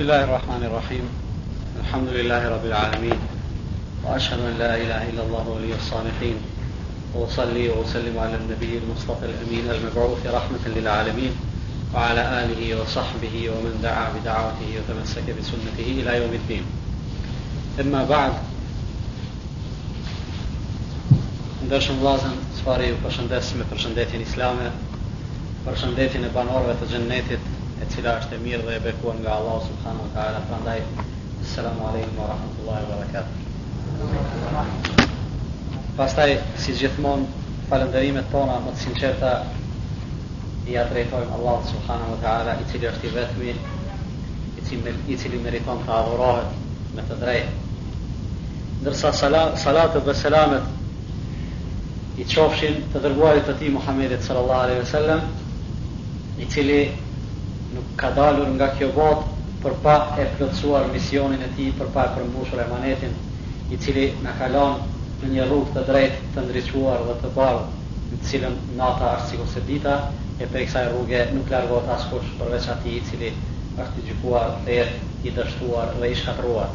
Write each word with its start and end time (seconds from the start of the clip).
بسم 0.00 0.10
الله 0.10 0.24
الرحمن 0.24 0.62
الرحيم 0.64 1.08
الحمد 1.80 2.08
لله 2.08 2.48
رب 2.48 2.66
العالمين 2.66 3.18
واشهد 4.04 4.40
ان 4.40 4.54
لا 4.58 4.76
اله 4.76 5.08
الا 5.08 5.22
الله 5.22 5.48
ولي 5.48 5.74
الصالحين 5.74 6.34
واصلي 7.14 7.68
واسلم 7.68 8.18
على 8.18 8.36
النبي 8.36 8.78
المصطفى 8.78 9.26
الامين 9.26 9.70
المبعوث 9.70 10.26
رحمه 10.26 10.64
للعالمين 10.66 11.32
وعلى 11.94 12.22
اله 12.44 12.80
وصحبه 12.82 13.50
ومن 13.50 13.80
دعا 13.82 14.08
بدعوته 14.20 14.68
وتمسك 14.78 15.22
بسنته 15.38 15.86
الى 16.00 16.16
يوم 16.22 16.32
الدين 16.40 16.64
اما 17.80 18.04
بعد 18.14 18.32
ndërshëm 21.68 22.00
vllazën, 22.00 22.40
çfarë 22.62 22.88
ju 22.92 22.98
përshëndes 23.04 23.52
me 23.60 23.68
përshëndetjen 23.74 24.24
islame, 24.28 24.70
përshëndetjen 25.68 26.24
e 26.24 26.30
banorëve 26.32 26.78
të 26.80 27.44
cila 27.90 28.12
është 28.20 28.34
e 28.36 28.38
mirë 28.44 28.62
dhe 28.66 28.72
e 28.78 28.80
bekuar 28.84 29.16
nga 29.20 29.32
Allahu 29.38 29.60
subhanahu 29.68 30.04
wa 30.06 30.10
taala. 30.14 30.38
Prandaj, 30.48 30.80
selamun 31.52 31.84
alejkum 31.90 32.14
wa 32.22 32.26
rahmetullahi 32.32 32.82
wa 32.86 32.92
barakatuh. 32.94 33.34
Pastaj, 35.98 36.30
si 36.62 36.70
gjithmonë, 36.80 37.24
falënderimet 37.70 38.26
tona 38.34 38.56
më 38.64 38.70
të 38.74 38.78
sinqerta 38.84 39.32
i 40.68 40.70
drejtojmë 40.90 41.34
Allahut 41.38 41.64
subhanahu 41.72 42.10
wa 42.14 42.20
taala, 42.24 42.52
i 42.62 42.64
cili 42.72 42.86
është 42.92 43.04
i 43.08 43.10
vetmi, 43.16 43.50
i 44.58 44.62
cili 44.68 44.90
i 45.08 45.10
cili 45.22 45.38
meriton 45.46 45.78
të 45.86 45.90
adhurohet 45.98 46.50
me 46.94 47.02
të 47.10 47.16
drejtë. 47.24 47.52
Ndërsa 48.80 49.10
salatu 49.64 50.00
dhe 50.06 50.14
selamet 50.22 50.64
i 52.22 52.24
qofshin 52.34 52.76
të 52.92 52.98
dërguarit 53.04 53.44
të 53.50 53.54
ti 53.58 53.66
Muhammedit 53.74 54.22
sallallahu 54.24 54.62
alaihi 54.64 54.80
wa 54.80 54.84
i 56.40 56.44
cili 56.48 56.78
nuk 57.74 57.86
ka 57.96 58.10
dalur 58.10 58.48
nga 58.58 58.68
kjo 58.78 58.90
botë 58.94 59.28
për 59.62 59.74
pa 59.84 59.94
e 60.18 60.24
plëcuar 60.36 60.86
misionin 60.92 61.42
e 61.46 61.50
ti, 61.56 61.66
për 61.78 61.90
pa 61.94 62.06
e 62.08 62.14
përmbushur 62.16 62.58
e 62.58 62.66
manetin, 62.70 63.12
i 63.70 63.76
cili 63.78 64.06
në 64.24 64.32
kalon 64.38 64.78
në 65.20 65.30
një 65.34 65.44
rrugë 65.48 65.74
të 65.76 65.82
drejt 65.90 66.16
të 66.34 66.44
ndryquar 66.46 67.04
dhe 67.08 67.14
të 67.22 67.32
barë, 67.36 67.60
në 68.10 68.18
cilën 68.30 68.56
nata 68.80 69.12
është 69.18 69.28
si 69.30 69.40
kose 69.42 69.62
dita, 69.68 69.92
e 70.42 70.48
për 70.48 70.64
kësaj 70.64 70.86
rrugë 70.88 71.20
nuk 71.36 71.52
largot 71.54 71.92
asë 71.96 72.10
kush 72.14 72.32
përveç 72.40 72.68
ati 72.74 72.94
i 72.98 73.02
cili 73.10 73.30
është 73.84 74.02
i 74.02 74.06
gjukuar 74.08 74.56
dhe 74.66 74.78
jetë 74.80 75.10
i 75.30 75.34
dështuar 75.36 75.92
dhe 76.00 76.10
i 76.10 76.16
shkatruar. 76.22 76.72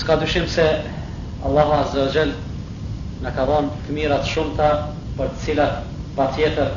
Ska 0.00 0.16
dyshim 0.22 0.46
se 0.48 0.68
Allah 1.48 1.74
Azze 1.82 2.28
në 3.26 3.32
ka 3.36 3.44
dhonë 3.50 3.74
të 3.86 3.96
mirat 3.98 4.24
shumëta 4.32 4.70
për 5.18 5.34
cilat 5.42 5.82
pa 6.16 6.30
tjetër 6.36 6.76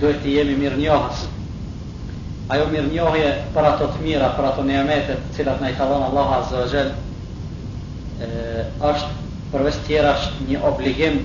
duhet 0.00 0.18
të 0.22 0.32
jemi 0.36 0.54
mirë 0.60 0.78
njohës. 0.80 1.20
Ajo 2.52 2.64
mirë 2.72 2.88
njohëje 2.92 3.30
për 3.54 3.68
ato 3.70 3.86
të 3.94 4.02
mira, 4.04 4.28
për 4.36 4.48
ato 4.50 4.64
njëmetet 4.68 5.30
cilat 5.36 5.62
në 5.62 5.70
i 5.72 5.76
kalonë 5.78 6.08
Allah 6.10 6.34
Azza 6.38 6.66
Gjell, 6.72 6.90
është 8.90 9.28
përvesë 9.52 9.82
tjera 9.86 10.12
është 10.18 10.48
një 10.50 10.60
obligim 10.70 11.16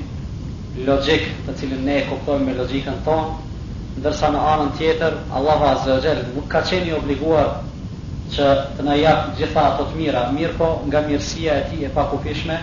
logik 0.88 1.28
të 1.48 1.56
cilin 1.60 1.84
ne 1.88 1.98
e 2.00 2.06
kuptojmë 2.10 2.46
me 2.48 2.56
logikën 2.60 2.98
tonë, 3.08 3.58
ndërsa 4.02 4.30
në 4.34 4.46
anën 4.54 4.72
tjetër, 4.80 5.20
Allah 5.40 5.68
Azza 5.74 6.00
Gjell 6.04 6.24
nuk 6.36 6.48
ka 6.52 6.64
qeni 6.72 6.96
obliguar 6.98 7.52
që 8.36 8.50
të 8.78 8.88
në 8.88 8.98
jakë 9.04 9.36
gjitha 9.40 9.68
ato 9.70 9.86
të 9.92 10.00
mira, 10.00 10.26
mirë 10.32 10.56
po 10.58 10.72
nga 10.88 11.04
mirësia 11.10 11.60
e 11.62 11.68
ti 11.70 11.84
e 11.86 11.92
pakupishme, 11.96 12.58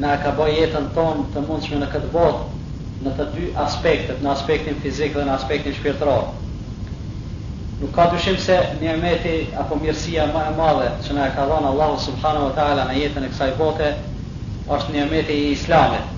në 0.00 0.14
e 0.16 0.24
ka 0.24 0.30
bëj 0.38 0.56
jetën 0.60 0.88
tonë 0.94 1.28
të 1.32 1.46
mundshme 1.48 1.78
në 1.82 1.88
këtë 1.92 2.10
botë, 2.14 2.59
në 3.00 3.12
të 3.16 3.26
dy 3.34 3.50
aspektet, 3.56 4.18
në 4.24 4.30
aspektin 4.34 4.76
fizik 4.82 5.14
dhe 5.16 5.22
në 5.24 5.32
aspektin 5.38 5.72
shpirtëror. 5.76 6.24
Nuk 7.80 7.94
ka 7.96 8.04
dyshim 8.12 8.36
se 8.36 8.58
nimeti 8.80 9.32
apo 9.62 9.78
mirësia 9.80 10.26
më 10.34 10.42
e 10.50 10.56
madhe 10.58 10.88
që 11.06 11.14
na 11.16 11.28
e 11.30 11.34
ka 11.36 11.46
dhënë 11.48 11.70
Allahu 11.70 11.96
subhanahu 12.06 12.50
wa 12.50 12.56
taala 12.58 12.84
në 12.90 12.98
jetën 12.98 13.24
e 13.24 13.30
kësaj 13.32 13.54
bote 13.60 13.88
është 14.76 14.92
nimeti 14.98 15.32
i 15.32 15.46
Islamit. 15.54 16.10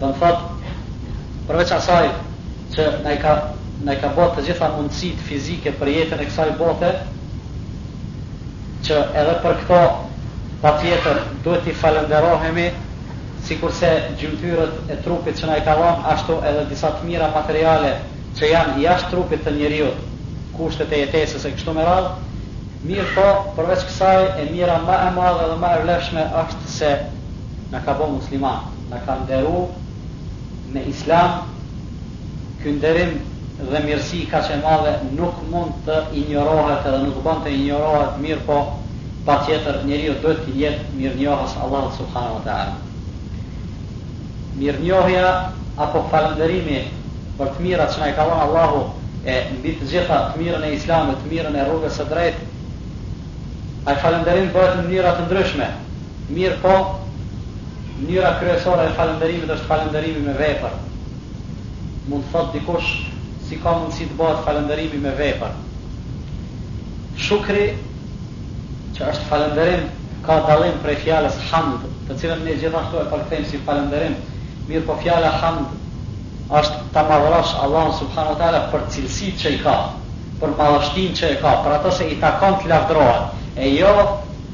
Dhe 0.00 0.10
në 0.10 0.18
thotë 0.18 0.74
përveç 1.50 1.72
asaj 1.78 2.08
që 2.74 2.88
na 3.06 3.14
ka 3.22 3.36
na 3.86 3.94
ka 4.02 4.10
bërë 4.18 4.34
të 4.36 4.48
gjitha 4.48 4.72
mundësitë 4.74 5.28
fizike 5.30 5.76
për 5.78 5.92
jetën 5.94 6.24
e 6.24 6.28
kësaj 6.32 6.48
bote, 6.58 6.90
që 8.88 8.98
edhe 9.22 9.38
për 9.44 9.56
këto 9.62 9.80
patjetër 10.66 11.22
duhet 11.46 11.62
t'i 11.64 11.76
falenderohemi 11.84 12.66
si 13.48 13.56
kurse 13.56 13.88
gjymëtyrët 14.20 14.90
e 14.92 14.94
trupit 15.04 15.38
që 15.40 15.46
na 15.48 15.54
i 15.56 15.62
kalon, 15.64 16.02
ashtu 16.12 16.34
edhe 16.48 16.66
disa 16.68 16.90
të 16.98 17.06
mira 17.08 17.30
materiale 17.32 17.92
që 18.36 18.48
janë 18.50 18.80
jashtë 18.82 19.08
trupit 19.14 19.40
të 19.46 19.54
njeriu, 19.54 19.86
kushtet 20.58 20.90
e 20.92 20.98
jetesës 21.00 21.46
e 21.48 21.52
kështu 21.56 21.72
me 21.78 21.86
radhë, 21.86 22.10
mirë 22.90 23.06
po, 23.14 23.24
përveç 23.56 23.86
kësaj, 23.88 24.20
e 24.42 24.48
mira 24.50 24.74
ma 24.84 24.98
e 25.06 25.14
madhe 25.16 25.46
dhe 25.52 25.56
ma 25.62 25.70
e 25.76 25.78
vleshme 25.86 26.24
ashtë 26.42 26.72
se 26.74 26.90
në 27.72 27.80
ka 27.86 27.94
bo 27.98 28.10
musliman, 28.18 28.66
në 28.92 28.98
ka 29.06 29.14
nderu 29.22 29.62
me 30.74 30.82
islam, 30.92 31.40
kënderim 32.64 33.14
dhe 33.72 33.80
mirësi 33.86 34.26
ka 34.34 34.42
që 34.50 34.58
madhe 34.66 34.92
nuk 35.16 35.40
mund 35.54 35.78
të 35.88 36.00
injorohet 36.20 36.84
edhe 36.92 37.00
nuk 37.06 37.16
mund 37.24 37.48
të 37.48 37.54
injorohet 37.56 38.20
mirë 38.26 38.44
po, 38.50 38.58
pa 39.24 39.38
tjetër 39.48 39.80
njeri 39.88 40.12
dhe 40.20 40.36
të 40.44 40.54
jetë 40.64 40.92
mirë 41.00 41.16
njohës 41.24 41.56
Allah 41.64 41.88
subhanu 41.96 42.36
wa 42.36 42.44
ta'ala 42.50 42.76
mirënjohja 44.58 45.26
apo 45.84 46.00
falënderimi 46.12 46.78
për 47.38 47.50
të 47.54 47.64
mirat 47.64 47.92
që 47.94 48.00
na 48.02 48.08
i 48.10 48.14
ka 48.16 48.24
dhënë 48.28 48.44
Allahu 48.44 48.80
e 49.30 49.34
mbi 49.58 49.74
të 49.80 49.88
gjitha 49.92 50.16
të 50.32 50.38
mirën 50.40 50.64
e 50.66 50.70
Islamit, 50.76 51.18
të 51.24 51.30
mirën 51.32 51.58
e 51.60 51.66
rrugës 51.68 51.98
së 51.98 52.06
drejtë. 52.10 52.46
Ai 53.88 53.94
falënderim 54.02 54.48
bëhet 54.54 54.72
në 54.78 54.82
mënyra 54.88 55.12
të 55.18 55.26
ndryshme. 55.26 55.68
Mirë 56.34 56.56
po, 56.64 56.74
mënyra 58.00 58.32
kryesore 58.40 58.88
e 58.88 58.94
falënderimit 58.98 59.52
është 59.54 59.68
falënderimi 59.70 60.24
me 60.26 60.34
vepër. 60.40 60.74
Mund 62.10 62.24
të 62.24 62.32
thotë 62.34 62.54
dikush 62.58 62.88
si 63.48 63.60
ka 63.62 63.76
mundësi 63.78 64.08
të 64.10 64.18
bëhet 64.18 64.42
falënderimi 64.48 65.00
me 65.06 65.14
vepër. 65.20 65.54
Shukri 67.28 67.68
që 68.98 69.12
është 69.12 69.30
falënderim 69.30 69.86
ka 70.26 70.40
dallim 70.50 70.82
prej 70.82 70.96
fjalës 71.04 71.38
hamd, 71.52 71.86
të 72.08 72.18
cilën 72.20 72.44
ne 72.48 72.58
gjithashtu 72.64 72.96
e 73.00 73.06
përkëthejmë 73.12 73.50
si 73.54 73.62
falënderim 73.68 74.18
mirë 74.68 74.84
po 74.84 74.94
fjala 75.00 75.30
hamd 75.40 76.52
është 76.60 76.84
ta 76.92 77.02
madhrosh 77.08 77.54
Allah 77.64 77.88
subhanu 77.98 78.34
ta'ala 78.38 78.58
për 78.72 78.82
cilësi 78.92 79.30
që 79.40 79.50
i 79.56 79.60
ka, 79.62 79.74
për 80.42 80.50
madhështin 80.60 81.14
që 81.18 81.30
i 81.34 81.38
ka, 81.42 81.52
për 81.64 81.76
ato 81.78 81.90
se 81.98 82.04
i 82.12 82.18
takon 82.20 82.56
të 82.62 82.68
lafdrohet, 82.68 83.38
e 83.64 83.68
jo 83.78 83.92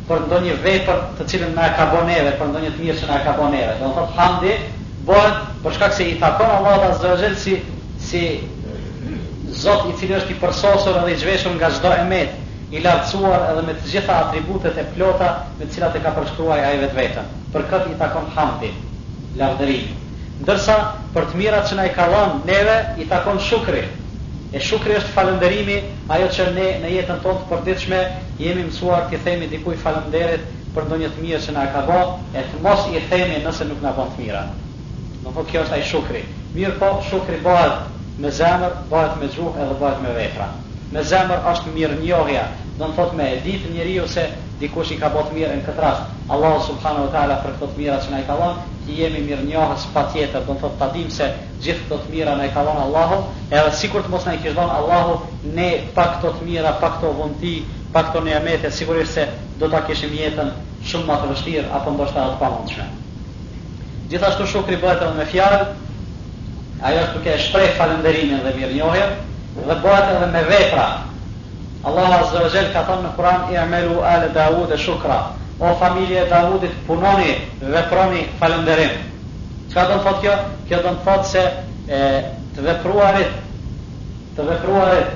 për 0.08 0.22
ndonjë 0.28 0.54
vepër 0.66 1.00
të 1.18 1.26
cilën 1.32 1.54
na 1.58 1.68
ka 1.76 1.86
boneve, 1.92 2.32
për 2.40 2.50
ndonjë 2.52 2.70
të 2.76 2.82
mirë 2.86 2.98
që 3.00 3.08
na 3.10 3.16
ka 3.24 3.32
boneve. 3.40 3.72
Do 3.80 3.88
të 3.88 3.96
thotë 3.96 4.16
hamdi 4.20 4.52
bëhet 5.08 5.40
për 5.64 5.76
shkak 5.80 5.94
se 5.98 6.06
i 6.12 6.14
takon 6.22 6.52
Allahut 6.60 6.86
azhajal 6.92 7.34
si 7.46 7.54
si 8.08 8.24
Zot 9.54 9.84
i 9.86 9.92
cilë 9.98 10.16
është 10.18 10.32
i 10.34 10.38
përsosur 10.40 10.96
dhe 11.04 11.12
i 11.14 11.18
zhveshur 11.20 11.52
nga 11.54 11.68
çdo 11.76 11.92
emet, 12.00 12.32
i 12.74 12.80
lartësuar 12.82 13.44
edhe 13.52 13.62
me 13.68 13.76
të 13.78 13.92
gjitha 13.92 14.16
atributet 14.24 14.80
e 14.82 14.86
plota 14.96 15.28
me 15.60 15.64
të 15.68 15.72
cilat 15.76 15.94
e 15.96 16.02
ka 16.02 16.10
përshkruar 16.16 16.58
ai 16.58 16.80
vetveten. 16.82 17.28
Për 17.54 17.62
këtë 17.70 17.92
i 17.92 17.96
takon 18.00 18.26
hamdi, 18.34 18.72
lavdërimi 19.38 19.94
ndërsa 20.42 20.76
për 21.14 21.26
të 21.30 21.38
mirat 21.38 21.68
që 21.70 21.76
na 21.78 21.84
i 21.86 21.92
ka 21.94 22.06
dhënë 22.10 22.38
neve 22.48 22.74
i 23.00 23.06
takon 23.10 23.38
shukri. 23.40 23.82
E 24.54 24.60
shukri 24.62 24.96
është 24.98 25.12
falënderimi 25.14 25.76
ajo 26.16 26.26
që 26.36 26.46
ne 26.58 26.64
në 26.82 26.90
jetën 26.96 27.22
tonë 27.22 27.38
të 27.42 27.48
përditshme 27.52 28.00
jemi 28.42 28.64
mësuar 28.68 29.06
të 29.12 29.20
themi 29.26 29.48
dikujt 29.52 29.82
falënderit 29.82 30.44
për 30.74 30.88
ndonjë 30.88 31.10
të 31.14 31.24
mirë 31.26 31.40
që 31.46 31.54
na 31.56 31.64
ka 31.74 31.84
bërë 31.88 32.18
e 32.34 32.44
të 32.50 32.60
mos 32.66 32.86
i 32.98 33.02
themi 33.12 33.40
nëse 33.44 33.68
nuk 33.70 33.82
na 33.82 33.92
bën 33.96 34.10
të 34.14 34.22
mira. 34.22 34.42
Do 35.22 35.30
të 35.30 35.34
thotë 35.38 35.50
kjo 35.52 35.62
është 35.64 35.76
ai 35.78 35.86
shukri. 35.92 36.22
Mirë 36.54 36.76
po, 36.80 36.90
shukri 37.10 37.38
bëhet 37.44 38.18
me 38.22 38.30
zemër, 38.40 38.78
bëhet 38.90 39.18
me 39.20 39.30
gjuhë 39.36 39.62
edhe 39.64 39.78
bëhet 39.82 40.02
me 40.06 40.16
vetra. 40.18 40.48
Me 40.94 41.02
zemër 41.14 41.46
është 41.54 41.74
mirënjohja, 41.78 42.44
do 42.80 42.88
të 42.90 42.96
thotë 43.00 43.20
me 43.20 43.30
e 43.36 43.40
ditë 43.46 43.72
njeriu 43.74 44.06
se 44.16 44.26
dikush 44.60 44.92
i 44.94 44.98
ka 45.00 45.10
bëtë 45.12 45.34
mirë 45.34 45.54
në 45.58 45.62
këtë 45.66 45.82
rast, 45.82 46.10
Allah 46.32 46.54
subhanahu 46.66 47.06
wa 47.08 47.12
ta'ala 47.14 47.36
për 47.44 47.54
këtë 47.60 47.76
mirë 47.78 47.96
që 48.04 48.10
në 48.12 48.18
i 48.22 48.26
ka 48.26 48.34
dhënë, 48.40 48.66
ti 48.86 48.96
jemi 49.00 49.22
mirë 49.28 49.46
njohës 49.48 49.86
pa 49.94 50.04
tjetër, 50.12 50.44
do 50.46 50.52
në 50.54 50.60
thotë 50.62 50.78
të 50.80 50.88
dim 50.94 51.08
se 51.16 51.28
gjithë 51.64 51.86
të 52.02 52.10
mirë 52.12 52.34
na 52.38 52.46
i 52.48 52.52
ka 52.54 52.62
dhënë 52.68 52.84
Allahu, 52.86 53.18
edhe 53.50 53.72
sikur 53.80 54.04
të 54.06 54.12
mos 54.12 54.26
na 54.28 54.34
i 54.36 54.40
kishë 54.42 54.54
dhënë 54.58 54.76
Allahu, 54.78 55.16
ne 55.56 55.70
pa 55.96 56.06
këtë 56.12 56.34
të 56.36 56.50
mirë, 56.50 56.74
pa 56.82 56.90
këtë 56.96 57.14
vëndi, 57.18 57.54
pa 57.94 58.02
këtë 58.10 58.22
një 58.28 58.36
amete, 58.40 58.70
sigurisht 58.74 59.18
se 59.18 59.26
do 59.58 59.70
të 59.70 59.80
kishim 59.88 60.14
jetën 60.18 60.52
shumë 60.86 61.08
më 61.08 61.16
të 61.22 61.32
vështirë, 61.32 61.64
apo 61.78 61.94
ndoshta 61.94 62.28
atë 62.28 62.38
pa 62.42 62.52
mundshme. 62.54 62.88
Gjithashtu 64.12 64.46
shukri 64.46 64.76
bëhet 64.78 65.02
edhe 65.02 65.14
me 65.18 65.24
fjarë, 65.32 65.60
ajo 66.84 67.02
është 67.08 67.34
e 67.34 69.18
dhe 69.66 69.70
dhe 69.70 69.74
bëhet 69.84 70.08
edhe 70.12 70.26
me 70.34 70.40
vepra, 70.50 70.86
Allah 71.84 72.20
Azza 72.24 72.40
wa 72.42 72.48
Jalla 72.48 72.70
ka 72.72 72.80
thënë 72.88 73.04
në 73.04 73.08
Kur'an 73.16 73.50
i'malu 73.52 73.96
ala 74.10 74.28
Daud 74.32 74.70
shukra. 74.80 75.18
O 75.60 75.72
familje 75.80 76.22
Daudit 76.30 76.72
punoni, 76.86 77.34
veproni 77.60 78.22
falënderim. 78.40 78.94
Çka 79.70 79.84
do 79.90 79.98
të 80.00 80.06
thotë 80.06 80.22
kjo? 80.24 80.36
Kjo 80.70 80.78
do 80.86 80.92
të 80.96 81.04
thotë 81.08 81.28
se 81.32 81.42
e, 81.98 82.06
të 82.56 82.64
vepruarit 82.68 83.36
të 84.36 84.46
vepruarit 84.48 85.12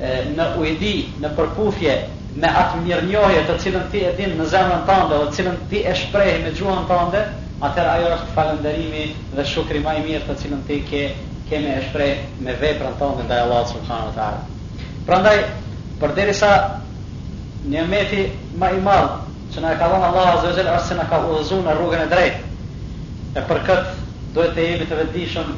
e, 0.00 0.12
në 0.36 0.46
ujdi, 0.60 0.92
në 1.24 1.30
përpufje 1.38 1.96
me 2.42 2.52
atë 2.62 2.82
mirënjohje 2.84 3.42
të 3.48 3.56
cilën 3.64 3.88
ti 3.94 4.04
e 4.04 4.12
din 4.18 4.36
në 4.38 4.46
zemrën 4.52 4.84
tënde 4.88 5.16
dhe 5.18 5.30
të 5.32 5.38
cilën 5.40 5.58
ti 5.72 5.82
e 5.90 5.96
shprehi 6.02 6.38
me 6.44 6.52
gjuhën 6.54 6.86
tënde, 6.90 7.24
atëherë 7.64 7.92
ajo 7.96 8.12
është 8.18 8.32
falënderimi 8.36 9.04
dhe 9.34 9.46
shukri 9.54 9.80
më 9.84 9.96
i 10.00 10.04
mirë 10.10 10.24
të 10.30 10.36
cilën 10.44 10.62
ti 10.68 10.78
ke 10.90 11.02
kemë 11.48 11.76
e 11.78 11.82
shprehë 11.88 12.40
me 12.46 12.56
veprën 12.62 12.96
tënde 13.00 13.26
ndaj 13.28 13.44
Allahut 13.46 13.74
subhanahu 13.76 14.10
wa 14.12 14.16
taala. 14.18 15.00
Prandaj 15.06 15.38
për 16.00 16.12
deri 16.14 16.32
sa 16.38 16.48
një 17.72 17.82
meti 17.90 18.22
ma 18.62 18.70
i 18.76 18.80
malë 18.82 19.34
që 19.54 19.62
në 19.64 19.72
e 19.74 19.78
ka 19.82 19.88
dhënë 19.90 20.06
Allah 20.08 20.30
azhe 20.32 20.52
zhele 20.56 20.72
asë 20.76 20.88
që 20.92 20.96
në 21.00 21.04
ka 21.10 21.20
uëzhu 21.28 21.58
në 21.66 21.76
rrugën 21.78 22.02
e 22.04 22.08
drejtë 22.12 22.72
e 23.38 23.44
për 23.50 23.60
këtë 23.68 24.08
dojtë 24.38 24.54
të 24.56 24.64
jemi 24.68 24.88
të 24.90 24.98
vendishëm 25.00 25.52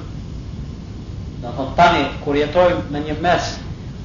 në 1.44 1.54
thotë 1.60 1.76
tani 1.78 2.04
kur 2.24 2.40
jetojmë 2.40 2.82
në 2.96 3.02
një 3.06 3.16
mes 3.28 3.48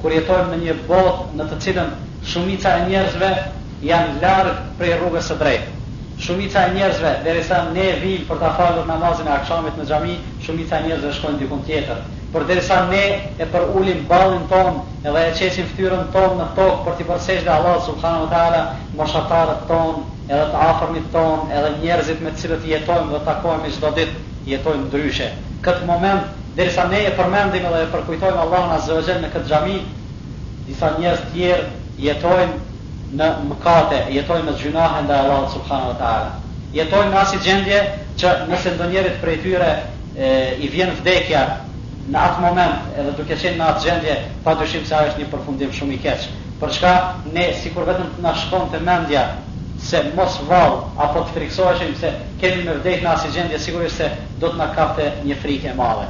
kur 0.04 0.16
jetojmë 0.16 0.54
në 0.54 0.62
një 0.64 0.78
botë 0.92 1.28
në 1.42 1.50
të 1.52 1.60
cilën 1.66 1.92
shumica 2.34 2.76
e 2.80 2.88
njerëzve 2.88 3.32
janë 3.90 4.18
largë 4.24 4.56
prej 4.80 4.96
rrugës 5.02 5.32
e 5.36 5.40
drejtë 5.44 6.00
shumica 6.28 6.66
e 6.70 6.74
njerëzve 6.78 7.14
dhe 7.26 7.36
resa 7.42 7.62
ne 7.76 7.92
vim 8.06 8.26
për 8.32 8.42
të 8.46 8.54
falur 8.60 8.88
namazin 8.94 9.28
e 9.28 9.36
akshamit 9.36 9.78
në 9.82 9.90
gjami 9.92 10.18
shumica 10.48 10.80
e 10.80 10.88
njerëzve 10.88 11.14
shkojnë 11.20 11.44
dikun 11.44 11.64
tjetër 11.70 12.04
Por 12.32 12.46
derisa 12.48 12.86
ne 12.88 13.12
e 13.40 13.46
për 13.52 13.64
ulim 13.76 14.06
ballin 14.08 14.46
ton, 14.48 14.78
edhe 15.04 15.22
e 15.28 15.32
çeshim 15.40 15.66
fytyrën 15.68 16.06
ton 16.16 16.38
në 16.40 16.46
tokë 16.60 16.84
për 16.86 16.94
të 17.00 17.06
përsëritur 17.10 17.44
dhe 17.44 17.52
Allahu 17.56 17.82
subhanahu 17.88 18.28
wa 18.28 18.30
taala, 18.34 18.60
moshatarët 19.00 19.64
ton, 19.72 20.06
edhe 20.30 20.44
t'afërmit 20.54 21.10
ton, 21.16 21.42
edhe 21.58 21.72
njerëzit 21.82 22.22
me 22.24 22.30
të 22.32 22.44
cilët 22.46 22.68
jetojmë 22.72 23.12
do 23.16 23.20
të 23.26 23.56
i 23.68 23.72
çdo 23.76 23.92
ditë, 23.98 24.24
jetojmë 24.52 24.86
ndryshe. 24.88 25.28
Këtë 25.66 25.88
moment 25.90 26.22
derisa 26.60 26.86
ne 26.94 27.02
e 27.08 27.10
përmendim 27.18 27.66
edhe 27.72 27.82
e 27.84 27.90
përkujtojmë 27.98 28.40
Allahun 28.46 28.74
azza 28.78 28.94
wa 28.96 29.02
jalla 29.10 29.26
në 29.26 29.32
këtë 29.34 29.50
xhami, 29.50 29.82
disa 30.70 30.92
njerëz 31.00 31.26
tjerë 31.34 31.66
jetojnë 32.06 33.18
në 33.20 33.28
mëkate, 33.50 34.00
jetojnë 34.20 34.46
me 34.50 34.54
gjunahe 34.62 35.02
ndaj 35.04 35.20
Allahut 35.26 35.52
subhanahu 35.58 35.92
wa 35.92 36.00
taala. 36.06 36.32
Jetojnë 36.80 37.12
në 37.12 37.20
asnjë 37.26 37.42
gjendje 37.50 37.82
që 38.24 38.34
nëse 38.54 38.74
ndonjëri 38.78 39.14
prej 39.26 39.36
tyre 39.44 39.72
e 40.16 40.32
i 40.62 40.72
vjen 40.72 40.96
vdekja 41.02 41.44
në 42.10 42.18
atë 42.22 42.42
moment 42.44 42.98
edhe 42.98 43.12
duke 43.18 43.38
qenë 43.38 43.60
në 43.60 43.66
atë 43.70 43.84
gjendje 43.86 44.16
pa 44.46 44.56
të 44.58 44.68
se 44.72 44.96
ajo 44.96 45.12
është 45.12 45.22
një 45.22 45.28
përfundim 45.32 45.72
shumë 45.76 45.96
i 45.96 46.00
keqë 46.06 46.36
për 46.62 46.74
çka 46.78 46.94
ne 47.34 47.46
si 47.62 47.70
kur 47.74 47.86
vetëm 47.88 48.10
të 48.16 48.24
nashkon 48.26 48.68
të 48.72 48.80
mendja 48.86 49.26
se 49.82 50.02
mos 50.18 50.40
val 50.48 50.80
apo 50.98 51.22
të 51.26 51.36
friksoheshim 51.36 51.94
se 52.00 52.12
kemi 52.42 52.64
me 52.66 52.76
vdek 52.80 53.04
në 53.04 53.10
asë 53.14 53.32
gjendje 53.36 53.60
sigurisht 53.60 53.98
se 54.02 54.10
do 54.40 54.48
të 54.50 54.58
nga 54.58 54.68
kafte 54.76 55.12
një 55.26 55.38
frike 55.42 55.70
e 55.70 55.76
male 55.78 56.06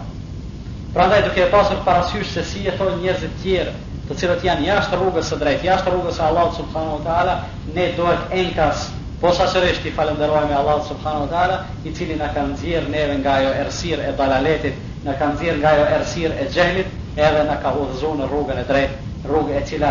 pra 0.94 1.06
ndaj 1.10 1.22
duke 1.28 1.44
e 1.46 1.52
pasur 1.52 1.78
parasysh 1.88 2.32
se 2.34 2.44
si 2.46 2.66
e 2.68 2.72
njerëzit 2.72 3.02
njëzit 3.04 3.42
tjerë 3.44 3.72
të 4.08 4.16
cilët 4.20 4.44
janë 4.44 4.66
jashtë 4.68 4.96
rrugës 4.98 5.28
së 5.32 5.38
drejtë, 5.40 5.66
jashtë 5.70 5.90
rrugës 5.92 6.16
së 6.18 6.22
Allahut 6.26 6.58
Subhanu 6.58 6.98
te 7.06 7.10
ala, 7.16 7.36
ne 7.76 7.86
duhet 7.96 8.34
enkas 8.42 8.90
posaçërisht 9.22 9.86
i 9.88 9.92
falenderojmë 9.96 10.52
Allahut 10.54 10.84
subhanuhu 10.90 11.28
te 11.30 11.36
ala, 11.40 11.60
i 11.88 11.94
cili 11.96 12.16
na 12.20 12.28
ka 12.36 12.42
nxjerrë 12.50 12.90
neve 12.92 13.16
nga 13.22 13.32
ajo 13.40 13.54
errësirë 13.62 14.10
e 14.10 14.18
balaletit, 14.20 14.76
në 15.06 15.14
kanë 15.18 15.38
dhirë 15.40 15.58
nga 15.62 15.70
jo 15.78 15.86
ersirë 15.98 16.36
e 16.38 16.46
gjenit, 16.54 16.92
edhe 17.18 17.44
në 17.48 17.56
ka 17.64 17.72
hodhëzu 17.76 18.12
në 18.20 18.28
rrugën 18.30 18.60
e 18.62 18.66
drejtë, 18.68 18.98
rrugë 19.28 19.56
e 19.58 19.62
cila 19.68 19.90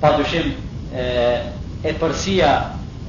pa 0.00 0.12
dushim 0.16 0.48
e, 0.96 1.04
e 1.86 1.92
përsia 2.00 2.54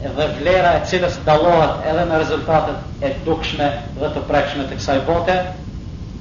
dhe 0.02 0.26
vlera 0.38 0.76
e 0.78 0.82
cilës 0.90 1.16
Dalohet 1.26 1.88
edhe 1.92 2.04
në 2.10 2.20
rezultatet 2.22 3.00
e 3.08 3.14
dukshme 3.26 3.70
dhe 4.00 4.10
të 4.14 4.26
prekshme 4.30 4.66
të 4.70 4.78
kësaj 4.80 5.00
bote, 5.08 5.38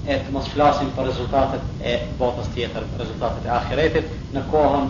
e 0.06 0.14
të 0.22 0.32
mos 0.32 0.46
flasim 0.54 0.92
për 0.96 1.08
rezultatet 1.10 1.82
e 1.90 1.96
botës 2.20 2.46
tjetër, 2.54 2.86
rezultatet 3.00 3.46
e 3.48 3.52
ahiretit 3.58 4.14
në 4.34 4.44
kohën 4.52 4.86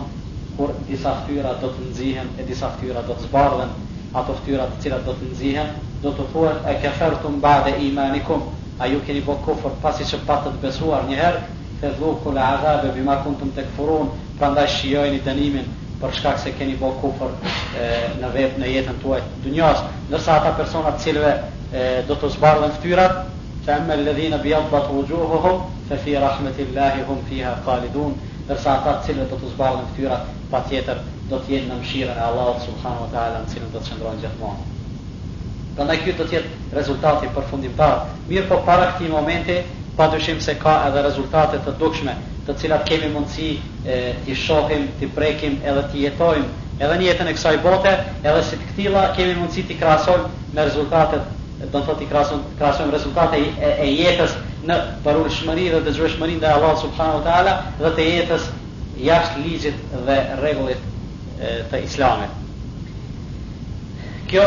kur 0.57 0.71
disa 0.87 1.15
ftyra 1.23 1.55
do 1.61 1.71
të 1.73 1.87
nëzihen 1.89 2.29
e 2.41 2.45
disa 2.45 2.69
ftyra 2.77 3.01
do 3.09 3.15
të 3.17 3.27
zbardhen, 3.27 3.73
ato 4.19 4.35
ftyra 4.41 4.69
të 4.71 4.81
cilat 4.85 5.03
do 5.05 5.13
të 5.17 5.31
nëzihen, 5.33 5.67
do 6.05 6.13
të 6.17 6.25
thuhet 6.33 6.65
e 6.71 6.77
kefertum 6.85 7.39
ba 7.41 7.57
dhe 7.65 7.73
imanikum, 7.89 8.41
a 8.77 8.85
ju 8.85 8.99
keni 9.05 9.21
bo 9.25 9.35
kofër 9.45 9.73
pasi 9.81 10.05
që 10.05 10.19
patët 10.25 10.59
besuar 10.61 11.07
njëherë, 11.09 11.39
të 11.81 11.89
dhukur 11.97 12.37
e 12.37 12.41
adhabe, 12.45 12.91
bima 12.93 13.15
këntë 13.23 13.47
të 13.55 13.63
këfuron, 13.69 14.11
pra 14.37 14.51
ndaj 14.53 14.67
shqiojnë 14.73 15.17
i 15.17 15.21
dënimin 15.27 15.65
për 16.01 16.13
shkak 16.19 16.37
se 16.43 16.51
keni 16.59 16.75
bo 16.77 16.91
kofër 17.01 17.33
në 18.21 18.29
vetë 18.35 18.61
në 18.63 18.69
jetën 18.75 18.99
tuaj 19.01 19.21
të 19.31 19.41
dënjohës. 19.47 19.81
Nërsa 20.11 20.35
ata 20.41 20.51
personat 20.59 21.01
cilve 21.01 21.33
e, 21.71 21.89
do 22.09 22.19
të 22.21 22.29
zbarë 22.37 22.61
dhe 22.63 22.69
në 22.73 22.77
ftyrat, 22.77 23.17
që 23.65 23.75
emme 23.79 23.97
ledhina 24.03 24.39
bjallë 24.45 24.71
batë 24.75 24.93
u 24.99 25.03
gjuhë, 25.09 25.53
fe 25.89 25.99
fi 26.05 26.15
rahmetillahi 26.25 27.05
hum 27.09 27.25
fiha 27.29 27.55
kalidun, 27.65 28.13
nërsa 28.49 28.77
ata 28.77 28.97
cilve 29.09 29.25
do 29.33 29.41
të 29.41 29.53
zbarë 29.57 29.79
dhe 29.81 29.85
në 29.87 29.93
ftyrat, 29.97 30.29
pa 30.53 30.61
tjetër 30.69 31.05
do 31.33 31.41
të 31.45 31.55
jenë 31.57 31.73
në 31.73 31.81
mshirën 31.83 32.17
e 32.21 32.27
Allah 32.29 32.53
subhanu 32.69 33.05
wa 33.07 33.11
ta'ala 33.17 33.41
në 33.45 33.53
cilën 33.55 33.71
do 33.73 33.79
të 33.81 33.91
shëndronë 33.95 34.25
gjithmonë. 34.27 34.73
Dhe 35.77 35.85
në 35.85 35.95
kjo 36.01 36.13
të 36.17 36.25
tjetë 36.31 36.73
rezultati 36.73 37.27
për 37.35 37.43
fundim 37.51 37.73
parë. 37.77 37.97
Mirë 38.31 38.47
po 38.49 38.57
para 38.65 38.87
këti 38.95 39.11
momente, 39.11 39.59
pa 39.97 40.07
të 40.09 40.19
shimë 40.25 40.41
se 40.45 40.55
ka 40.61 40.73
edhe 40.87 41.03
rezultate 41.05 41.59
të 41.65 41.73
dukshme, 41.77 42.15
të 42.47 42.55
cilat 42.63 42.85
kemi 42.89 43.11
mundësi 43.13 43.49
të 43.85 44.37
shohim, 44.41 44.87
të 44.99 45.09
prekim 45.13 45.59
edhe 45.61 45.83
të 45.91 45.99
jetojmë, 46.03 46.47
edhe 46.79 46.97
një 46.97 47.07
jetën 47.11 47.29
e 47.29 47.33
kësaj 47.37 47.59
bote, 47.65 47.91
edhe 48.23 48.41
si 48.47 48.57
të 48.57 48.69
këtila 48.71 49.03
kemi 49.17 49.35
mundësi 49.37 49.65
të 49.69 49.77
krasojmë 49.77 50.31
me 50.57 50.65
rezultatet, 50.65 51.29
do 51.73 51.81
në 51.83 51.85
të 52.01 52.07
krasojmë, 52.13 52.51
krasojmë 52.59 52.93
rezultate 52.97 53.41
e, 53.41 53.73
e 53.85 53.91
jetës 53.91 54.33
në 54.67 54.77
përur 55.05 55.29
shmëri 55.35 55.69
dhe 55.75 55.83
të 55.85 55.93
zhërë 55.99 56.13
shmërin 56.15 56.41
dhe 56.41 56.53
Allah 56.55 56.73
subhanu 56.81 57.21
të 57.25 57.37
dhe 57.83 57.91
të 57.99 58.07
jetës 58.13 58.49
jashtë 59.07 59.45
ligjit 59.45 59.85
dhe 60.09 60.17
regullit 60.41 60.81
e, 60.81 61.53
të 61.71 61.83
islamit. 61.85 62.43
Kjo 64.27 64.45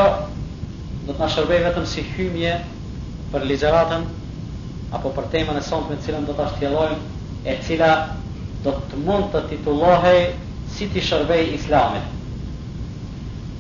do 1.06 1.14
të 1.16 1.22
na 1.22 1.28
shërbej 1.32 1.60
vetëm 1.64 1.84
si 1.88 2.02
hymje 2.16 2.54
për 3.32 3.44
ligjëratën 3.50 4.02
apo 4.98 5.12
për 5.16 5.28
temën 5.32 5.60
e 5.60 5.64
sotme 5.68 5.96
të 5.96 6.06
cilën 6.08 6.26
do 6.28 6.34
ta 6.40 6.48
shtjellojmë 6.52 7.48
e 7.48 7.54
cila 7.66 7.90
do 8.64 8.74
të 8.90 8.98
mund 9.06 9.30
të 9.34 9.40
titullohej 9.52 10.18
si 10.74 10.88
ti 10.92 11.00
shërbej 11.00 11.54
islamit. 11.56 12.08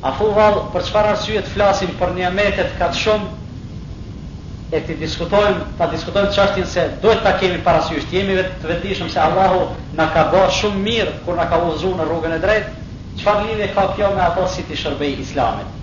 A 0.04 0.12
thuval, 0.18 0.60
për 0.74 0.84
çfarë 0.88 1.12
arsye 1.14 1.42
të 1.44 1.54
flasim 1.54 1.94
për 2.00 2.12
nimetet 2.16 2.76
kat 2.78 2.96
shumë 2.96 4.76
e 4.76 4.80
të 4.86 4.98
diskutojmë, 5.00 5.64
ta 5.78 5.88
diskutojmë 5.92 6.34
çështjen 6.36 6.68
se 6.70 6.84
duhet 7.02 7.24
ta 7.24 7.32
kemi 7.40 7.58
parasysh, 7.66 8.06
jemi 8.12 8.36
të 8.60 8.70
vetëdijshëm 8.72 9.10
se 9.10 9.20
Allahu 9.24 9.64
na 9.98 10.06
ka 10.14 10.28
bërë 10.34 10.54
shumë 10.60 10.84
mirë 10.86 11.16
kur 11.24 11.40
na 11.40 11.48
ka 11.50 11.58
udhëzuar 11.66 12.00
në 12.02 12.08
rrugën 12.10 12.36
e 12.36 12.40
drejtë. 12.46 12.86
Çfarë 13.20 13.44
lidhje 13.48 13.72
ka 13.76 13.88
kjo 13.96 14.12
me 14.16 14.24
ato 14.28 14.46
si 14.48 14.62
ti 14.68 14.76
shërbej 14.78 15.20
islamit? 15.24 15.76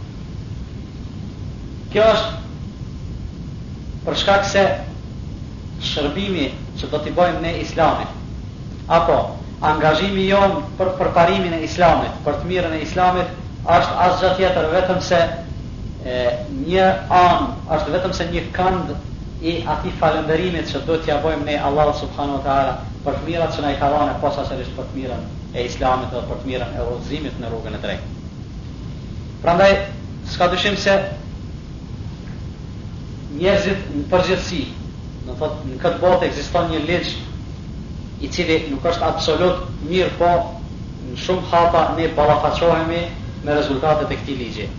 Kjo 1.97 2.05
është 2.13 4.03
për 4.07 4.17
shkak 4.21 4.43
se 4.45 4.63
shërbimi 5.91 6.43
që 6.77 6.89
do 6.91 6.99
t'i 7.01 7.13
bojmë 7.17 7.39
ne 7.45 7.53
islamit, 7.63 8.11
apo 8.97 9.15
angazhimi 9.69 10.27
jonë 10.27 10.59
për 10.77 10.91
përparimin 10.99 11.55
e 11.57 11.61
islamit, 11.69 12.19
për 12.27 12.37
të 12.41 12.51
mirën 12.51 12.75
e 12.77 12.83
islamit, 12.85 13.31
është 13.77 13.97
asgjë 14.05 14.29
tjetër 14.37 14.69
vetëm 14.75 15.01
se 15.09 15.23
e, 16.13 16.19
një 16.69 16.85
anë, 17.23 17.49
është 17.79 17.95
vetëm 17.97 18.13
se 18.21 18.29
një 18.35 18.43
kënd 18.59 18.93
i 19.49 19.55
ati 19.75 19.95
falënderimit 20.03 20.69
që 20.69 20.83
do 20.85 20.99
t'ja 21.01 21.17
bojmë 21.25 21.49
ne 21.49 21.57
Allah 21.71 21.89
subhanu 22.03 22.37
wa 22.37 22.45
ta'ala 22.47 22.77
për 23.07 23.19
të 23.21 23.27
mirat 23.31 23.57
që 23.57 23.65
na 23.65 23.73
i 23.73 23.81
ka 23.81 23.89
dhane 23.95 24.19
posa 24.21 24.45
për 24.45 24.83
të 24.83 24.91
mirën 25.01 25.25
e 25.57 25.65
islamit 25.71 26.11
dhe 26.13 26.23
për 26.29 26.45
të 26.45 26.53
mirën 26.53 26.75
e 26.81 26.85
rozimit 26.91 27.41
në 27.41 27.51
rrugën 27.55 27.77
e 27.79 27.85
drejtë. 27.87 28.17
Prandaj, 29.41 29.75
s'ka 30.33 30.53
dyshim 30.53 30.77
se 30.85 30.95
njerëzit 33.35 33.87
në 33.95 34.03
përgjithësi. 34.11 34.61
Në 35.27 35.33
thot, 35.41 35.57
në 35.67 35.77
këtë 35.81 35.99
botë 35.99 36.27
ekziston 36.29 36.69
një 36.71 36.79
ligj 36.87 37.09
i 38.23 38.29
cili 38.31 38.55
nuk 38.71 38.85
është 38.91 39.03
absolut 39.07 39.65
mirë, 39.89 40.13
po 40.21 40.29
në 41.09 41.17
shumë 41.23 41.43
hapa 41.51 41.81
ne 41.97 42.05
balafaqohemi 42.19 43.01
me 43.43 43.55
rezultatet 43.57 44.11
e 44.11 44.17
këtij 44.21 44.69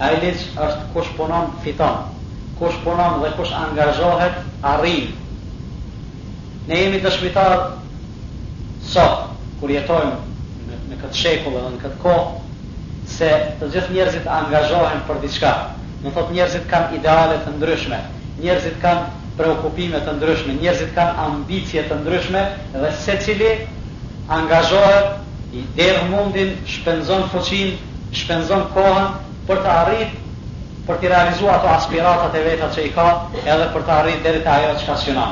A 0.00 0.08
Ai 0.08 0.20
ligj 0.22 0.40
është 0.56 0.88
kush 0.94 1.10
punon 1.16 1.52
fiton. 1.62 2.00
Kush 2.58 2.78
punon 2.84 3.20
dhe 3.22 3.28
kush 3.36 3.52
angazhohet 3.52 4.40
arrin. 4.62 5.12
Ne 6.66 6.74
jemi 6.80 6.98
dëshmitar 7.04 7.52
sot 8.82 9.28
kur 9.60 9.70
jetojmë 9.70 10.18
në 10.90 10.96
këtë 11.02 11.16
shekull 11.20 11.54
dhe 11.60 11.70
në 11.76 11.80
këtë 11.84 12.02
kohë 12.02 12.42
se 13.14 13.30
të 13.60 13.68
gjithë 13.74 13.92
njerëzit 13.94 14.26
angazhohen 14.26 15.04
për 15.06 15.20
diçka. 15.22 15.52
Në 16.04 16.10
thot 16.14 16.30
njerëzit 16.36 16.64
kanë 16.70 16.96
ideale 16.98 17.36
të 17.44 17.52
ndryshme, 17.54 17.98
njerëzit 18.42 18.74
kanë 18.80 19.04
preokupime 19.38 20.00
të 20.06 20.12
ndryshme, 20.18 20.56
njerëzit 20.58 20.90
kanë 20.96 21.14
ambicje 21.26 21.84
të 21.88 21.96
ndryshme 22.02 22.42
dhe 22.74 22.90
se 23.04 23.14
cili 23.24 23.52
angazhohet 24.28 25.22
i 25.56 25.62
derë 25.78 26.02
mundin, 26.10 26.52
shpenzon 26.74 27.24
fëqin, 27.32 27.72
shpenzon 28.20 28.66
kohën 28.74 29.08
për 29.48 29.64
të 29.64 29.72
arrit, 29.78 30.12
për 30.90 31.00
të 31.04 31.14
realizu 31.14 31.48
ato 31.54 31.72
aspiratat 31.78 32.36
e 32.36 32.44
vetat 32.50 32.76
që 32.76 32.84
i 32.90 32.92
ka 32.98 33.08
edhe 33.40 33.70
për 33.76 33.86
të 33.88 33.96
arrit 33.96 34.22
dhe 34.28 34.36
të 34.44 34.52
ajo 34.58 34.76
që 34.82 34.88
ka 34.90 34.98
shkina. 35.04 35.26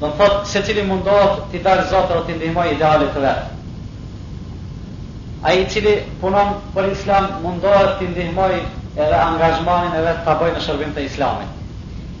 Në 0.00 0.12
thot 0.22 0.40
se 0.54 0.64
cili 0.70 0.88
mundohet 0.88 1.38
të 1.52 1.60
i 1.60 1.64
darë 1.68 1.86
zotë 1.92 2.14
dhe 2.16 2.24
të 2.30 2.40
ndihmoj 2.40 2.68
ideale 2.78 3.12
të 3.12 3.28
vetë. 3.28 3.57
A 5.46 5.52
i 5.54 5.64
cili 5.70 6.00
punon 6.20 6.48
për 6.74 6.88
islam 6.92 7.28
mundohet 7.44 7.92
të 8.00 8.06
ndihmoj 8.12 8.54
edhe 8.56 9.18
angazhmanin 9.24 9.92
edhe 10.00 10.14
të 10.16 10.24
taboj 10.28 10.48
në 10.54 10.62
shërbim 10.64 10.94
të 10.96 11.04
islamit. 11.06 11.50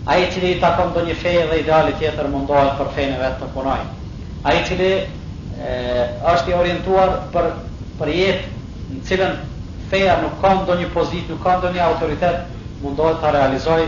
A 0.06 0.18
i 0.22 0.28
cili 0.34 0.52
i 0.54 0.58
takon 0.64 0.92
do 0.94 1.02
një 1.08 1.16
feje 1.22 1.46
dhe 1.50 1.58
idealit 1.64 1.98
tjetër 1.98 2.28
mundohet 2.34 2.76
për 2.78 2.92
fejnë 2.98 3.16
e 3.16 3.22
vetë 3.24 3.40
të 3.40 3.48
punoj. 3.56 3.78
A 4.46 4.52
i 4.54 4.60
cili 4.68 4.90
e, 5.00 5.72
është 6.34 6.52
i 6.52 6.54
orientuar 6.60 7.12
për, 7.34 7.48
për 7.98 8.12
jetë 8.20 8.84
në 8.92 9.00
cilën 9.10 9.34
feja 9.90 10.14
nuk 10.22 10.38
kanë 10.44 10.62
do 10.70 10.76
një 10.82 10.88
pozit, 10.94 11.26
nuk 11.34 11.42
kanë 11.48 11.62
do 11.66 11.72
një 11.74 11.82
autoritet, 11.90 12.54
mundohet 12.84 13.18
të 13.24 13.34
realizoj 13.40 13.80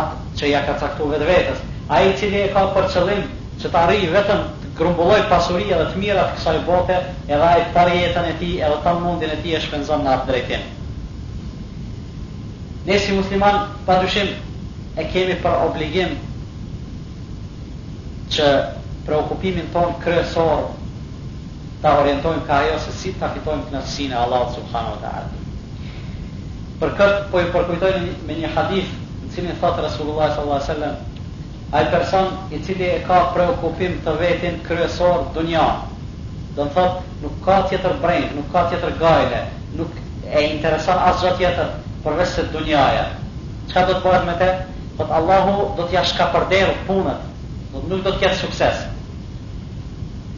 atë 0.00 0.26
që 0.42 0.50
ja 0.56 0.64
ka 0.66 0.74
caktu 0.82 1.06
vetë 1.14 1.30
vetës. 1.30 1.62
A 1.92 2.02
i 2.02 2.12
cili 2.18 2.42
e 2.42 2.50
ka 2.58 2.66
për 2.74 2.90
qëllim 2.96 3.22
që 3.62 3.70
të 3.70 3.82
arri 3.84 4.10
vetëm 4.18 4.42
grumbulloj 4.78 5.22
pasuria 5.28 5.76
dhe 5.80 5.86
të 5.92 6.00
mirat 6.00 6.30
të 6.32 6.36
kësaj 6.38 6.60
bote, 6.68 6.96
edhe 7.28 7.46
ai 7.48 7.64
të 7.64 7.74
tërë 7.76 7.96
jetën 7.98 8.28
e 8.28 8.34
tij, 8.40 8.54
edhe 8.68 8.78
tan 8.84 9.00
mundin 9.04 9.34
e 9.34 9.40
tij 9.44 9.56
e 9.58 9.60
shpenzon 9.64 10.04
në 10.06 10.12
atë 10.14 10.28
drejtim. 10.30 10.62
Ne 12.86 12.98
si 12.98 13.12
musliman 13.18 13.58
padyshim 13.86 14.30
e 14.98 15.04
kemi 15.12 15.36
për 15.44 15.58
obligim 15.66 16.14
që 18.36 18.48
për 19.06 19.16
okupimin 19.18 19.68
ton 19.74 19.92
kryesor 20.02 20.64
ta 21.84 21.96
orientojmë 22.00 22.44
ka 22.46 22.60
ajo 22.64 22.78
se 22.84 22.92
si 23.00 23.12
ta 23.20 23.28
fitojmë 23.36 23.68
kënaqësinë 23.68 24.16
e 24.16 24.20
Allahut 24.24 24.56
subhanuhu 24.58 24.96
te 25.02 25.06
Ta'ala. 25.10 26.18
Për 26.80 26.92
këtë 26.98 27.30
po 27.30 27.40
i 27.42 27.48
përkujtoj 27.54 27.92
me 28.26 28.36
një 28.40 28.50
hadith 28.56 28.90
në 29.24 29.32
cilin 29.34 29.50
e 29.50 29.56
Rasulullah 29.60 30.30
sallallahu 30.34 30.60
a 30.60 30.60
wasallam, 30.62 30.94
ai 31.74 31.86
person 31.88 32.36
i 32.52 32.60
cili 32.64 32.84
e 32.84 33.00
ka 33.08 33.18
preokupim 33.32 33.94
të 34.04 34.12
vetin 34.20 34.58
kryesor 34.66 35.22
dunja 35.36 35.62
do 36.58 36.66
të 36.66 36.66
thotë 36.74 37.14
nuk 37.22 37.38
ka 37.46 37.54
tjetër 37.70 37.94
brend, 38.02 38.34
nuk 38.38 38.50
ka 38.56 38.64
tjetër 38.72 38.92
gajle, 39.00 39.38
nuk 39.78 39.94
e 40.28 40.42
intereson 40.50 41.00
as 41.12 41.22
gjë 41.22 41.30
tjetër 41.38 41.70
përveç 42.04 42.34
se 42.34 42.44
dunjaja. 42.52 43.06
Çka 43.70 43.86
do 43.88 43.94
të 43.94 44.04
bëhet 44.04 44.26
me 44.28 44.34
të? 44.42 44.50
Po 44.98 45.06
Allahu 45.18 45.54
do 45.78 45.86
t'i 45.88 45.96
ashka 46.02 46.26
përder 46.34 46.74
punën, 46.90 47.24
do 47.72 47.82
nuk 47.88 48.02
do 48.04 48.12
të 48.12 48.20
ketë 48.24 48.40
sukses. 48.42 48.84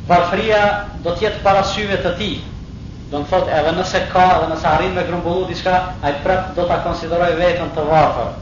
Varfëria 0.07 0.63
do 1.03 1.17
të 1.17 1.27
jetë 1.27 1.43
para 1.49 1.67
syve 1.75 1.99
të 2.05 2.15
tij. 2.21 2.39
Do 3.11 3.25
të 3.25 3.27
thotë 3.33 3.59
edhe 3.59 3.75
nëse 3.81 4.07
ka, 4.15 4.31
edhe 4.37 4.55
nëse 4.55 4.71
arrin 4.77 4.95
me 4.95 5.07
grumbullu 5.11 5.49
diçka, 5.51 5.75
ai 6.03 6.15
prap 6.23 6.55
do 6.57 6.69
ta 6.71 6.79
konsiderojë 6.87 7.41
veten 7.43 7.75
të 7.75 7.89
varfër, 7.91 8.33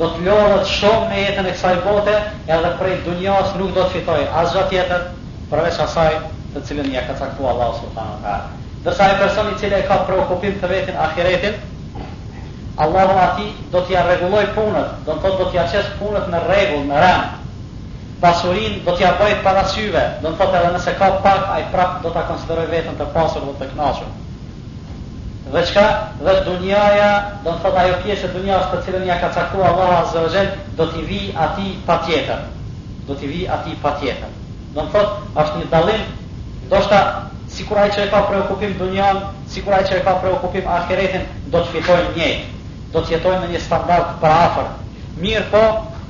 do 0.00 0.08
të 0.16 0.22
lodhët 0.24 0.68
shumë 0.68 1.06
në 1.10 1.16
jetën 1.20 1.46
e 1.48 1.54
kësaj 1.56 1.80
bote, 1.84 2.12
edhe 2.56 2.68
prej 2.80 2.94
dunjas 3.04 3.50
nuk 3.60 3.74
do 3.76 3.82
të 3.84 3.96
fitoj 3.98 4.16
asë 4.42 4.54
gjatë 4.60 4.76
jetën, 4.76 5.02
përveç 5.50 5.80
asaj 5.84 6.12
të 6.54 6.62
cilin 6.68 6.88
një 6.94 7.02
ka 7.08 7.16
caktu 7.18 7.48
Allah 7.50 7.74
s.w.t. 7.76 8.38
Dërsa 8.86 9.10
e 9.12 9.18
personi 9.20 9.58
cilë 9.60 9.82
e 9.82 9.86
ka 9.90 9.98
preokupim 10.08 10.56
të 10.62 10.70
vetin 10.72 10.96
akiretin, 11.06 11.58
Allah 12.80 13.10
në 13.10 13.18
ati 13.26 13.48
do 13.74 13.82
t'ja 13.84 14.06
reguloj 14.08 14.46
punët, 14.56 14.96
do 15.06 15.18
të 15.20 15.34
do 15.42 15.50
t'ja 15.52 15.66
qesë 15.68 15.92
punët 15.98 16.30
në 16.32 16.40
regull, 16.48 16.86
në 16.88 17.02
rem, 17.04 17.36
pasurin 18.24 18.80
do 18.86 18.96
t'ja 18.96 19.12
bëjt 19.20 19.44
parasyve, 19.44 20.06
do 20.24 20.32
të 20.32 20.40
thot 20.40 20.56
edhe 20.62 20.72
nëse 20.78 20.96
ka 21.02 21.10
pak, 21.28 21.44
a 21.52 21.60
i 21.60 21.68
prap 21.76 22.00
do 22.02 22.14
t'a 22.16 22.24
konsideroj 22.30 22.66
vetën 22.72 22.96
të 23.00 23.12
pasur 23.12 23.44
dhe 23.50 23.58
të 23.60 23.72
knashur 23.74 24.08
dhe 25.52 25.62
çka 25.66 25.84
dhe 26.24 26.34
dunjaja 26.46 27.10
do 27.44 27.50
të 27.52 27.62
thotë 27.62 27.78
ajo 27.82 27.94
pjesë 28.04 28.26
e 28.28 28.32
dunjas 28.34 28.68
të 28.70 28.78
cilën 28.86 29.06
ja 29.08 29.16
ka 29.20 29.30
caktuar 29.34 29.72
Allahu 29.72 30.04
azza 30.04 30.44
do 30.78 30.86
t'i 30.92 31.02
vi 31.08 31.18
pa 31.36 31.48
patjetër 31.86 32.40
do 33.08 33.14
t'i 33.14 33.26
vi 33.26 33.48
pa 33.48 33.58
patjetër 33.82 34.30
do 34.74 34.80
të 34.80 34.90
thotë 34.94 35.12
është 35.42 35.56
një 35.58 35.70
dallim 35.72 36.02
ndoshta 36.68 37.00
sikur 37.56 37.80
ai 37.82 37.90
që 37.90 38.04
e 38.06 38.10
ka 38.14 38.20
preokupim 38.30 38.76
dunjan 38.78 39.20
sikur 39.54 39.74
ai 39.74 39.84
që 39.84 39.98
e 39.98 40.00
ka 40.06 40.14
preokupim 40.22 40.68
ahiretin 40.76 41.26
do 41.50 41.58
të 41.58 41.68
fitojë 41.74 42.08
njëjtë. 42.14 42.46
do 42.92 43.00
të 43.00 43.12
jetojnë 43.12 43.40
në 43.42 43.48
një 43.52 43.58
standard 43.66 44.06
për 44.22 44.30
afer. 44.30 44.66
mirë 45.16 45.44
po 45.50 45.62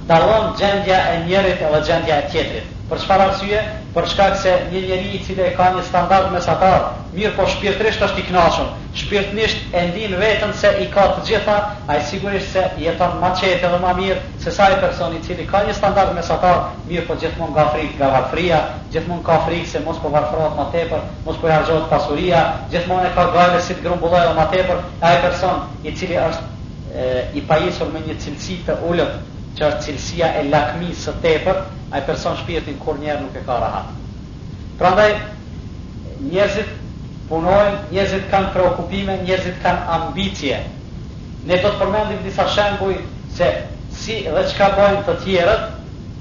dalon 0.09 0.53
gjendja 0.59 0.99
e 1.15 1.25
njerit 1.27 1.59
dhe 1.61 1.81
gjendja 1.87 2.15
e 2.17 2.29
tjetrit 2.31 2.67
për 2.91 2.99
çfarë 2.99 3.23
arsye 3.29 3.61
për 3.95 4.07
shkak 4.09 4.37
se 4.37 4.53
një 4.73 4.81
njerëz 4.89 5.15
i 5.15 5.25
cili 5.25 5.55
ka 5.57 5.73
një 5.77 5.83
standard 5.89 6.33
mesatar 6.33 6.83
mirë 7.15 7.33
po 7.35 7.45
shpirtërisht 7.51 8.03
është 8.07 8.21
i 8.23 8.25
knashëm, 8.29 8.67
shpirtnisht 9.01 9.73
e 9.75 9.81
ndinë 9.89 10.19
vetën 10.21 10.53
se 10.55 10.69
i 10.85 10.85
ka 10.93 11.09
të 11.17 11.25
gjitha, 11.27 11.57
a 11.91 11.97
i 11.99 12.05
sigurisht 12.07 12.53
se 12.53 12.63
jeton 12.79 13.17
ma 13.23 13.33
qete 13.39 13.67
dhe 13.73 13.81
ma 13.83 13.91
mirë, 13.99 14.19
se 14.43 14.53
sa 14.55 14.69
person 14.83 15.17
i 15.17 15.23
cili 15.27 15.47
ka 15.47 15.63
një 15.67 15.75
standard 15.75 16.15
me 16.15 16.23
sata, 16.23 16.53
mirë 16.89 17.07
po 17.09 17.17
gjithmon 17.19 17.55
ka 17.55 17.65
frikë, 17.73 17.99
ga 17.99 18.13
varfria, 18.15 18.61
gjithmon 18.93 19.25
ka 19.27 19.41
frikë 19.47 19.67
se 19.73 19.83
mos 19.85 19.99
po 20.03 20.11
varfrohet 20.15 20.55
ma 20.59 20.69
tepër, 20.73 21.03
mos 21.27 21.41
po 21.41 21.51
jarëgjohet 21.51 21.91
pasuria, 21.91 22.45
gjithmon 22.71 23.07
e 23.07 23.11
ka 23.17 23.27
gajve 23.35 23.61
si 23.67 23.75
të 23.75 23.85
grumbullaj 23.89 24.29
dhe 24.29 24.35
ma 24.39 24.47
tepër, 24.55 24.83
a 25.03 25.11
person 25.27 25.67
i 25.83 25.93
cili 25.99 26.19
është 26.21 26.75
e, 26.95 27.11
i 27.35 27.43
pajisur 27.51 27.91
me 27.93 28.05
një 28.07 28.19
cilësi 28.23 28.61
të 28.69 28.79
ulët, 28.91 29.19
që 29.59 29.65
është 29.67 29.85
cilësia 29.89 30.33
e 30.41 30.47
lakmi 30.53 30.95
së 30.95 31.17
tepër, 31.25 31.65
a 31.91 32.05
person 32.07 32.39
shpirtin 32.45 32.79
kur 32.85 33.03
njerë 33.03 33.25
nuk 33.27 33.35
e 33.35 33.43
ka 33.47 33.59
rahat. 33.59 33.91
Prandaj, 34.79 35.15
njerëzit 36.31 36.79
punojnë, 37.31 37.79
njerëzit 37.95 38.27
kanë 38.33 38.51
preokupime, 38.55 39.15
njerëzit 39.27 39.61
kanë 39.63 39.83
ambicje. 39.97 40.59
Ne 41.49 41.59
do 41.63 41.69
të 41.71 41.79
përmendim 41.81 42.25
disa 42.27 42.45
shembuj 42.55 42.97
se 43.37 43.49
si 43.97 44.17
dhe 44.35 44.43
çka 44.51 44.67
bëjnë 44.77 45.05
të 45.07 45.15
tjerët 45.25 45.69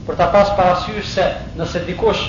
për 0.07 0.19
ta 0.21 0.27
pas 0.33 0.51
parasysh 0.57 1.09
se 1.15 1.25
nëse 1.57 1.81
dikush 1.89 2.21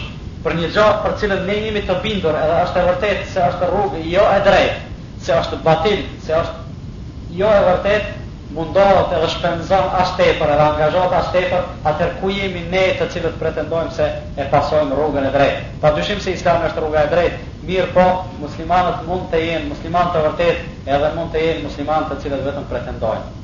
për 0.45 0.57
një 0.59 0.71
gjë 0.77 0.87
për 1.05 1.15
cilën 1.21 1.45
ne 1.49 1.59
jemi 1.61 1.83
të 1.87 1.99
bindur, 2.05 2.37
edhe 2.41 2.57
është 2.65 2.81
e 2.83 2.87
vërtetë 2.89 3.29
se 3.35 3.43
është 3.51 3.69
rrugë 3.73 4.01
jo 4.11 4.25
e 4.35 4.39
drejtë, 4.47 4.97
se 5.27 5.37
është 5.37 5.61
batil, 5.67 6.01
se 6.25 6.35
është 6.39 7.37
jo 7.43 7.51
e 7.57 7.63
vërtet, 7.69 8.09
mundohet 8.57 9.13
edhe 9.19 9.29
shpenzon 9.35 9.93
ashtepër 10.01 10.39
tepër, 10.39 10.53
edhe 10.57 10.67
angazhohet 10.71 11.13
ashtepër 11.21 11.69
tepër, 11.87 12.17
ku 12.23 12.33
jemi 12.35 12.65
ne 12.73 12.85
të 12.99 13.07
cilët 13.13 13.37
pretendojmë 13.43 13.95
se 13.99 14.09
e 14.43 14.49
pasojmë 14.55 14.97
rrugën 14.99 15.29
e 15.29 15.33
drejtë. 15.37 15.95
dyshim 16.01 16.21
se 16.21 16.31
Islami 16.33 16.67
është 16.71 16.81
rruga 16.87 16.99
e 17.07 17.11
drejtë, 17.15 17.39
Mirë 17.69 17.91
po, 17.93 18.05
muslimanët 18.41 19.03
mund 19.05 19.27
të 19.33 19.39
jenë 19.45 19.69
muslimanët 19.71 20.15
të 20.17 20.21
vërtet, 20.27 20.61
edhe 20.97 21.09
mund 21.17 21.35
të 21.35 21.41
jenë 21.45 21.65
muslimanët 21.67 22.13
të 22.13 22.17
cilët 22.23 22.45
vetëm 22.47 22.69
pretendojnë. 22.73 23.37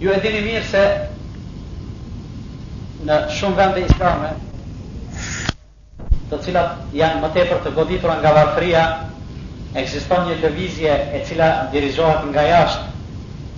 Ju 0.00 0.14
e 0.14 0.20
dini 0.24 0.40
mirë 0.46 0.64
se 0.70 0.84
në 3.10 3.18
shumë 3.36 3.58
vende 3.60 3.82
islame, 3.90 4.30
të 6.30 6.38
cilat 6.46 6.96
janë 6.96 7.20
më 7.26 7.30
tepër 7.36 7.60
të 7.66 7.74
goditura 7.76 8.16
nga 8.22 8.32
varfëria, 8.38 8.86
ekziston 9.84 10.30
një 10.30 10.40
lëvizje 10.40 10.96
e 11.18 11.22
cila 11.28 11.50
dirizohet 11.74 12.24
nga 12.32 12.48
jashtë, 12.48 13.08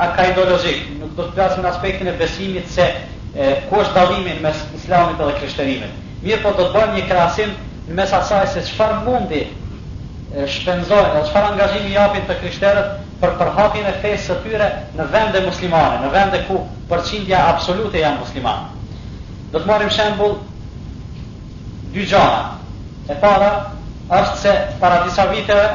akaidologjik, 0.00 0.86
nuk 1.00 1.12
do 1.18 1.26
të 1.26 1.34
flasim 1.36 1.64
në 1.66 1.70
aspektin 1.70 2.08
e 2.08 2.14
besimit 2.20 2.70
se 2.72 2.86
ku 3.68 3.82
është 3.82 3.94
dallimi 3.94 4.38
mes 4.40 4.60
islamit 4.78 5.18
dhe 5.20 5.34
krishterimit. 5.40 5.92
Mirë 6.24 6.40
po 6.42 6.54
do 6.56 6.64
të 6.68 6.76
bëjmë 6.76 6.94
një 6.98 7.08
krasim 7.10 7.52
në 7.88 7.96
mes 7.98 8.14
asaj 8.16 8.46
se 8.54 8.62
qëfar 8.70 8.94
mundi 9.04 9.42
shpenzojnë 10.56 11.12
dhe 11.12 11.20
qëfar 11.26 11.50
angazhimi 11.52 11.92
japin 11.94 12.24
të 12.28 12.34
krishterët 12.40 13.02
për 13.20 13.36
përhatin 13.40 13.86
e 13.90 13.94
fesë 14.02 14.26
të 14.34 14.38
tyre 14.48 14.70
në 14.96 15.06
vende 15.12 15.40
muslimane, 15.46 16.00
në 16.04 16.10
vende 16.12 16.40
ku 16.48 16.58
përçindja 16.90 17.44
absolute 17.52 18.00
janë 18.02 18.18
muslimane. 18.24 18.72
Do 19.52 19.60
të 19.60 19.68
marim 19.70 19.88
shembul 19.92 20.38
dy 21.92 22.04
gjana. 22.10 22.56
E 23.08 23.14
para, 23.20 23.50
është 24.10 24.36
se 24.40 24.52
para 24.80 25.04
disa 25.06 25.24
viteve 25.30 25.68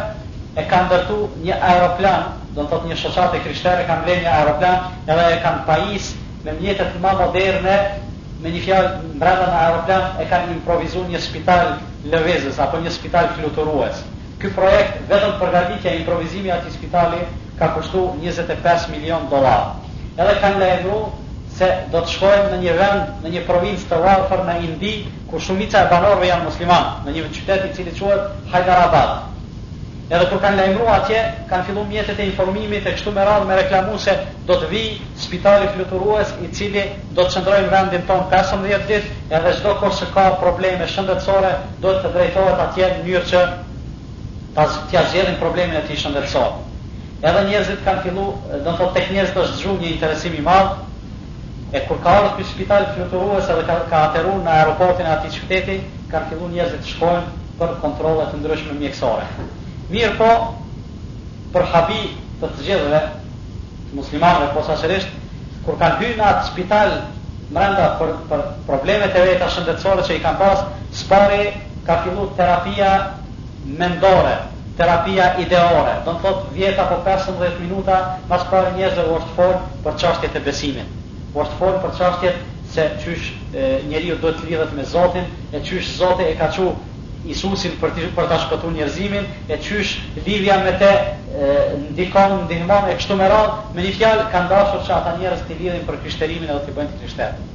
e 0.56 0.64
kanë 0.68 0.90
dërtu 0.92 1.16
një 1.48 1.56
aeroplan, 1.64 2.24
do 2.52 2.66
të 2.66 2.72
thotë 2.72 2.90
një 2.92 2.96
shoqate 3.00 3.40
krishtere 3.46 3.86
kanë 3.88 4.08
vënë 4.08 4.24
një 4.26 4.32
aeroplan, 4.38 4.90
edhe 5.08 5.28
e 5.38 5.38
kanë 5.46 5.62
pajis 5.70 6.10
me 6.46 6.56
mjete 6.60 6.88
të 6.92 7.02
më 7.04 7.14
moderne, 7.22 7.76
me 8.42 8.50
një 8.52 8.64
fjalë 8.66 9.14
brenda 9.22 9.48
në 9.48 9.60
aeroplan 9.60 10.20
e 10.20 10.26
kanë 10.32 10.56
improvisuar 10.58 11.08
një 11.14 11.22
spital 11.24 11.72
lëvezës, 12.14 12.60
apo 12.60 12.82
një 12.84 12.92
spital 12.92 13.30
fluturues. 13.38 14.04
Ky 14.42 14.50
projekt 14.58 15.00
vetëm 15.08 15.36
përgatitja 15.40 15.92
e 15.92 16.00
improvisimit 16.02 16.52
atij 16.58 16.74
spitali 16.76 17.22
ka 17.60 17.68
kushtuar 17.76 18.16
25 18.24 18.88
milion 18.92 19.28
dollar. 19.32 19.76
Edhe 20.18 20.34
kanë 20.42 20.58
lejuar 20.58 21.12
se 21.56 21.68
do 21.94 22.02
të 22.02 22.16
shkojmë 22.16 22.50
në 22.56 22.62
një 22.64 22.74
vend, 22.82 23.18
në 23.24 23.30
një 23.38 23.46
provincë 23.48 23.88
të 23.92 24.02
rrallë 24.02 24.44
në 24.50 24.58
Indi, 24.68 24.94
ku 25.30 25.40
shumica 25.40 25.86
e 25.86 25.92
banorëve 25.94 26.32
janë 26.32 26.50
muslimanë, 26.50 26.96
në 27.06 27.16
një 27.20 27.28
qytet 27.38 27.70
i 27.70 27.76
cili 27.78 27.94
quhet 28.00 28.34
Hyderabad. 28.54 29.30
Edhe 30.12 30.26
kur 30.28 30.42
kanë 30.44 30.56
lajmëru 30.60 30.88
atje, 30.92 31.20
kanë 31.48 31.64
fillu 31.70 31.84
mjetet 31.88 32.18
e 32.20 32.24
informimit 32.30 32.84
e 32.84 32.92
kështu 32.98 33.12
me 33.16 33.24
radhë 33.28 33.46
me 33.50 33.56
reklamu 33.62 34.00
se 34.06 34.12
do 34.50 34.58
të 34.60 34.68
vi 34.74 34.80
spitali 35.22 35.70
fluturues 35.76 36.34
i 36.44 36.50
cili 36.58 36.82
do 37.20 37.24
të 37.24 37.38
qëndrojmë 37.38 37.70
vendin 37.76 38.04
ton 38.10 38.26
15 38.34 38.68
ditë 38.90 38.98
edhe 39.40 39.54
çdo 39.62 39.76
kur 39.80 39.96
që 40.00 40.08
ka 40.16 40.26
probleme 40.42 40.90
shëndetësore 40.96 41.52
do 41.86 41.94
të 42.02 42.12
drejtohet 42.18 42.60
atje 42.66 42.90
në 42.98 43.06
njërë 43.08 43.30
që 43.32 43.46
t'ja 44.92 45.06
zjedhin 45.14 45.40
problemin 45.46 45.80
e 45.80 45.86
ti 45.88 45.96
shëndetësore. 46.04 46.84
Edhe 47.32 47.46
njerëzit 47.48 47.88
kanë 47.88 48.04
fillu, 48.10 48.28
do 48.52 48.60
të 48.68 48.76
thotë 48.82 48.94
tek 49.00 49.14
njerëzit 49.16 49.40
është 49.46 49.64
gjru 49.64 49.78
një 49.86 49.90
interesimi 49.94 50.44
madhë 50.50 50.76
e 51.80 51.86
kur 51.88 52.04
ka 52.04 52.18
arë 52.18 52.36
për 52.36 52.50
spitali 52.52 52.92
fluturues 52.98 53.54
edhe 53.56 53.64
ka, 53.72 53.80
ka 53.88 54.28
në 54.28 54.56
aeroportin 54.60 55.08
e 55.08 55.16
ati 55.16 55.34
qyteti, 55.40 55.80
kanë 56.12 56.34
fillu 56.34 56.52
njerëzit 56.58 56.84
të 56.84 56.96
shkojnë 56.98 57.58
për 57.64 57.76
kontrolet 57.86 58.34
të 58.36 58.44
ndryshme 58.44 58.80
mjekësore. 58.84 59.50
Mirë 59.92 60.12
po, 60.16 60.28
për 61.52 61.66
habi 61.74 61.98
të 62.42 62.50
të 62.56 62.66
gjithëve, 62.68 63.00
të 63.90 63.98
muslimanëve, 63.98 64.46
po 64.56 64.62
sasërisht, 64.68 65.18
kur 65.66 65.76
kanë 65.82 65.98
hy 66.06 66.12
në 66.20 66.28
atë 66.30 66.46
spital, 66.54 66.94
mrenda 67.52 67.90
për, 68.00 68.14
për 68.30 68.46
problemet 68.70 69.18
e 69.22 69.26
veta 69.28 69.50
shëndetësore 69.52 70.06
që 70.08 70.16
i 70.16 70.22
kanë 70.24 70.40
pasë, 70.40 70.86
spari 71.02 71.42
ka 71.90 71.98
fillu 72.06 72.30
terapia 72.40 72.92
mendore, 73.82 74.34
terapia 74.80 75.28
ideore. 75.44 75.98
Do 76.08 76.16
në 76.16 76.24
thot, 76.24 76.48
vjeta 76.56 76.88
po 76.94 77.02
15 77.10 77.60
minuta, 77.66 77.98
pas 78.32 78.48
parë 78.54 78.72
njëzër 78.80 79.12
u 79.12 79.18
është 79.20 79.36
folë 79.40 79.60
për 79.84 80.00
qashtjet 80.06 80.40
e 80.40 80.44
besimin. 80.48 80.96
U 81.36 81.44
është 81.44 81.60
për 81.84 81.98
qashtjet 82.00 82.48
se 82.72 82.88
qysh 83.04 83.32
njeri 83.92 84.14
ju 84.14 84.18
do 84.24 84.32
të 84.38 84.48
lidhet 84.48 84.74
me 84.80 84.88
Zotin, 84.96 85.28
e 85.52 85.60
qysh 85.68 85.92
Zotin 86.00 86.32
e 86.32 86.38
ka 86.40 86.48
qu 86.56 86.72
Isusin 87.30 87.76
për 87.78 87.92
të 87.94 88.08
për 88.18 88.28
ta 88.32 88.38
shpëtuar 88.42 88.72
njerëzimin, 88.80 89.26
e 89.54 89.58
çysh 89.62 89.92
lidhja 90.26 90.56
me 90.64 90.72
të 90.82 90.88
ndikon, 91.98 92.34
ndihmon 92.48 92.88
e 92.90 92.96
kështu 92.98 93.18
me 93.20 93.28
radhë, 93.30 93.58
me 93.76 93.84
një 93.86 93.92
fjalë 94.00 94.24
kanë 94.34 94.50
dashur 94.54 94.82
që 94.88 94.96
ata 94.96 95.12
njerëz 95.20 95.44
të 95.46 95.58
lidhin 95.60 95.86
për 95.90 96.00
krishterimin 96.06 96.50
edhe 96.50 96.64
të 96.70 96.74
bëjnë 96.80 96.94
të 96.94 97.04
krishterë. 97.04 97.46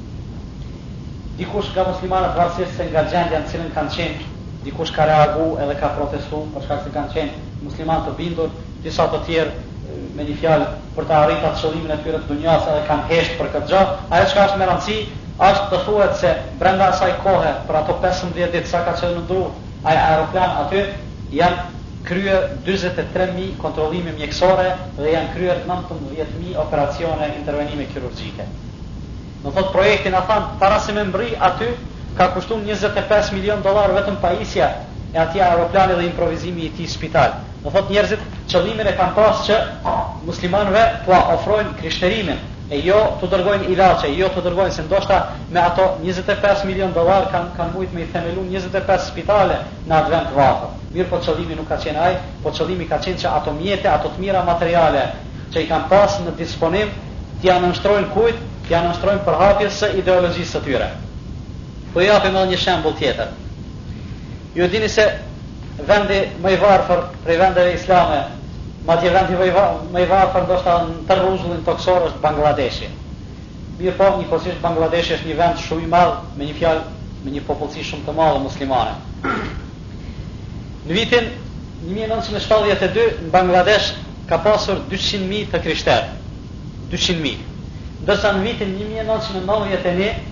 Dikush 1.41 1.73
ka 1.75 1.83
muslimanët 1.89 2.39
rrasjes 2.39 2.71
se 2.77 2.87
nga 2.91 3.03
gjendja 3.11 3.43
në 3.43 3.51
cilën 3.51 3.75
kanë 3.75 3.93
qenë, 3.97 4.29
dikush 4.69 4.95
ka 4.95 5.09
reagu 5.11 5.49
edhe 5.65 5.75
ka 5.83 5.91
protestu 5.99 6.39
për 6.55 6.67
që 6.69 6.79
se 6.85 6.95
kanë 6.95 7.13
qenë 7.17 7.45
muslimanë 7.67 8.07
të 8.07 8.15
bindur, 8.23 8.55
disa 8.87 9.09
të 9.11 9.19
tjerë 9.29 9.63
me 10.15 10.23
një 10.31 10.39
fjalë 10.39 10.71
për 10.95 11.05
të 11.11 11.19
arritur 11.19 11.51
atë 11.51 11.61
qëllimin 11.65 11.93
e 11.93 12.01
tyre 12.05 12.23
të 12.23 12.31
dunjas 12.31 12.67
edhe 12.71 12.81
kanë 12.87 13.07
hesht 13.11 13.37
për 13.43 13.53
këtë 13.57 13.73
gjë. 13.75 13.85
Ajo 14.15 14.31
çka 14.33 14.47
është 14.47 14.63
më 14.63 14.71
rëndësi 14.71 14.97
Ashtë 15.37 15.67
të 15.69 15.79
thuet 15.85 16.15
se 16.19 16.29
brenda 16.59 16.85
asaj 16.91 17.09
kohë, 17.23 17.49
për 17.67 17.75
ato 17.79 17.95
15 18.01 18.53
ditë 18.55 18.69
sa 18.69 18.79
ka 18.87 18.93
qenë 19.01 19.19
ndru, 19.23 19.41
aj 19.89 19.97
aeroplan 20.03 20.55
aty, 20.63 20.79
janë 21.39 21.65
kryer 22.07 22.47
23.000 22.65 23.51
kontrolimi 23.61 24.15
mjekësore 24.17 24.71
dhe 24.97 25.11
janë 25.11 25.35
kryer 25.35 25.61
19.000 25.69 26.55
operacione 26.63 27.29
intervenime 27.41 27.85
kirurgjike. 27.91 28.47
Në 29.43 29.53
thotë 29.57 29.73
projektin 29.75 30.17
a 30.17 30.23
thamë, 30.31 30.57
para 30.63 30.79
se 30.87 30.97
me 30.97 31.03
mbri 31.11 31.29
aty, 31.51 31.69
ka 32.17 32.31
kushtu 32.33 32.57
25 32.65 33.29
milion 33.37 33.61
dolar 33.61 33.93
vetëm 33.99 34.17
pajisja 34.25 34.71
e 35.13 35.19
ati 35.25 35.43
aeroplani 35.51 35.99
dhe 36.01 36.07
improvizimi 36.09 36.65
i 36.65 36.73
ti 36.79 36.89
spital. 36.95 37.37
Në 37.61 37.75
thotë 37.77 37.93
njerëzit, 37.99 38.25
qëllimin 38.49 38.89
e 38.89 38.97
kam 38.97 39.13
pas 39.19 39.45
që 39.45 39.61
muslimanve 40.31 40.83
po 41.05 41.21
ofrojnë 41.37 41.77
krishterimin, 41.83 42.41
e 42.69 42.79
jo 42.83 42.97
të 43.21 43.27
dërgojnë 43.31 43.67
ilaçe, 43.71 44.09
jo 44.17 44.27
të 44.33 44.41
dërgojnë 44.47 44.73
se 44.77 44.83
ndoshta 44.87 45.17
me 45.55 45.59
ato 45.63 45.83
25 46.01 46.65
milion 46.67 46.91
dollar 46.95 47.29
kanë 47.31 47.53
kan 47.55 47.69
mujt 47.73 47.93
me 47.95 48.01
i 48.03 48.07
themelu 48.11 48.43
25 48.51 48.97
spitale 49.07 49.55
në 49.87 49.95
Advent 49.97 50.33
vatër. 50.35 50.73
Mirë 50.91 51.07
po 51.13 51.21
qëllimi 51.23 51.55
nuk 51.55 51.69
ka 51.71 51.77
qenë 51.85 52.01
ai, 52.07 52.17
po 52.43 52.51
qëllimi 52.57 52.87
ka 52.89 52.97
qenë 53.03 53.21
se 53.23 53.27
ato 53.27 53.53
mjete, 53.55 53.87
ato 53.87 54.09
të 54.11 54.21
mira 54.23 54.43
materiale 54.43 55.05
që 55.53 55.63
i 55.63 55.67
kanë 55.69 55.87
pas 55.89 56.19
në 56.25 56.35
disponim, 56.39 56.91
t'i 57.41 57.47
janë 57.47 57.71
nshtruar 57.71 58.09
kujt, 58.13 58.41
t'i 58.67 58.75
janë 58.75 58.91
nshtruar 58.91 59.23
për 59.25 59.39
hapjes 59.41 59.79
së 59.83 59.89
ideologjisë 60.01 60.57
së 60.57 60.63
tyre. 60.65 60.91
Po 61.93 62.03
ja 62.03 62.19
edhe 62.19 62.45
një 62.51 62.57
shembul 62.59 62.97
tjetër. 62.99 63.31
Ju 64.55 64.67
dini 64.67 64.89
se 64.89 65.05
vendi 65.87 66.19
më 66.43 66.51
i 66.53 66.59
varfër 66.61 66.99
prej 67.23 67.37
vendeve 67.39 67.73
islame 67.79 68.23
Ma 68.87 68.95
tje 68.97 69.11
vend 69.11 69.33
me 69.91 70.01
i 70.01 70.05
varë 70.07 70.43
ndoshta 70.47 70.73
në 70.87 70.93
të 71.09 71.15
rruzullin 71.19 71.63
të 71.67 71.73
kësor, 71.75 72.03
është 72.09 72.21
Bangladeshi. 72.23 72.87
Mirë 73.81 73.95
po, 73.99 74.05
një 74.21 74.27
posishtë 74.31 74.61
Bangladeshi 74.63 75.15
është 75.17 75.27
një 75.27 75.35
vend 75.41 75.59
shumë 75.63 75.83
i 75.83 75.89
madhë 75.91 76.37
me 76.37 76.45
një 76.47 76.53
fjallë, 76.61 76.85
me 77.25 77.33
një 77.33 77.41
popullësi 77.49 77.83
shumë 77.89 78.07
të 78.07 78.13
madhë 78.19 78.39
muslimane. 78.45 79.33
Në 80.87 80.95
vitin 80.95 81.27
1972 81.83 83.09
në 83.25 83.33
Bangladesh 83.35 83.89
ka 84.31 84.39
pasur 84.47 84.79
200.000 84.93 85.51
të 85.55 85.61
krishterë. 85.65 86.15
200.000. 86.95 87.43
Ndërsa 88.05 88.31
në 88.39 88.47
vitin 88.49 88.71
1991, 89.03 90.25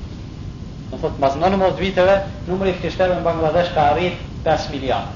në 0.94 1.02
thotë 1.04 1.24
mazë 1.28 1.44
në 1.44 1.52
mëzë 1.60 1.82
viteve, 1.84 2.16
numëri 2.48 2.78
krishterëve 2.80 3.20
në 3.20 3.28
Bangladesh 3.30 3.76
ka 3.76 3.90
arrit 3.92 4.24
5 4.48 4.74
milion. 4.78 5.12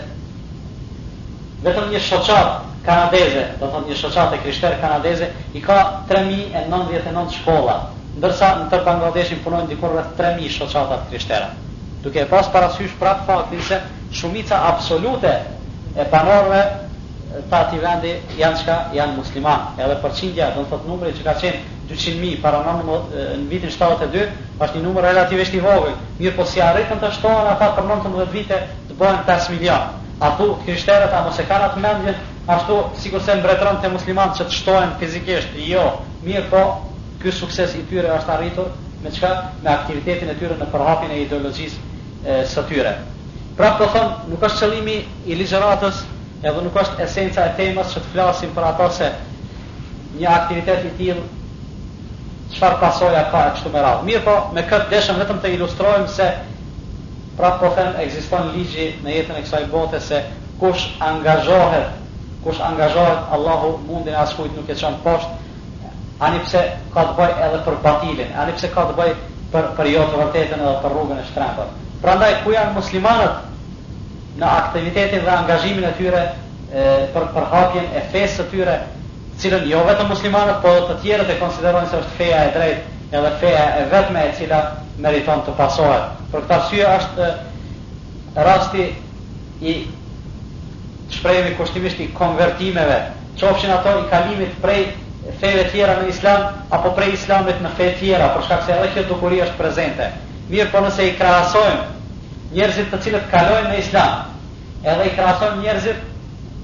vetëm 1.67 1.91
një 1.93 2.01
shoqat 2.05 2.63
kanadeze, 2.87 3.45
do 3.59 3.67
të 3.67 3.75
thotë 3.77 3.91
një 3.91 3.99
shoqat 4.05 4.37
e 4.39 4.41
krishter 4.45 4.79
kanadeze 4.81 5.31
i 5.53 5.61
ka 5.65 5.81
3099 6.13 7.37
shkolla, 7.41 7.77
ndërsa 8.21 8.53
në 8.63 8.71
tër 8.73 8.87
Bangladeshin 8.87 9.43
punojnë 9.45 9.73
dikur 9.75 9.99
rreth 9.99 10.15
3000 10.23 10.71
shoqata 10.73 11.03
krishtera. 11.11 11.51
Duke 12.07 12.23
e 12.23 12.29
pas 12.31 12.47
parasysh 12.55 12.95
prap 13.01 13.27
faktin 13.27 13.61
se 13.67 13.81
shumica 14.15 14.61
absolute 14.71 15.35
e 15.97 16.05
panorëve 16.05 16.59
ta 17.49 17.65
ti 17.71 17.79
vendi 17.81 18.11
janë 18.37 18.59
çka 18.61 18.75
janë 18.97 19.17
muslimanë. 19.17 19.77
Edhe 19.81 19.97
përqindja, 20.05 20.51
do 20.55 20.63
të 20.65 20.71
thotë 20.75 20.91
numri 20.91 21.13
që 21.17 21.25
ka 21.25 21.35
qenë 21.41 21.61
200 21.91 22.21
mijë 22.21 22.41
para 22.43 22.61
në 22.65 22.99
vitin 23.49 23.73
72, 23.73 24.25
është 24.61 24.77
një 24.79 24.83
numër 24.85 25.07
relativisht 25.09 25.55
i 25.57 25.61
vogël. 25.65 25.97
Mirë 26.21 26.35
po 26.37 26.45
si 26.49 26.61
arritën 26.61 27.01
të 27.01 27.11
shtohen 27.17 27.49
ata 27.53 27.71
për 27.77 27.89
19 27.91 28.33
vite 28.33 28.61
të 28.91 28.99
bëhen 29.01 29.23
5 29.29 29.51
milion. 29.55 29.97
Apo 30.21 30.51
krishterët 30.65 31.13
apo 31.17 31.33
se 31.37 31.45
kanë 31.49 31.67
atë 31.71 31.83
mendje 31.85 32.15
ashtu 32.49 32.77
sikur 33.03 33.21
se 33.25 33.35
mbretëron 33.41 33.81
te 33.83 33.89
muslimanët 33.93 34.39
që 34.41 34.45
të 34.49 34.57
shtohen 34.61 34.95
fizikisht. 35.01 35.57
Jo, 35.69 35.85
mirë 36.27 36.47
po, 36.53 36.63
ky 37.23 37.33
sukses 37.33 37.75
i 37.77 37.85
tyre 37.89 38.13
është 38.21 38.33
arritur 38.37 38.71
me 39.05 39.13
çka? 39.13 39.35
Me 39.63 39.71
aktivitetin 39.75 40.29
e 40.33 40.39
tyre 40.41 40.57
në 40.61 40.71
përhapjen 40.73 41.13
e 41.13 41.21
ideologjisë 41.27 42.41
së 42.53 42.65
tyre. 42.71 42.95
Pra 43.57 43.73
po 43.81 43.87
thonë, 43.89 44.29
nuk 44.29 44.43
është 44.45 44.59
qëllimi 44.63 44.95
i 45.33 45.37
ligjëratës 45.41 46.03
edhe 46.45 46.61
nuk 46.65 46.75
është 46.81 47.01
esenca 47.07 47.47
e 47.49 47.53
temës 47.57 47.95
që 47.95 48.03
të 48.05 48.11
flasim 48.15 48.51
për 48.57 48.65
ato 48.71 48.89
se 48.97 49.07
një 50.21 50.27
aktivitet 50.33 50.83
i 50.85 50.91
tjilë 50.99 51.23
qëfar 52.53 52.77
pasoja 52.83 53.23
ka 53.33 53.45
e 53.47 53.55
kështu 53.55 53.73
më 53.77 53.85
rao. 53.87 54.03
Mirë 54.11 54.21
po, 54.27 54.35
me 54.59 54.65
këtë 54.73 54.91
deshëm 54.93 55.23
vetëm 55.23 55.39
të 55.45 55.55
ilustrojmë 55.57 56.11
se 56.19 56.27
pra 57.39 57.55
po 57.63 57.71
them 57.79 57.97
ekziston 58.05 58.53
ligji 58.59 58.91
në 59.07 59.17
jetën 59.17 59.41
e 59.41 59.47
kësaj 59.47 59.63
bote 59.73 60.03
se 60.09 60.21
kush 60.61 60.85
angazhohet, 61.09 61.97
kush 62.45 62.61
angazhohet, 62.69 63.25
Allahu 63.39 63.73
mundin 63.89 64.13
e 64.13 64.21
askujt 64.27 64.53
nuk 64.59 64.69
e 64.69 64.77
qënë 64.83 65.01
poshtë, 65.07 65.89
ani 66.29 66.45
pse 66.45 66.61
ka 66.93 67.09
të 67.09 67.17
bëj 67.23 67.33
edhe 67.49 67.65
për 67.69 67.81
batilin, 67.89 68.37
ani 68.45 68.59
pse 68.61 68.71
ka 68.77 68.85
të 68.93 69.01
bëj 69.01 69.17
për, 69.57 69.73
për 69.81 69.93
jo 69.97 70.07
të 70.13 70.25
vërtetën 70.27 70.61
edhe 70.67 70.77
për 70.85 70.97
rrugën 71.01 71.25
e 71.25 71.29
shtrempër. 71.33 71.75
Pra 72.03 72.15
ndaj, 72.19 72.37
ku 72.45 72.53
janë 72.53 72.75
muslimanët 72.77 74.39
në 74.41 74.49
aktivitetin 74.49 75.23
dhe 75.25 75.31
angazhimin 75.33 75.85
e 75.89 75.93
tyre 75.97 76.23
e, 76.27 76.91
për 77.15 77.25
përhapjen 77.33 77.87
e 77.97 78.03
fesë 78.13 78.43
të 78.43 78.47
tyre, 78.53 78.75
cilën 79.41 79.65
jo 79.71 79.81
vetë 79.87 80.05
muslimanët, 80.11 80.61
po 80.65 80.75
dhe 80.77 80.83
të 80.91 80.97
tjere 81.05 81.27
të 81.31 81.39
konsiderojnë 81.41 81.91
se 81.93 82.01
është 82.03 82.17
feja 82.19 82.43
e 82.43 82.51
drejt 82.57 82.93
edhe 83.15 83.31
feja 83.41 83.63
e 83.81 83.83
vetme 83.93 84.27
e 84.29 84.33
cila 84.37 84.61
meriton 85.07 85.45
të 85.47 85.55
pasohet. 85.57 86.09
Për 86.33 86.45
këtë 86.45 86.57
arsye 86.57 86.89
është 86.91 87.29
rasti 88.49 88.87
i 89.65 89.75
shprejemi 91.17 91.55
kushtimisht 91.57 92.01
i 92.05 92.11
konvertimeve, 92.19 93.01
qofshin 93.41 93.73
ato 93.73 93.95
i 94.03 94.07
kalimit 94.11 94.59
prej 94.65 94.83
feve 95.41 95.65
tjera 95.73 95.97
në 96.03 96.11
islam, 96.13 96.47
apo 96.71 96.93
prej 96.99 97.15
islamit 97.17 97.63
në 97.65 97.73
fe 97.79 97.91
tjera, 98.03 98.29
për 98.37 98.47
shkak 98.49 98.67
se 98.69 98.75
edhe 98.77 98.93
kjo 98.95 99.09
dukuri 99.15 99.41
është 99.47 99.59
prezente. 99.63 100.11
Mirë 100.47 100.71
po 100.71 100.81
nëse 100.85 101.03
i 101.11 101.15
krahasojmë 101.19 102.53
njerëzit 102.57 102.91
të 102.93 102.99
cilët 103.05 103.25
kalojnë 103.33 103.71
në 103.73 103.79
islam, 103.83 104.19
edhe 104.93 105.07
i 105.09 105.15
krahasojmë 105.17 105.59
njerëzit 105.63 106.05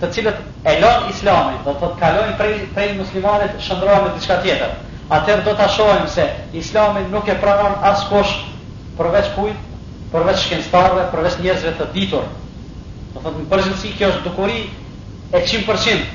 të 0.03 0.11
cilët 0.17 0.69
e 0.71 0.75
lën 0.83 1.09
islamin, 1.13 1.57
do 1.65 1.73
të 1.73 1.81
thotë 1.83 1.99
kalojnë 2.03 2.37
prej 2.39 2.53
prej 2.77 2.89
muslimanëve 3.01 3.59
shndrohen 3.67 4.07
në 4.07 4.13
diçka 4.19 4.37
tjetër. 4.45 4.77
Atëherë 5.17 5.43
do 5.49 5.55
ta 5.59 5.67
shohim 5.75 6.07
se 6.09 6.25
Islami 6.63 7.03
nuk 7.11 7.27
e 7.29 7.35
pranon 7.43 7.75
askush 7.91 8.37
përveç 8.99 9.33
kujt, 9.35 9.59
përveç 10.15 10.39
shkencëtarëve, 10.45 11.09
përveç 11.13 11.37
njerëzve 11.45 11.73
të 11.81 11.89
ditur. 11.97 12.29
Do 13.17 13.25
thotë 13.27 13.43
në 13.43 13.49
përgjithësi 13.51 13.93
kjo 13.99 14.13
është 14.15 14.25
dukuri 14.29 14.61
e 15.35 15.43
100%. 15.43 16.07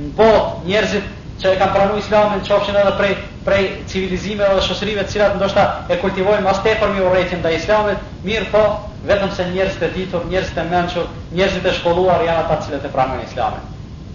Në 0.00 0.10
botë 0.18 0.68
njerëzit 0.70 1.12
që 1.42 1.48
e 1.54 1.58
kanë 1.58 1.74
pranu 1.74 1.96
islamin 1.98 2.42
që 2.46 2.54
ofshin 2.56 2.76
edhe 2.78 2.92
prej, 2.98 3.12
prej 3.46 3.62
civilizime 3.90 4.46
dhe 4.46 4.94
të 4.96 5.06
cilat 5.10 5.36
ndoshta 5.36 5.64
e 5.90 5.96
kultivojnë 6.02 6.42
mas 6.46 6.60
tepër 6.62 6.92
mi 6.94 7.02
urejtjen 7.04 7.42
dhe 7.42 7.54
islamit, 7.56 8.02
mirë 8.24 8.50
po, 8.52 8.62
vetëm 9.08 9.32
se 9.34 9.46
njerës 9.50 9.74
të 9.80 9.88
ditur, 9.94 10.24
njerës 10.30 10.52
të 10.56 10.64
menqur, 10.70 11.08
njerës 11.36 11.56
të 11.64 11.72
shkolluar 11.80 12.22
janë 12.24 12.44
ata 12.46 12.60
cilat 12.66 12.84
e 12.86 12.92
pranu 12.94 13.18
islamin. 13.26 13.66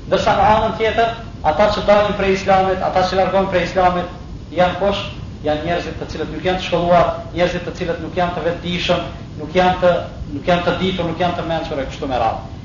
Dërsa 0.10 0.36
në 0.39 0.47
anën 0.55 0.73
tjetër, 0.79 1.10
ata 1.49 1.67
që 1.75 1.84
dalin 1.88 2.15
prej 2.19 2.34
islamit, 2.39 2.82
ata 2.84 3.03
që 3.08 3.17
largon 3.19 3.49
prej 3.51 3.63
islamit, 3.67 4.15
janë 4.55 4.79
kosh, 4.82 5.01
janë 5.45 5.65
njerëzit 5.67 5.99
të 6.01 6.08
cilët 6.13 6.32
nuk 6.34 6.45
janë 6.47 6.60
të 6.60 6.65
shkolluar, 6.67 7.12
njerëzit 7.36 7.67
të 7.67 7.75
cilët 7.77 7.99
nuk 8.03 8.15
janë 8.17 8.36
të 8.36 8.45
vetëdijshëm, 8.47 9.03
nuk 9.43 9.53
janë 9.55 9.84
të 9.84 9.91
nuk 10.34 10.49
janë 10.49 10.65
të 10.65 10.73
ditur, 10.82 11.08
nuk 11.12 11.19
janë 11.21 11.38
të 11.38 11.45
mençur 11.51 11.82
e 11.82 11.86
kështu 11.91 12.10
me 12.10 12.17
radhë. 12.19 12.58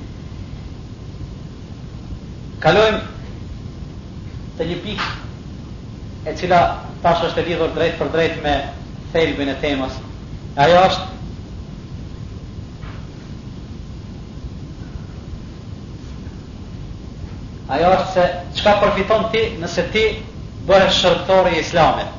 Kalojmë 2.65 3.03
të 4.59 4.65
një 4.71 4.77
pikë 4.85 5.07
e 6.31 6.35
cila 6.39 6.59
tash 7.03 7.25
është 7.29 7.43
e 7.43 7.45
lidhur 7.49 7.73
drejt 7.75 7.97
për 7.99 8.11
drejt 8.15 8.37
me 8.45 8.53
thelbin 9.15 9.51
e 9.51 9.57
temës. 9.65 9.99
Ajo 10.65 10.79
është 10.89 11.13
Ajo 17.75 17.91
është 17.95 18.11
se 18.15 18.25
çka 18.59 18.75
përfiton 18.83 19.25
ti 19.33 19.41
nëse 19.63 19.83
ti 19.93 20.03
bëhe 20.69 20.89
shërbëtor 20.99 21.47
i 21.51 21.59
Islamit, 21.63 22.11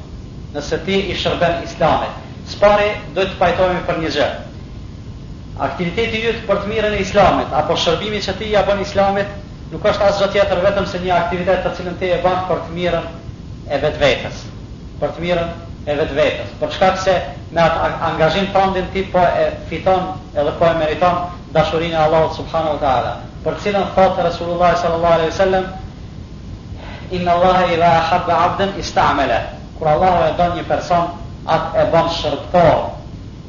nëse 0.56 0.80
ti 0.88 0.96
i 1.14 1.14
shërben 1.22 1.60
Islamit. 1.68 2.16
Spare 2.54 2.88
do 3.14 3.24
të 3.26 3.38
pajtohemi 3.40 3.84
për 3.88 4.02
një 4.02 4.12
gjë. 4.18 4.28
Aktiviteti 5.68 6.24
i 6.28 6.34
për 6.50 6.62
të 6.64 6.72
mirën 6.74 6.98
e 6.98 7.04
Islamit 7.06 7.54
apo 7.62 7.78
shërbimi 7.80 8.20
që 8.26 8.36
ti 8.40 8.50
ia 8.56 8.66
bën 8.68 8.82
Islamit 8.88 9.32
nuk 9.76 9.84
është 9.92 10.08
asgjë 10.10 10.28
tjetër 10.36 10.62
vetëm 10.64 10.86
se 10.88 11.00
një 11.04 11.14
aktivitet 11.14 11.64
të 11.66 11.72
cilën 11.78 11.96
ti 12.00 12.10
e 12.16 12.20
bën 12.24 12.44
për 12.48 12.60
të 12.66 12.76
mirën 12.76 13.08
e 13.76 13.80
vetvetes. 13.84 14.44
Për 15.02 15.10
të 15.16 15.24
mirën 15.26 15.52
e 15.92 15.96
vetvetes. 16.00 16.54
Për 16.62 16.72
shkak 16.78 17.00
se 17.04 17.16
me 17.54 17.60
atë 17.62 17.90
angazhim 18.10 18.48
tëndin 18.56 18.88
ti 18.94 19.04
po 19.14 19.20
e 19.42 19.50
fiton 19.72 20.08
edhe 20.38 20.54
po 20.62 20.70
e 20.70 20.78
meriton 20.80 21.18
dashurinë 21.58 21.98
e 22.00 22.02
Allahut 22.06 22.38
subhanahu 22.40 22.78
wa 22.78 22.82
taala. 22.86 23.12
Për 23.44 23.60
cilën 23.66 23.92
thotë 23.98 24.26
Resulullah 24.30 24.78
sallallahu 24.82 25.14
alaihi 25.20 25.34
wasallam 25.34 25.68
Inna 27.12 27.32
Allah 27.36 27.72
i 27.72 27.76
dha 27.78 27.92
habba 28.10 28.34
abdën 28.48 28.72
i 28.80 28.84
stamele 28.84 29.36
Kër 29.78 29.88
Allah 29.92 30.16
e 30.30 30.32
do 30.40 30.46
një 30.56 30.64
person 30.72 31.12
Atë 31.46 31.78
e 31.84 31.92
bën 31.94 32.08
shërptor 32.16 32.80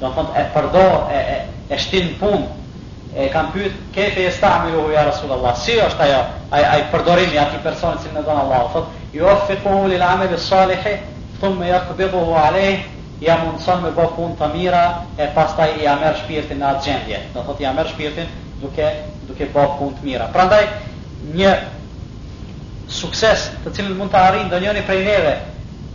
Do 0.03 0.11
të 0.11 0.12
thonë 0.17 0.35
e 0.35 0.45
përdo, 0.55 0.83
E, 1.11 1.19
e, 1.37 1.39
e 1.75 1.79
shtin 1.81 2.11
punë, 2.21 2.43
e 3.17 3.29
kanë 3.33 3.53
pyet 3.55 3.77
kefe 3.95 4.27
e 4.29 4.31
stahmiu 4.31 4.89
ya 4.93 5.05
rasulullah 5.09 5.57
si 5.57 5.73
është 5.81 6.03
ajo 6.05 6.19
ai 6.51 6.65
ai 6.65 6.83
përdorimi 6.93 7.39
aty 7.41 7.57
personi 7.65 7.99
që 8.05 8.13
më 8.17 8.23
don 8.27 8.37
Allah 8.41 8.67
thot 8.73 8.87
i 9.13 9.19
ofrohu 9.21 9.87
li 9.89 9.97
l'amel 9.99 10.33
e 10.35 10.39
salih 10.39 10.85
thumma 11.41 11.65
yaqbiduhu 11.67 12.35
alayh 12.43 12.85
ya 13.21 13.37
munsam 13.39 13.83
me 13.83 13.91
të 13.91 14.49
mira, 14.55 15.05
e 15.19 15.25
pastaj 15.35 15.81
ia 15.81 15.97
merr 15.97 16.15
shpirtin 16.17 16.59
në 16.61 16.65
atë 16.71 16.83
gjendje 16.85 17.21
do 17.35 17.43
thot 17.47 17.61
ia 17.61 17.73
merr 17.73 17.87
shpirtin 17.89 18.27
duke 18.61 18.89
duke 19.29 19.47
bafu 19.55 19.79
pun 19.79 19.95
të 19.97 20.03
mira 20.05 20.29
prandaj 20.33 20.67
një 21.33 21.55
sukses 22.89 23.51
të 23.65 23.73
cilin 23.73 23.97
mund 23.97 24.13
të 24.13 24.17
arrijë 24.19 24.45
ndonjëri 24.51 24.85
prej 24.87 25.05
neve 25.09 25.35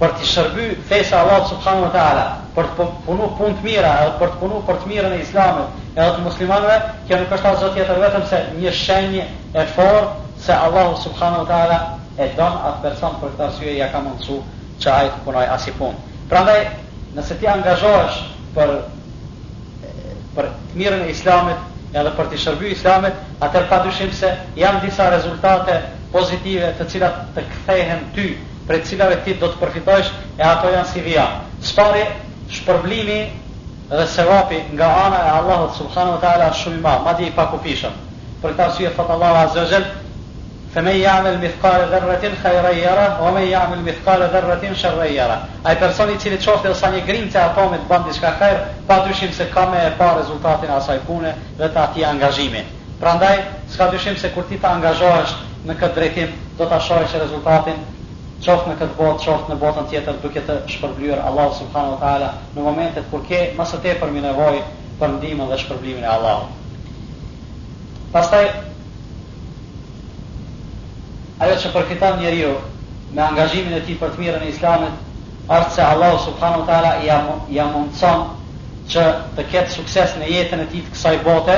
për 0.01 0.17
të 0.17 0.25
shërby 0.33 0.65
fesë 0.89 1.15
Allah 1.21 1.45
subhanahu 1.53 1.83
wa 1.85 1.89
taala 1.93 2.25
për 2.55 2.65
të 2.65 2.89
punu 3.05 3.29
pun 3.37 3.53
të 3.53 3.63
mira 3.69 3.93
apo 4.01 4.19
për 4.25 4.29
të 4.33 4.41
punu 4.41 4.63
për 4.67 4.81
të 4.81 4.89
mirën 4.91 5.13
e 5.19 5.21
islamit 5.23 5.80
edhe 5.95 6.13
të 6.15 6.21
muslimanëve, 6.23 6.75
kjo 7.07 7.17
nuk 7.19 7.33
është 7.35 7.49
asgjë 7.51 7.71
tjetër 7.75 7.99
vetëm 8.05 8.25
se 8.29 8.37
një 8.61 8.71
shenjë 8.79 9.25
e 9.59 9.65
fortë 9.75 10.29
se 10.41 10.53
Allahu 10.53 10.95
subhanahu 11.01 11.43
wa 11.43 11.49
taala 11.49 11.77
e 12.17 12.29
don 12.37 12.55
atë 12.69 12.81
person 12.85 13.17
për 13.21 13.33
këtë 13.33 13.43
arsye 13.47 13.73
ja 13.77 13.89
ka 13.91 13.99
mundsu 14.03 14.39
çaj 14.83 15.09
të 15.09 15.23
punoj 15.25 15.43
as 15.55 15.67
i 15.67 15.73
pun. 15.77 15.95
Prandaj, 16.29 16.61
nëse 17.15 17.35
ti 17.39 17.47
angazhohesh 17.47 18.21
për 18.55 18.77
për 20.35 20.47
të 20.47 20.77
mirën 20.79 21.01
e 21.05 21.11
Islamit, 21.11 21.59
edhe 21.91 22.11
për 22.15 22.29
të 22.31 22.37
shërbyer 22.45 22.71
Islamit, 22.77 23.15
atëherë 23.43 23.67
pa 23.69 23.81
dyshim 23.83 24.13
se 24.15 24.29
janë 24.55 24.85
disa 24.85 25.09
rezultate 25.11 25.75
pozitive 26.13 26.71
të 26.79 26.87
cilat 26.93 27.19
të 27.35 27.43
kthehen 27.51 28.07
ty, 28.15 28.29
për 28.67 28.79
të 28.79 28.87
cilave 28.87 29.19
ti 29.25 29.33
do 29.41 29.49
të 29.51 29.59
përfitosh 29.59 30.11
e 30.39 30.43
ato 30.47 30.71
janë 30.71 30.87
si 30.93 31.01
via. 31.03 31.27
Spari 31.67 32.05
shpërblimi 32.51 33.19
dhe 33.91 34.05
sevapi 34.07 34.63
nga 34.73 34.87
ana 35.05 35.17
e 35.27 35.31
Allahut 35.43 35.75
subhanahu 35.75 36.15
wa 36.15 36.19
taala 36.23 36.47
është 36.49 36.63
shumë 36.63 36.77
i 36.77 36.81
madh, 36.81 37.01
madje 37.05 37.25
i 37.27 37.31
pakupishëm. 37.35 37.97
Për 38.41 38.51
këtë 38.53 38.63
arsye 38.65 38.89
thot 38.95 39.09
Allahu 39.11 39.35
azza 39.35 39.59
wa 39.65 39.67
jall: 39.67 39.85
"Femen 40.73 40.95
ya'mal 40.95 41.37
mithqala 41.41 41.89
dharratin 41.91 42.35
khayran 42.41 42.77
yara, 42.79 43.17
wa 43.21 43.31
man 43.35 43.43
ya'mal 43.43 43.79
mithqala 43.83 44.27
dharratin 44.31 44.73
sharran 44.75 45.11
yara." 45.11 45.39
Ai 45.67 45.75
personi 45.75 46.13
i 46.15 46.17
cili 46.17 46.37
çofte 46.39 46.73
sa 46.73 46.87
një 46.87 47.03
grimcë 47.05 47.37
apo 47.43 47.67
me 47.69 47.79
bën 47.89 48.03
diçka 48.07 48.31
khair, 48.39 48.57
padyshim 48.87 49.31
se 49.31 49.49
ka 49.53 49.65
më 49.67 49.77
e 49.87 49.91
pa 49.99 50.15
rezultatin 50.21 50.71
asaj 50.71 50.99
pune 51.05 51.35
dhe 51.57 51.67
të 51.67 51.79
atij 51.85 52.03
angazhimi. 52.05 52.63
Prandaj, 53.01 53.39
s'ka 53.71 53.85
dyshim 53.91 54.15
se 54.17 54.31
kur 54.33 54.43
ti 54.49 54.55
të 54.55 54.67
angazhohesh 54.71 55.35
në 55.67 55.73
këtë 55.79 55.95
drejtim, 55.95 56.29
do 56.57 56.65
ta 56.65 56.79
shohësh 56.79 57.17
rezultatin 57.27 57.75
qoftë 58.41 58.71
në 58.71 58.75
këtë 58.79 58.95
botë, 58.97 59.23
qoftë 59.27 59.51
në 59.51 59.57
botën 59.61 59.87
tjetër, 59.91 60.15
duke 60.23 60.41
të 60.45 60.53
shpërblyer 60.73 61.19
Allahu 61.29 61.53
subhanahu 61.59 61.93
wa 61.93 61.99
taala 62.01 62.29
në 62.55 62.63
momentet 62.65 63.07
kur 63.11 63.21
ke 63.27 63.39
më 63.57 63.65
së 63.71 63.79
tepërmi 63.83 64.23
nevojë 64.25 64.61
për 64.99 65.11
ndihmën 65.19 65.51
dhe 65.51 65.57
shpërblimin 65.61 66.05
e 66.05 66.09
Allahut. 66.09 66.57
Pastaj 68.11 68.47
ajo 71.41 71.57
që 71.63 71.71
përfiton 71.75 72.17
njeriu 72.21 72.55
me 73.13 73.21
angazhimin 73.27 73.75
e 73.77 73.81
tij 73.85 73.99
për 74.01 74.15
të 74.15 74.21
mirën 74.23 74.43
e 74.45 74.49
Islamit, 74.53 74.97
është 75.57 75.71
se 75.75 75.81
Allahu 75.91 76.17
subhanahu 76.25 76.63
wa 76.63 76.67
taala 76.69 76.95
i 77.03 77.11
ia 77.57 77.65
mundson 77.73 78.25
që 78.91 79.03
të 79.35 79.45
ketë 79.51 79.75
sukses 79.77 80.15
në 80.19 80.31
jetën 80.33 80.63
e 80.63 80.65
tij 80.71 80.81
të 80.87 80.95
kësaj 80.95 81.19
bote, 81.27 81.55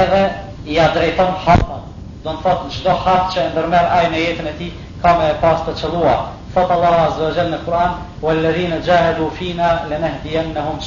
edhe 0.00 0.20
ia 0.66 0.90
drejton 0.94 1.32
hapat. 1.46 1.74
Do 2.22 2.32
të 2.34 2.42
thotë 2.44 2.70
çdo 2.74 2.92
hap 3.04 3.28
që 3.32 3.42
ndërmer 3.52 3.86
ai 3.98 4.06
në 4.12 4.18
jetën 4.26 4.48
e 4.50 4.54
tij, 4.58 4.72
ka 5.02 5.14
me 5.18 5.30
e 5.30 5.34
pas 5.38 5.62
të 5.66 5.72
qëllua. 5.78 6.14
Thotë 6.54 6.72
Allah 6.74 6.94
Azza 7.06 7.24
wa 7.36 7.44
në 7.50 7.58
Kur'an, 7.64 7.92
"Wa 8.20 8.30
alladhina 8.32 8.78
jahadu 8.82 9.30
fina 9.38 9.82
lanahdiyannahum 9.90 10.78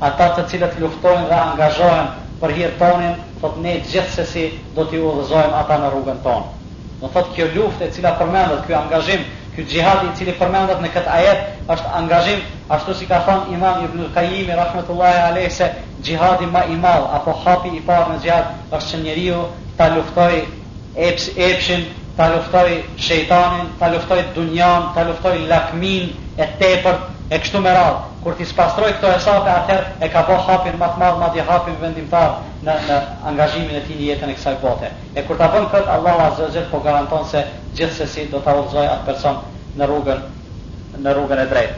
Ata 0.00 0.36
të 0.36 0.46
cilët 0.48 0.74
luftojnë 0.80 1.28
dhe 1.28 1.34
angazhohen 1.34 2.06
për 2.40 2.50
hir 2.52 2.70
tonin, 2.78 3.14
thot 3.40 3.56
ne 3.56 3.80
gjithsesi 3.80 4.52
do 4.74 4.84
t'i 4.84 4.96
udhëzojmë 4.98 5.56
ata 5.56 5.74
në 5.78 5.88
rrugën 5.92 6.18
tonë. 6.22 6.44
Do 7.00 7.06
thotë 7.08 7.32
kjo 7.34 7.44
luftë 7.54 7.84
e 7.84 7.90
cila 7.92 8.12
përmendet, 8.20 8.66
ky 8.66 8.74
angazhim, 8.74 9.24
ky 9.54 9.62
xihad 9.64 10.04
i 10.04 10.12
cili 10.16 10.32
përmendet 10.32 10.80
në 10.82 10.88
këtë 10.92 11.08
ajet, 11.18 11.38
është 11.68 11.94
angazhim 11.96 12.40
ashtu 12.68 12.94
si 12.94 13.06
ka 13.06 13.18
thënë 13.26 13.54
Imam 13.54 13.84
Ibn 13.84 14.12
Qayyim 14.14 14.46
rahimahullahi 14.56 15.18
alayhi 15.30 15.50
se 15.50 15.72
gjihadi 16.02 16.46
ma 16.46 16.62
i 16.66 16.76
apo 17.16 17.32
hapi 17.44 17.68
i 17.68 17.80
parë 17.80 18.12
në 18.12 18.18
gjihad, 18.22 18.44
është 18.72 18.86
që 18.90 19.00
njeriu 19.02 19.44
ta 19.78 19.88
luftoj 19.94 20.32
eps 20.96 21.28
epsin 21.38 21.84
ta 22.16 22.32
luftoj 22.36 22.82
shejtanin, 22.96 23.66
ta 23.78 23.92
luftoj 23.92 24.18
dunjan, 24.34 24.90
ta 24.94 25.04
luftoj 25.08 25.36
lakmin 25.48 26.16
e 26.38 26.46
tepërt 26.58 26.98
e 27.30 27.38
kështu 27.38 27.60
me 27.60 27.70
radhë. 27.70 28.00
Kur 28.22 28.34
ti 28.34 28.44
spastroj 28.44 28.92
këto 28.96 29.10
hesape, 29.12 29.50
atëherë 29.50 29.86
e 30.04 30.08
ka 30.08 30.22
po 30.26 30.36
hapin 30.46 30.78
më 30.80 30.86
të 30.94 30.98
madh, 31.02 31.18
madje 31.20 31.42
hapin 31.48 31.76
vendimtar 31.80 32.32
në 32.64 32.74
në 32.88 32.96
angazhimin 33.30 33.76
e 33.76 33.80
ti 33.86 33.94
në 33.94 34.08
jetën 34.08 34.30
e 34.32 34.36
kësaj 34.36 34.54
bote. 34.64 34.90
E 35.14 35.22
kur 35.22 35.36
ta 35.36 35.50
bën 35.52 35.68
kët 35.70 35.88
Allahu 35.92 36.22
Azza 36.26 36.48
wa 36.48 36.64
po 36.70 36.80
garanton 36.84 37.24
se 37.28 37.44
gjithsesi 37.76 38.28
do 38.30 38.40
ta 38.40 38.54
udhëzoj 38.54 38.86
atë 38.86 39.06
person 39.06 39.36
në 39.78 39.86
rrugën 39.86 40.20
në 41.04 41.12
rrugën 41.14 41.42
e 41.42 41.46
drejtë. 41.46 41.76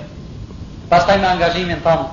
Pastaj 0.88 1.18
me 1.20 1.26
angazhimin 1.28 1.82
t'anë, 1.84 2.06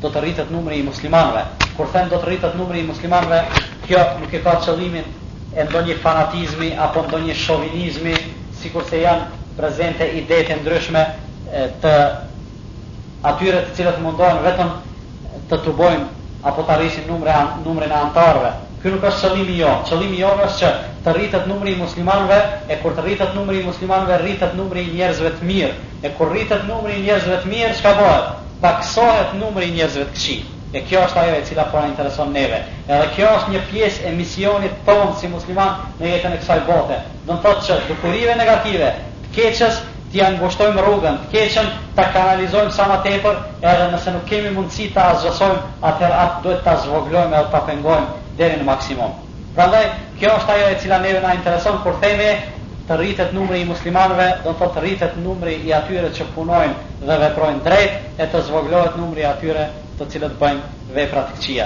do 0.00 0.08
të 0.08 0.18
rritet 0.20 0.50
numri 0.50 0.78
i 0.78 0.82
muslimanëve. 0.82 1.42
Kur 1.76 1.90
them 1.92 2.08
do 2.08 2.16
të 2.18 2.26
rritet 2.30 2.54
numri 2.56 2.80
i 2.80 2.86
muslimanëve, 2.88 3.42
kjo 3.86 4.00
nuk 4.22 4.32
e 4.34 4.38
ka 4.42 4.56
qëllimin 4.64 5.04
e 5.56 5.60
ndonjë 5.68 5.94
fanatizmi 6.04 6.68
apo 6.84 7.00
ndonjë 7.06 7.34
shovinizmi, 7.44 8.14
si 8.56 8.70
kurse 8.72 9.00
janë 9.02 9.42
prezente 9.58 10.06
idejt 10.20 10.50
e 10.50 10.56
ndryshme 10.62 11.02
të 11.82 11.94
atyre 13.30 13.58
të 13.66 13.74
cilët 13.78 13.98
mundohen 14.04 14.40
vetëm 14.46 14.70
të 15.50 15.58
të 15.66 15.74
bojmë 15.76 16.44
apo 16.50 16.64
të 16.68 16.72
arrisin 16.76 17.04
numre, 17.10 17.34
numre 17.66 17.88
në 17.92 17.98
antarëve. 18.08 18.52
Ky 18.82 18.90
nuk 18.94 19.04
është 19.10 19.28
qëllimi 19.28 19.58
jo, 19.60 19.72
qëllimi 19.90 20.18
jo 20.22 20.30
është 20.46 20.60
që 20.62 20.70
të 21.04 21.12
rritet 21.18 21.44
numri 21.50 21.76
i 21.76 21.78
muslimanëve 21.82 22.38
e 22.74 22.78
kur 22.82 22.96
të 22.96 23.04
rritet 23.04 23.36
numri 23.36 23.60
i 23.60 23.66
muslimanëve 23.66 24.16
rritet 24.24 24.56
numri 24.58 24.82
i 24.88 24.94
njerëzve 24.96 25.30
të 25.36 25.46
mirë. 25.52 25.72
E 26.06 26.10
kur 26.16 26.32
rritet 26.32 26.64
numri 26.72 26.96
i 26.98 27.04
njerëzve 27.04 27.38
të 27.44 27.52
mirë, 27.52 27.76
çka 27.78 27.92
bëhet? 28.00 28.32
Paksohet 28.64 29.36
numri 29.42 29.68
i 29.70 29.76
njerëzve 29.76 30.04
të 30.08 30.16
këqij. 30.16 30.40
E 30.72 30.80
kjo 30.88 31.00
është 31.04 31.18
ajo 31.20 31.32
e 31.38 31.44
cila 31.44 31.64
pora 31.72 31.88
intereson 31.90 32.30
neve. 32.34 32.58
Edhe 32.88 33.08
kjo 33.14 33.30
është 33.38 33.50
një 33.52 33.60
pjesë 33.70 34.04
e 34.08 34.12
misionit 34.16 34.76
tonë 34.86 35.16
si 35.20 35.28
musliman 35.28 35.74
në 36.00 36.12
jetën 36.14 36.32
e 36.36 36.38
kësaj 36.42 36.62
bote. 36.68 36.96
Do 37.26 37.34
të 37.36 37.42
thotë 37.44 37.64
që 37.66 37.76
dukurive 37.90 38.36
negative, 38.38 38.88
të 39.26 39.32
keqës, 39.36 39.82
t'i 40.14 40.22
angushtojmë 40.24 40.86
rrugën, 40.86 41.18
të 41.28 41.34
keqën, 41.34 41.68
t'a 41.98 42.06
kanalizojmë 42.14 42.72
sa 42.78 42.86
më 42.88 42.96
tepër, 43.08 43.42
edhe 43.72 43.90
nëse 43.92 44.14
nuk 44.16 44.24
kemi 44.32 44.54
mundësi 44.56 44.88
t'a 44.96 45.10
zgjasojmë, 45.18 45.60
atëherë 45.90 46.22
atë 46.22 46.40
duhet 46.46 46.64
t'a 46.64 46.74
zvoglojmë 46.86 47.36
edhe 47.42 47.52
t'a 47.54 47.62
pengojmë 47.68 48.24
deri 48.40 48.58
në 48.62 48.66
maksimum. 48.70 49.14
Prandaj, 49.56 49.84
kjo 50.18 50.32
është 50.38 50.56
ajo 50.56 50.72
e 50.72 50.78
cila 50.80 50.98
neve 51.04 51.20
na 51.24 51.34
intereson 51.36 51.80
kur 51.84 52.00
themi 52.00 52.32
të 52.88 52.96
rritet 53.00 53.36
numri 53.36 53.60
i 53.60 53.68
muslimanëve, 53.68 54.30
do 54.44 54.54
të 54.54 54.58
thotë 54.64 54.84
rritet 54.86 55.20
numri 55.26 55.58
i 55.68 55.76
atyre 55.82 56.10
që 56.16 56.28
punojnë 56.34 57.04
dhe 57.08 57.20
veprojnë 57.26 57.64
drejt 57.68 58.20
e 58.20 58.32
të 58.32 58.44
zvoglohet 58.48 58.96
numri 59.00 59.22
i 59.24 59.28
atyre 59.34 59.68
të 59.98 60.06
cilët 60.14 60.36
bëjnë 60.40 60.94
vepra 60.96 61.22
të 61.28 61.36
këqija. 61.36 61.64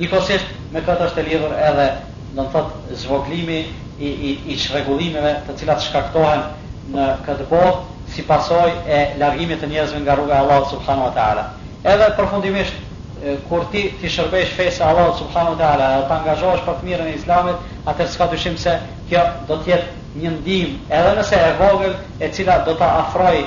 Njëkohësisht 0.00 0.52
me 0.74 0.80
këtë 0.86 1.06
është 1.08 1.22
e 1.22 1.26
lidhur 1.28 1.54
edhe 1.66 1.86
do 2.34 2.42
të 2.42 2.50
thotë 2.54 2.98
zvoglimi 3.04 3.58
i 4.00 4.10
i 4.28 4.32
i 4.54 4.58
çrregullimeve 4.62 5.32
të 5.48 5.56
cilat 5.62 5.84
shkaktohen 5.84 6.42
në 6.94 7.06
këtë 7.26 7.46
botë 7.50 8.04
si 8.14 8.24
pasojë 8.26 8.84
e 8.96 9.00
largimit 9.20 9.62
të 9.62 9.68
njerëzve 9.74 10.00
nga 10.04 10.16
rruga 10.18 10.34
e 10.36 10.42
Allahut 10.44 10.70
subhanahu 10.72 11.08
wa 11.08 11.14
taala. 11.18 11.44
Edhe 11.92 12.08
përfundimisht 12.18 13.44
kur 13.48 13.66
ti 13.72 13.82
ti 14.00 14.08
shërbesh 14.16 14.54
fesë 14.58 14.82
Allahut 14.88 15.20
subhanahu 15.22 15.54
wa 15.56 15.60
taala, 15.60 15.88
të 16.08 16.14
angazhohesh 16.18 16.64
për 16.66 16.78
të 16.80 16.88
mirën 16.90 17.12
e 17.12 17.16
Islamit, 17.20 17.58
atë 17.92 18.06
s'ka 18.08 18.26
dyshim 18.34 18.56
se 18.58 18.78
kjo 19.12 19.22
do 19.48 19.60
të 19.62 19.70
jetë 19.74 19.96
një 20.22 20.30
ndihmë, 20.38 20.78
edhe 20.98 21.12
nëse 21.20 21.36
e 21.38 21.50
vogël, 21.60 21.94
e 22.24 22.30
cila 22.34 22.56
do 22.66 22.74
ta 22.80 22.88
afrojë 23.04 23.44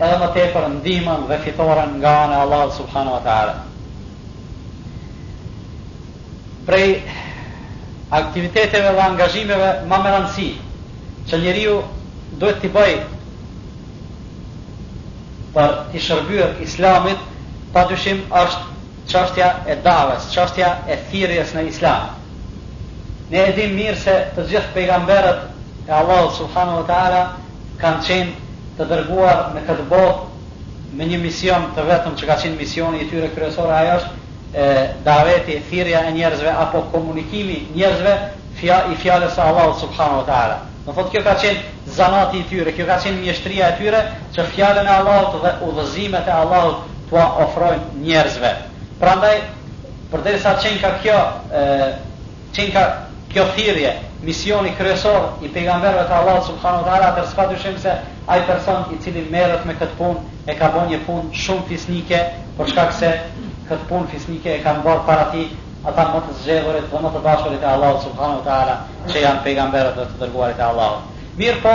edhe 0.00 0.16
më 0.20 0.28
tepër 0.34 0.64
ndihmën 0.76 1.20
dhe 1.28 1.38
fitoren 1.44 1.90
nga 2.00 2.12
ana 2.24 2.36
e 2.36 2.40
Allah 2.44 2.64
subhanu 2.78 3.10
wa 3.16 3.20
ta'ala. 3.24 3.54
Prej 6.66 7.02
aktiviteteve 8.20 8.90
dhe 8.96 9.00
angazhimeve 9.06 9.70
ma 9.88 9.96
me 10.02 10.10
rëndësi, 10.12 10.50
që 11.28 11.38
njeriu 11.40 11.78
duhet 12.38 12.60
t'i 12.60 12.68
bëj 12.68 12.94
për 15.56 15.70
t'i 15.90 15.98
shërbyr 16.04 16.58
islamit, 16.66 17.18
pa 17.72 17.86
dyshim 17.88 18.18
është 18.40 18.60
qështja 19.08 19.48
e 19.64 19.74
davës, 19.84 20.28
qështja 20.34 20.68
e 20.94 21.00
thirrjes 21.10 21.54
në 21.56 21.62
islam. 21.72 22.06
Ne 23.30 23.38
edhim 23.48 23.72
mirë 23.74 23.96
se 24.02 24.14
të 24.36 24.44
gjithë 24.50 24.72
pejgamberët 24.74 25.88
e 25.88 25.92
Allah 25.92 26.26
subhanu 26.36 26.72
wa 26.82 26.90
ta'ala 26.90 27.22
kanë 27.80 28.04
qenë 28.08 28.45
të 28.76 28.86
dërguar 28.90 29.38
në 29.54 29.60
këtë 29.66 29.84
botë 29.88 30.96
me 30.96 31.06
një 31.08 31.18
mision 31.20 31.64
të 31.76 31.84
vetëm 31.88 32.14
që 32.20 32.26
ka 32.28 32.34
qenë 32.42 32.58
misioni 32.60 33.00
i 33.04 33.08
tyre 33.10 33.28
kryesor 33.34 33.70
ajo 33.76 33.92
është 33.98 34.56
e 34.56 34.66
daveti 35.04 35.56
e 35.58 35.62
thirrja 35.70 36.02
e 36.08 36.12
njerëzve 36.16 36.52
apo 36.64 36.82
komunikimi 36.92 37.56
njerëzve 37.76 38.12
fja, 38.60 38.78
i 38.92 38.96
fjalës 39.02 39.34
së 39.36 39.44
Allahut 39.46 39.80
subhanahu 39.80 40.20
wa 40.22 40.26
taala. 40.28 40.56
Do 40.86 40.92
thotë 40.96 41.10
kjo 41.16 41.22
ka 41.24 41.34
qenë 41.42 41.92
zanati 41.98 42.38
i 42.40 42.46
tyre, 42.48 42.72
kjo 42.72 42.86
ka 42.88 42.96
qenë 43.04 43.20
mjeshtria 43.20 43.66
e 43.72 43.76
tyre 43.80 44.00
që 44.36 44.46
fjalën 44.54 44.86
e 44.88 44.94
Allahut 45.00 45.38
dhe 45.44 45.52
udhëzimet 45.68 46.28
e 46.28 46.34
Allahut 46.42 46.76
tua 47.10 47.26
ofrojnë 47.46 48.02
njerëzve. 48.04 48.52
Prandaj 49.00 49.36
përderisa 50.12 50.54
të 50.56 50.60
qenë 50.66 50.80
ka 50.84 50.92
kjo 51.04 51.20
e 51.52 51.64
qenë 52.56 52.72
ka 52.76 52.84
kjo 53.32 53.44
thirrje, 53.56 53.92
misioni 54.24 54.72
kryesor 54.78 55.20
i 55.44 55.48
pejgamberëve 55.54 56.06
të 56.08 56.14
Allahut 56.20 56.44
subhanahu 56.50 56.84
wa 56.86 56.92
taala, 56.92 57.06
atë 57.14 57.28
sfatë 57.32 57.80
se 57.84 57.92
ai 58.28 58.42
person 58.44 58.86
i 58.92 58.98
cili 59.02 59.26
merret 59.30 59.62
me 59.68 59.74
këtë 59.78 59.94
punë 59.98 60.50
e 60.50 60.54
ka 60.58 60.70
bën 60.74 60.88
një 60.90 60.98
punë 61.06 61.40
shumë 61.42 61.64
fisnike, 61.68 62.18
por 62.58 62.66
shkak 62.70 62.92
se 62.96 63.10
këtë 63.68 63.84
punë 63.86 64.08
fisnike 64.10 64.50
e 64.56 64.62
ka 64.64 64.72
bërë 64.82 65.04
para 65.06 65.26
ti 65.34 65.44
ata 65.86 66.08
më 66.12 66.20
të 66.26 66.32
zgjedhurit, 66.40 66.88
më 67.04 67.12
të 67.14 67.20
dashurit 67.26 67.62
e 67.62 67.68
Allahut 67.74 68.02
subhanuhu 68.02 68.42
te 68.42 68.50
ala, 68.50 68.74
që 69.06 69.22
janë 69.22 69.44
pejgamberët 69.44 69.94
dhe 69.94 70.06
të 70.10 70.16
dërguarit 70.24 70.58
e 70.58 70.64
Allahut. 70.66 71.12
Mirë 71.38 71.60
po, 71.62 71.74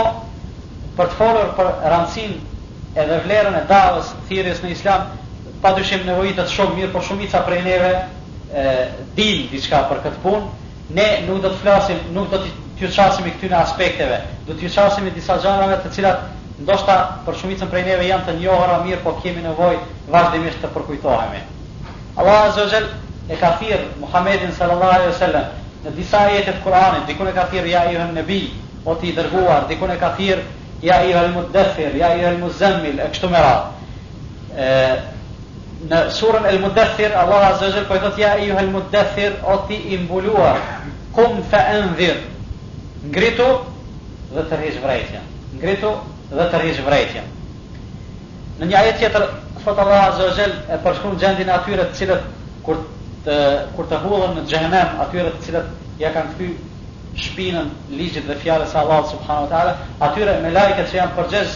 për 0.98 1.08
të 1.08 1.16
folur 1.20 1.52
për 1.56 1.70
rancin 1.94 2.36
edhe 3.00 3.20
vlerën 3.24 3.56
e 3.56 3.64
davës 3.72 4.12
thirjes 4.28 4.60
në 4.64 4.74
islam, 4.76 5.08
pa 5.64 5.72
të 5.72 5.86
shimë 5.88 6.10
nevojitët 6.10 6.52
shumë 6.52 6.76
mirë, 6.82 6.92
po 6.92 7.00
shumica 7.00 7.40
për 7.46 7.56
e 7.58 7.62
neve 7.64 7.94
din 9.16 9.48
diçka 9.54 9.80
për 9.88 10.04
këtë 10.04 10.20
pun, 10.26 10.44
ne 10.92 11.08
nuk 11.24 11.40
do 11.40 11.48
të 11.54 11.64
flasim, 11.64 12.04
nuk 12.12 12.28
do 12.34 12.42
të 12.44 12.52
tjusasim 12.82 13.24
i 13.24 13.32
këtyne 13.38 13.56
aspekteve, 13.64 14.20
do 14.44 14.52
të 14.52 14.60
tjusasim 14.66 15.08
i 15.08 15.16
disa 15.16 15.38
gjanave 15.42 15.80
të 15.84 15.94
cilat 15.96 16.26
ndoshta 16.60 16.94
për 17.26 17.34
shumicën 17.40 17.70
prej 17.70 17.84
neve 17.86 18.04
janë 18.06 18.26
të 18.26 18.34
njohura 18.40 18.78
mirë, 18.84 19.00
po 19.04 19.12
kemi 19.22 19.42
nevojë 19.44 19.78
vazhdimisht 20.12 20.60
të 20.62 20.70
përkujtohemi. 20.74 21.40
Allahu 22.20 22.48
Azza 22.48 22.64
wa 22.64 23.32
e 23.32 23.36
ka 23.36 23.50
thirr 23.60 23.86
Muhamedit 24.00 24.54
sallallahu 24.58 24.92
alaihi 24.92 25.08
wasallam 25.12 25.44
në 25.86 25.90
disa 25.96 26.18
ajete 26.26 26.50
të 26.52 26.62
Kuranit, 26.64 27.06
dikun 27.06 27.28
e 27.28 27.32
ka 27.32 27.44
thirr 27.50 27.66
ja 27.66 27.80
ayuha 27.88 28.06
nabi, 28.12 28.42
o 28.84 28.94
ti 28.94 29.12
dërguar, 29.16 29.66
dikun 29.68 29.90
e 29.90 29.96
ka 29.96 30.12
thirr 30.16 30.40
ja 30.82 30.98
ayuha 31.00 31.20
al-mudaththir, 31.24 31.96
ja 31.96 32.06
ayuha 32.16 32.30
al-muzammil, 32.36 33.00
e 33.00 33.08
kështu 33.14 33.28
me 33.30 33.42
ë 34.58 35.00
në 35.90 36.00
surën 36.18 36.44
al-mudaththir 36.46 37.14
Allahu 37.14 37.44
Azza 37.54 37.66
wa 37.72 37.84
po 37.88 37.94
i 37.96 38.04
thotë 38.04 38.20
ja 38.20 38.32
ayuha 38.36 38.58
al-mudaththir, 38.60 39.32
o 39.42 39.56
ti 39.68 39.80
i 39.94 39.98
mbuluar, 39.98 40.58
kum 41.16 41.42
fa 41.50 41.58
anzir. 41.72 42.16
Ngritu 43.08 43.46
dhe 44.34 44.42
tërhiq 44.50 44.80
vrejtja. 44.84 45.20
Ngritu 45.58 45.90
dhe 46.32 46.44
të 46.50 46.58
rrish 46.60 46.80
vrejtjen. 46.80 47.26
Në 48.60 48.66
një 48.70 48.76
ajet 48.82 48.98
tjetër, 49.02 49.24
thot 49.64 49.78
Allah 49.82 50.04
Azza 50.08 50.22
wa 50.28 50.46
e 50.74 50.78
përshkruan 50.84 51.18
gjendin 51.20 51.48
e 51.50 51.56
atyre 51.56 51.84
të 51.90 51.96
cilët 51.98 52.22
kur 52.66 52.78
të 53.24 53.34
kur 53.76 53.84
të 53.88 53.98
hudhen 54.04 54.32
në 54.38 54.44
xhenem, 54.50 54.88
atyre 55.04 55.30
të 55.34 55.42
cilët 55.44 55.68
ja 56.00 56.10
kanë 56.14 56.36
thy 56.38 56.48
shpinën 57.24 57.68
ligjit 57.98 58.24
dhe 58.26 58.36
fjalës 58.42 58.70
së 58.72 58.78
Allah 58.80 59.02
subhanahu 59.10 59.46
wa 59.46 59.50
taala, 59.50 59.76
atyre 60.06 60.38
me 60.42 60.50
lajket 60.54 60.86
që 60.90 60.96
janë 60.96 61.14
përgjegjës 61.16 61.52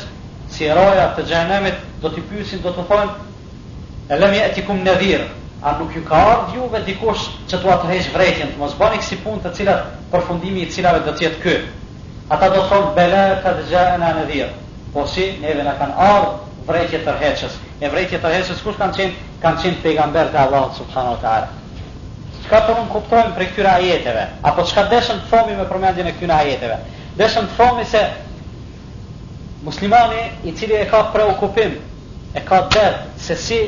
si 0.53 0.65
eroja 0.69 1.07
të 1.17 1.23
xhenemit 1.31 1.77
do 2.03 2.09
t'i 2.13 2.23
pyesin, 2.29 2.61
do 2.63 2.73
të 2.75 2.85
thonë 2.91 3.17
Elem 4.15 4.33
je 4.37 4.43
ti 4.55 4.63
kum 4.63 4.85
nadhir, 4.85 5.21
a 5.63 5.73
nuk 5.81 5.95
ju 5.97 6.05
ka 6.07 6.15
ardhur 6.23 6.61
juve 6.61 6.79
dikush 6.87 7.23
që 7.51 7.57
tua 7.63 7.75
të 7.83 7.87
hesh 7.91 8.13
vretjen, 8.15 8.53
të 8.53 8.59
mos 8.61 8.75
bani 8.79 8.99
kësi 9.01 9.17
punë 9.25 9.43
të 9.47 9.53
cilat 9.59 9.83
përfundimi 10.13 10.63
i 10.63 10.69
cilave 10.71 11.01
do 11.09 11.11
të 11.11 11.25
jetë 11.25 11.43
ky. 11.43 11.57
Ata 12.31 12.49
do 12.55 12.61
thonë 12.71 12.93
bela 12.95 13.25
ta 13.43 13.51
dëgjana 13.59 14.13
nadhir 14.21 14.47
po 14.93 15.07
si 15.07 15.39
neve 15.41 15.65
na 15.65 15.75
kanë 15.79 15.95
ardhur 15.99 16.67
vrejtje 16.67 17.05
të 17.07 17.15
E 17.77 17.89
vrejtje 17.93 18.19
të 18.23 18.29
rrethës 18.33 18.63
kush 18.65 18.77
kanë 18.81 18.95
qenë? 18.97 19.13
Kanë 19.43 19.61
qenë 19.63 19.83
pejgamber 19.83 20.31
e 20.33 20.37
Allahut 20.41 20.77
subhanahu 20.79 21.13
wa 21.15 21.21
taala. 21.21 21.49
Çka 22.47 22.61
po 22.67 22.73
nuk 22.73 22.89
kuptojmë 22.93 23.35
për 23.37 23.45
këtyra 23.51 23.75
ajeteve, 23.81 24.23
apo 24.43 24.63
çka 24.65 24.85
dëshëm 24.91 25.19
të 25.21 25.29
thomi 25.31 25.57
me 25.59 25.67
përmendjen 25.69 26.07
e 26.09 26.13
këtyra 26.17 26.39
ajeteve? 26.45 26.79
Dëshëm 27.19 27.49
të 27.51 27.57
thomi 27.59 27.85
se 27.85 28.03
muslimani 29.67 30.23
i 30.49 30.55
cili 30.57 30.75
e 30.79 30.87
ka 30.89 31.03
preokupim, 31.13 31.77
e 32.35 32.41
ka 32.49 32.61
dër 32.73 32.95
se 33.27 33.37
si 33.45 33.61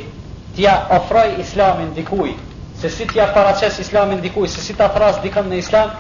tja 0.57 0.79
ofroj 0.97 1.37
Islamin 1.45 1.93
dikujt, 1.99 2.39
se 2.81 2.89
si 2.89 3.05
tja 3.13 3.27
ja 3.27 3.29
paraqes 3.35 3.79
Islamin 3.85 4.21
dikujt, 4.25 4.51
se 4.57 4.61
si 4.65 4.73
ta 4.75 4.89
thras 4.95 5.21
dikën 5.21 5.53
në 5.53 5.59
Islam, 5.61 5.91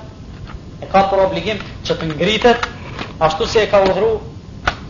e 0.80 0.86
ka 0.92 1.04
për 1.12 1.26
obligim 1.28 1.60
që 1.84 1.92
të 2.00 2.06
ngritet 2.14 2.68
ashtu 3.20 3.44
si 3.46 3.58
e 3.60 3.66
ka 3.68 3.84
udhru 3.84 4.16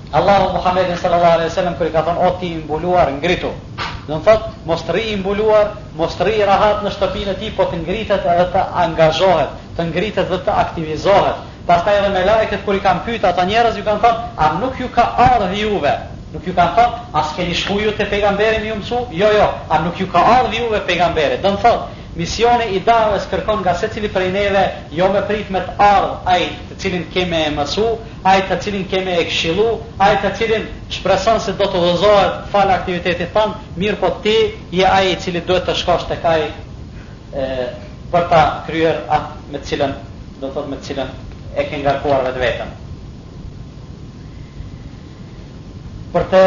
Allahu 0.09 0.57
Muhammedin 0.57 0.97
sallallahu 0.97 1.35
alaihi 1.37 1.49
wasallam 1.53 1.75
kur 1.77 1.90
ka 1.92 2.01
thonë 2.01 2.21
o 2.27 2.31
ti 2.40 2.55
mbuluar 2.64 3.12
ngritu. 3.12 3.53
Do 4.09 4.16
të 4.16 4.25
thotë 4.25 4.64
mos 4.64 4.85
rri 4.88 5.03
i 5.12 5.16
mbuluar, 5.21 5.75
mos 5.97 6.16
rri 6.23 6.38
i 6.40 6.44
rahat 6.49 6.81
në 6.85 6.92
shtëpinë 6.97 7.35
e 7.35 7.35
tij, 7.42 7.51
po 7.57 7.64
të 7.68 7.81
ngritet 7.83 8.25
edhe 8.25 8.47
të 8.55 8.62
angazhohet, 8.88 9.53
të 9.77 9.85
ngritet 9.90 10.33
dhe 10.33 10.38
të 10.47 10.55
aktivizohet. 10.64 11.44
Pastaj 11.68 11.99
edhe 11.99 12.09
me 12.14 12.23
lajket 12.25 12.64
kur 12.64 12.79
i 12.79 12.81
kanë 12.81 13.05
pyetur 13.05 13.29
ata 13.29 13.44
njerëz 13.51 13.77
ju 13.77 13.85
kanë 13.85 14.01
thonë 14.01 14.33
a 14.37 14.49
nuk 14.62 14.81
ju 14.81 14.88
ka 14.97 15.05
ardhur 15.29 15.53
juve? 15.61 15.94
Nuk 16.33 16.47
ju 16.47 16.55
kanë 16.57 16.75
thonë 16.81 17.07
as 17.21 17.35
keni 17.37 17.53
shkuju 17.55 17.92
te 18.01 18.05
pejgamberi 18.09 18.64
më 18.64 18.68
ju 18.73 18.77
mësu? 18.81 19.01
Jo, 19.21 19.29
jo, 19.38 19.49
a 19.68 19.75
nuk 19.85 20.01
ju 20.01 20.07
ka 20.12 20.21
ardhur 20.40 20.55
juve 20.57 20.81
pejgamberi? 20.88 21.37
Do 21.44 21.53
të 21.53 21.62
thotë 21.66 22.08
misione 22.19 22.67
i 22.75 22.81
davës 22.83 23.27
kërkon 23.31 23.61
nga 23.63 23.75
se 23.79 23.89
cili 23.95 24.09
prej 24.13 24.31
neve 24.35 24.63
jo 24.93 25.07
me 25.15 25.21
prit 25.29 25.51
me 25.55 25.61
të 25.69 25.75
ardhë 25.83 26.17
aj 26.33 26.47
të 26.73 26.79
cilin 26.83 27.05
keme 27.15 27.41
e 27.47 27.53
mësu, 27.55 27.85
aj 28.27 28.43
të 28.49 28.57
cilin 28.65 28.87
keme 28.91 29.15
e 29.21 29.25
kshilu, 29.31 29.69
aj 30.07 30.17
të 30.25 30.33
cilin 30.39 30.67
shpresan 30.95 31.39
se 31.41 31.55
do 31.61 31.69
të 31.71 31.83
vëzohet 31.85 32.49
falë 32.55 32.77
aktivitetit 32.81 33.31
tanë, 33.35 33.61
mirë 33.79 34.01
po 34.03 34.11
ti 34.25 34.35
je 34.81 34.87
aj 34.87 35.13
i 35.13 35.19
cili 35.23 35.45
duhet 35.47 35.69
të 35.71 35.77
shkosh 35.81 36.09
të 36.11 36.19
kaj 36.27 36.43
e, 37.43 37.47
për 38.13 38.29
ta 38.33 38.43
kryer 38.67 38.99
atë 39.19 39.53
me 39.55 39.63
cilën, 39.71 39.95
do 40.43 40.51
të 40.55 40.67
me 40.73 40.83
cilën 40.89 41.15
e 41.59 41.65
ke 41.69 41.83
ngarkuar 41.85 42.27
vetë 42.29 42.43
vetën. 42.45 42.77
Për 46.13 46.27
të 46.33 46.43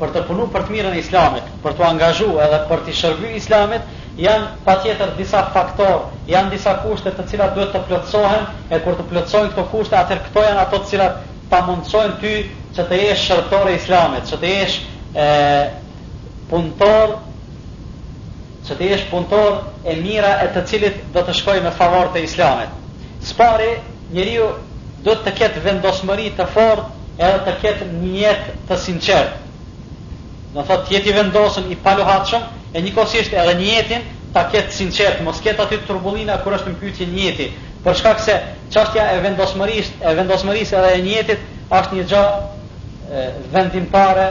për 0.00 0.12
të 0.14 0.20
punuar 0.28 0.48
për 0.54 0.64
të 0.68 0.74
mirën 0.74 0.94
e 0.96 1.00
Islamit, 1.00 1.48
për 1.64 1.74
të 1.78 1.84
angazhuar 1.88 2.44
edhe 2.46 2.60
për 2.70 2.84
të 2.86 2.94
shërbyer 3.00 3.34
Islamit, 3.36 3.96
janë 4.20 4.48
patjetër 4.66 5.12
disa 5.18 5.42
faktorë, 5.54 6.20
janë 6.30 6.52
disa 6.54 6.74
kushte 6.84 7.12
të 7.18 7.26
cilat 7.32 7.54
duhet 7.56 7.74
të 7.76 7.82
plotësohen, 7.88 8.46
e 8.74 8.80
kur 8.84 8.96
të 8.98 9.06
plëtsojnë 9.12 9.52
këto 9.54 9.64
kushte, 9.74 9.96
atër 10.00 10.22
këto 10.28 10.44
janë 10.46 10.62
ato 10.64 10.80
të 10.84 10.90
cilat 10.92 11.20
ta 11.52 11.60
mundësojnë 11.66 12.16
ty 12.22 12.34
që 12.76 12.86
të 12.90 13.00
jesh 13.04 13.24
shërtor 13.28 13.70
i 13.72 13.76
Islamit, 13.80 14.28
që 14.30 14.40
të 14.42 14.54
jesh 14.54 14.78
e 15.16 15.26
puntor, 16.50 17.16
që 18.68 18.78
të 18.80 18.88
jesh 18.92 19.06
puntor 19.10 19.60
e 19.90 19.94
mira 20.02 20.32
e 20.44 20.48
të 20.54 20.64
cilit 20.70 20.98
do 21.14 21.22
të 21.26 21.34
shkojë 21.40 21.64
me 21.66 21.72
favor 21.78 22.10
të 22.14 22.22
Islamit. 22.28 22.72
Spari 23.30 23.70
njeriu 24.16 24.50
do 25.06 25.14
të 25.24 25.32
ketë 25.40 25.62
vendosmëri 25.64 26.28
të 26.38 26.46
fortë 26.54 26.98
edhe 27.26 27.38
të 27.46 27.54
ketë 27.62 27.86
një 28.00 28.12
jetë 28.20 28.54
të 28.68 28.78
sinqertë. 28.84 29.40
Do 30.52 30.62
thotë 30.68 30.86
tjeti 30.88 31.12
vendosën 31.14 31.66
i 31.72 31.76
paluhatshëm, 31.82 32.46
e 32.74 32.80
njëkohësisht 32.82 33.36
edhe 33.42 33.52
njetin 33.60 34.06
ta 34.34 34.42
ketë 34.50 34.74
sinqert, 34.78 35.20
mos 35.26 35.38
ket 35.44 35.60
aty 35.64 35.78
turbulina 35.86 36.38
kur 36.42 36.56
është 36.58 36.72
në 36.72 36.80
pyetje 36.82 37.06
njëti, 37.12 37.46
për 37.86 37.98
shkak 38.02 38.24
se 38.26 38.36
çështja 38.74 39.04
e 39.14 39.20
vendosmërisë, 39.28 39.94
e 40.10 40.14
vendosmërisë 40.20 40.76
edhe 40.80 40.90
e 40.96 41.00
njetit 41.06 41.48
është 41.82 41.98
një 42.00 42.06
gjë 42.14 42.24
vendimtare, 43.54 44.26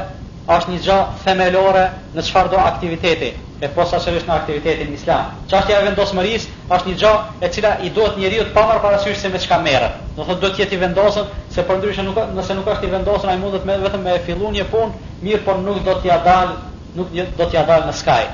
është 0.60 0.76
një 0.76 0.84
gjë 0.90 1.00
themelore 1.24 1.88
në 2.16 2.28
çfarëdo 2.30 2.62
aktiviteti 2.68 3.34
e 3.62 3.68
posa 3.76 4.00
që 4.00 4.14
në 4.24 4.32
aktivitetin 4.34 4.94
islam. 4.96 5.34
Qashtja 5.52 5.82
e 5.82 5.86
vendosë 5.90 6.40
është 6.72 6.88
një 6.90 6.96
gjë 6.96 7.12
e 7.44 7.50
cila 7.52 7.72
i 7.84 7.90
duhet 7.96 8.18
njeriu 8.22 8.44
të 8.48 8.54
pa 8.56 8.64
marë 8.70 8.82
parasysh 8.86 9.20
se 9.20 9.30
me 9.34 9.38
qka 9.44 9.58
mere. 9.66 9.90
Në 10.18 10.26
thotë 10.26 10.42
do 10.42 10.50
i 10.76 10.80
vendosën, 10.84 11.26
se 11.52 11.64
përndryshe 11.68 12.04
nuk, 12.08 12.18
nëse 12.36 12.56
nuk 12.56 12.68
është 12.74 12.88
i 12.88 12.92
vendosën, 12.94 13.30
a 13.30 13.34
i 13.34 13.38
mundet 13.44 13.66
me 13.66 13.78
vetëm 13.78 14.02
me 14.04 14.16
e 14.16 14.36
një 14.58 14.68
punë, 14.72 14.92
mirë 15.22 15.44
por 15.46 15.58
nuk 15.60 15.84
do 15.84 15.94
t'ja 16.02 16.18
dalë, 16.26 16.56
nuk 16.96 17.10
do 17.38 17.46
t'ia 17.46 17.66
dalë 17.68 17.88
në 17.92 17.98
skaj. 18.02 18.26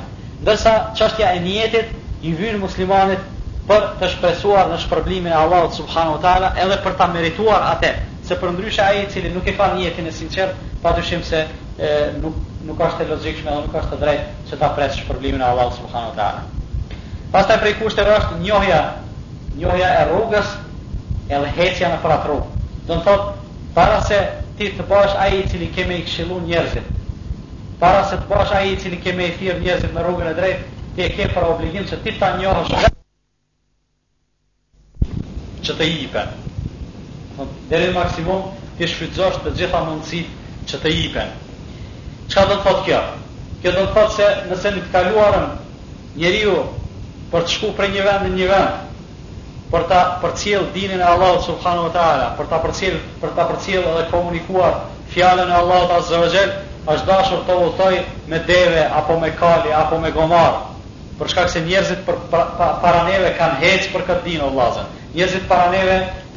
Ndërsa, 0.41 0.73
qashtja 0.99 1.33
e 1.35 1.39
njetit, 1.39 1.95
i 2.21 2.33
vynë 2.33 2.59
muslimanit 2.59 3.19
për 3.69 3.83
të 3.99 4.09
shpresuar 4.15 4.69
në 4.69 4.77
shpërblimin 4.85 5.31
e 5.31 5.35
Allah 5.41 5.71
subhanu 5.73 6.19
tala, 6.21 6.53
edhe 6.61 6.77
për 6.83 6.93
ta 6.99 7.07
merituar 7.13 7.65
atë, 7.73 7.93
se 8.27 8.35
për 8.41 8.51
ndryshe 8.55 8.81
ai 8.81 9.03
i 9.03 9.07
cili 9.13 9.29
nuk 9.33 9.47
e 9.47 9.53
ka 9.57 9.67
niyetin 9.75 10.07
e 10.09 10.11
sinqert, 10.11 10.55
patyshim 10.81 11.21
se 11.23 11.43
e, 11.45 11.89
nuk 12.21 12.37
nuk 12.65 12.79
është 12.81 13.05
e 13.05 13.09
logjikshme 13.11 13.51
dhe 13.51 13.59
nuk 13.67 13.75
është 13.81 13.95
e 13.97 14.01
drejtë 14.03 14.45
që 14.49 14.57
ta 14.61 14.69
presh 14.77 15.03
problemin 15.09 15.41
e 15.41 15.45
Allahut 15.45 15.75
subhanahu 15.77 16.09
wa 16.09 16.15
taala. 16.17 17.01
Pastaj 17.33 17.59
prej 17.61 17.75
kushteve 17.83 18.15
është 18.17 18.39
njohja, 18.41 18.79
njohja 19.61 19.91
e 19.99 20.07
rrugës, 20.09 20.55
e 21.29 21.41
lehtësia 21.43 21.91
në 21.93 21.99
para 22.05 22.17
rrugë. 22.23 22.63
Do 22.87 22.95
të 22.97 23.05
thotë 23.05 23.59
para 23.77 24.01
se 24.09 24.17
ti 24.57 24.71
të 24.77 24.87
bësh 24.89 25.13
ai 25.21 25.29
i 25.43 25.45
cili 25.51 25.69
kemi 25.77 25.99
i 26.01 26.05
këshillu 26.07 26.41
njerëzit, 26.47 26.89
para 27.83 28.01
se 28.09 28.17
të 28.23 28.29
bësh 28.33 28.55
ai 28.57 28.71
i 28.73 28.79
cili 28.81 29.01
kemi 29.05 29.29
i 29.29 29.35
thirr 29.37 29.61
njerëzit 29.65 29.93
në 29.93 30.05
rrugën 30.07 30.31
e 30.31 30.35
drejtë, 30.41 30.81
ti 30.95 31.05
e 31.05 31.11
ke 31.19 31.29
për 31.37 31.47
obligim 31.53 31.85
që 31.89 32.01
ti 32.03 32.17
ta 32.19 32.33
njohësh 32.41 32.75
që 35.65 35.75
i 35.85 35.93
jipe 35.99 36.25
deri 37.69 37.87
në 37.91 37.95
maksimum 37.97 38.43
të 38.79 38.87
shfrytëzosh 38.91 39.41
të 39.43 39.51
gjitha 39.59 39.79
mundësitë 39.87 40.69
që 40.71 40.79
të 40.83 40.91
jipen. 40.95 41.33
Çka 42.31 42.45
do 42.49 42.55
të 42.55 42.65
thotë 42.65 42.83
kjo? 42.87 42.99
Kjo 43.61 43.71
do 43.75 43.83
të 43.85 43.95
thotë 43.95 44.15
se 44.19 44.27
nëse 44.49 44.71
në 44.75 44.83
të 44.85 44.93
kaluarën 44.93 45.47
njeriu 46.21 46.55
për 47.31 47.45
të 47.45 47.55
shkuar 47.55 47.75
për 47.79 47.89
një 47.95 48.05
vend 48.09 48.27
në 48.27 48.31
një 48.39 48.47
vend, 48.51 48.83
për 49.71 49.85
ta 49.89 49.99
përcjell 50.21 50.67
dinin 50.73 51.01
e 51.01 51.07
Allahut 51.11 51.43
subhanahu 51.49 51.87
wa 51.87 51.93
taala, 51.93 52.29
për 52.37 52.49
ta 52.51 52.59
përcjell 52.65 52.99
për 53.21 53.33
ta 53.35 53.45
përcjell 53.49 53.89
edhe 53.91 54.05
komunikuar 54.11 54.85
fjalën 55.13 55.51
e 55.51 55.57
Allahut 55.59 55.89
të 55.91 55.99
azërëgjel 56.01 56.53
jall, 56.53 56.71
është 56.93 57.09
dashur 57.09 57.43
të 57.47 57.59
votoj 57.61 57.93
me 58.29 58.39
deve 58.47 58.83
apo 59.01 59.19
me 59.19 59.31
kali 59.39 59.73
apo 59.73 59.99
me 59.99 60.11
gomar. 60.11 60.53
Për 61.19 61.27
shkak 61.31 61.49
se 61.49 61.61
njerëzit 61.63 62.01
për, 62.05 62.15
për, 62.31 62.71
për, 62.83 63.35
kanë 63.37 63.59
hecë 63.63 63.91
për 63.93 64.01
këtë 64.09 64.23
dinë 64.23 64.43
o 64.43 64.71
Njerëzit 65.15 65.45
para 65.47 65.71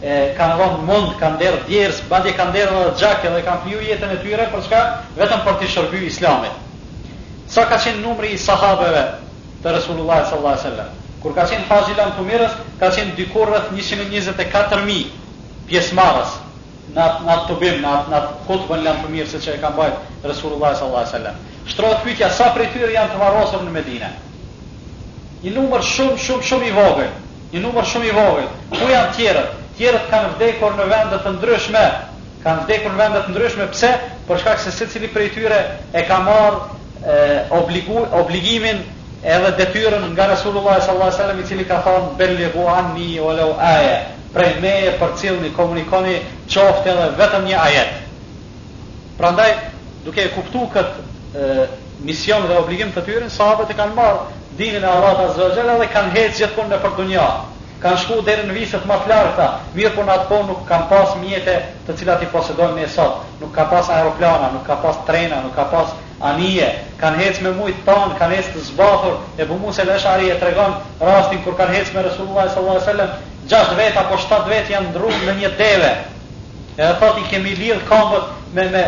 e 0.01 0.33
kanë 0.39 0.57
von 0.59 0.83
mund 0.87 1.15
kanë 1.19 1.39
der 1.41 1.57
djers 1.67 2.01
bandje 2.11 2.31
kanë 2.39 2.53
der 2.55 2.71
edhe 2.71 2.93
xhak 2.99 3.25
edhe 3.27 3.43
kanë 3.43 3.65
piju 3.67 3.81
jetën 3.83 4.13
e 4.15 4.19
tyre 4.23 4.45
për 4.53 4.63
çka 4.67 4.81
vetëm 5.19 5.41
për 5.47 5.57
të 5.59 5.67
shërbyr 5.75 6.05
islamit 6.07 7.15
sa 7.51 7.65
ka 7.67 7.77
qenë 7.83 8.05
numri 8.05 8.31
i 8.37 8.39
sahabeve 8.39 9.03
të 9.65 9.73
Resulullah 9.77 10.21
sallallahu 10.29 10.55
alaihi 10.55 10.65
wasallam 10.71 11.23
kur 11.23 11.35
ka 11.35 11.47
qenë 11.51 11.67
haxhi 11.71 11.95
lan 11.99 12.13
tumirës 12.19 12.53
ka 12.79 12.91
qenë 12.95 13.17
dikur 13.19 13.51
rreth 13.51 13.73
124000 13.75 15.05
pjesëmarrës 15.69 16.39
në 16.95 17.07
në 17.27 17.35
të 17.49 17.59
bim 17.61 17.83
në 17.83 17.97
në 18.13 18.23
hutbën 18.47 18.85
lan 18.87 19.03
tumirës 19.03 19.35
që 19.45 19.55
e 19.57 19.63
ka 19.65 19.73
bërë 19.77 20.25
Resulullah 20.31 20.77
sallallahu 20.79 21.03
alaihi 21.03 21.15
wasallam 21.15 21.35
shtrohet 21.67 22.05
pyetja 22.07 22.31
sa 22.31 22.53
prej 22.55 22.69
tyre 22.73 22.93
janë 22.95 23.11
të 23.17 23.25
varrosur 23.25 23.67
në 23.67 23.71
Medinë 23.83 24.13
një 25.43 25.57
numër 25.59 25.81
shumë 25.95 26.19
shumë 26.23 26.43
shumë 26.53 26.67
i 26.71 26.77
vogël 26.77 27.11
një 27.53 27.61
numër 27.67 27.85
shumë 27.87 28.07
i 28.07 28.11
vogël 28.15 28.49
ku 28.71 28.87
janë 28.93 29.15
tjerët 29.19 29.57
tjerët 29.79 30.11
kanë 30.11 30.33
vdekur 30.35 30.75
në 30.75 30.87
vende 30.91 31.19
të 31.23 31.31
ndryshme, 31.37 31.83
kanë 32.45 32.65
vdekur 32.67 32.95
në 32.97 33.01
vende 33.05 33.21
të 33.27 33.33
ndryshme, 33.33 33.67
pse? 33.75 33.93
Për 34.27 34.41
shkak 34.43 34.61
se 34.63 34.73
secili 34.75 35.09
prej 35.13 35.31
tyre 35.37 35.59
e 35.95 36.03
ka 36.09 36.19
marrë 36.25 37.51
obligu, 37.61 38.03
obligimin 38.21 38.83
edhe 39.23 39.53
detyrën 39.61 40.05
nga 40.13 40.27
Resulullah 40.33 40.81
sallallahu 40.83 41.05
alaihi 41.05 41.17
wasallam 41.19 41.43
i 41.45 41.49
cili 41.49 41.65
ka 41.67 41.81
thënë 41.87 42.17
belighu 42.19 42.67
anni 42.69 43.21
wa 43.23 43.33
law 43.39 43.55
aya 43.59 43.97
prej 44.35 44.51
meje 44.63 44.93
për 44.99 45.15
cilëni 45.19 45.55
komunikoni 45.57 46.17
qoftë 46.49 46.91
edhe 46.93 47.07
vetëm 47.19 47.47
një 47.49 47.59
ajet. 47.67 47.93
Prandaj, 49.19 49.53
duke 50.05 50.21
e 50.25 50.33
kuptu 50.35 50.67
këtë 50.75 51.79
mision 52.07 52.47
dhe 52.47 52.59
obligim 52.59 52.91
të 52.95 53.07
tyrin, 53.07 53.31
sahabët 53.31 53.71
e 53.71 53.75
kanë 53.79 53.95
marr 53.95 54.19
dinin 54.59 54.83
e 54.85 54.87
azza 54.91 55.47
wa 55.49 55.55
jalla 55.57 55.79
dhe 55.81 55.89
kanë 55.95 56.13
hecë 56.19 56.37
gjithë 56.43 56.57
punë 56.59 56.73
në 56.75 56.83
për 56.85 56.95
dunja 57.01 57.27
kanë 57.83 57.99
shku 58.03 58.17
derë 58.27 58.47
në 58.49 58.55
visët 58.57 58.87
më 58.89 58.97
flarëta, 59.05 59.45
mirë 59.77 59.93
po 59.95 60.05
në 60.07 60.15
po 60.29 60.39
nuk 60.49 60.65
kanë 60.67 60.89
pas 60.91 61.13
mjete 61.21 61.55
të 61.87 61.95
cilat 62.01 62.25
i 62.25 62.29
posedojnë 62.33 62.75
në 62.79 62.85
esot, 62.89 63.21
nuk 63.41 63.53
ka 63.55 63.67
pas 63.71 63.89
aeroplana, 63.95 64.49
nuk 64.55 64.65
ka 64.67 64.79
pas 64.83 64.99
trena, 65.07 65.39
nuk 65.45 65.55
ka 65.55 65.67
pas 65.71 65.93
anije, 66.33 66.67
kanë 67.01 67.21
hec 67.23 67.41
me 67.45 67.53
mujtë 67.55 67.85
tanë, 67.87 68.17
kanë 68.19 68.35
hec 68.41 68.51
të 68.55 68.65
zbathur, 68.73 69.21
e 69.39 69.47
bu 69.47 69.59
mu 69.63 69.73
se 69.73 69.83
e 69.83 70.39
tregon 70.41 70.75
rastin 71.01 71.43
kur 71.45 71.55
kanë 71.55 71.75
hec 71.79 71.95
me 71.95 72.03
Resulullah 72.03 72.49
wasallam, 72.57 73.11
6 73.49 73.77
vet 73.77 73.97
apo 73.97 74.17
7 74.19 74.49
vet 74.49 74.69
janë 74.71 74.91
ndruar 74.91 75.23
në 75.25 75.35
një 75.39 75.51
deve. 75.57 75.93
Edhe 76.79 76.95
thotë 77.01 77.27
kemi 77.31 77.55
lidh 77.57 77.85
kombët 77.89 78.25
me 78.55 78.63
me 78.73 78.85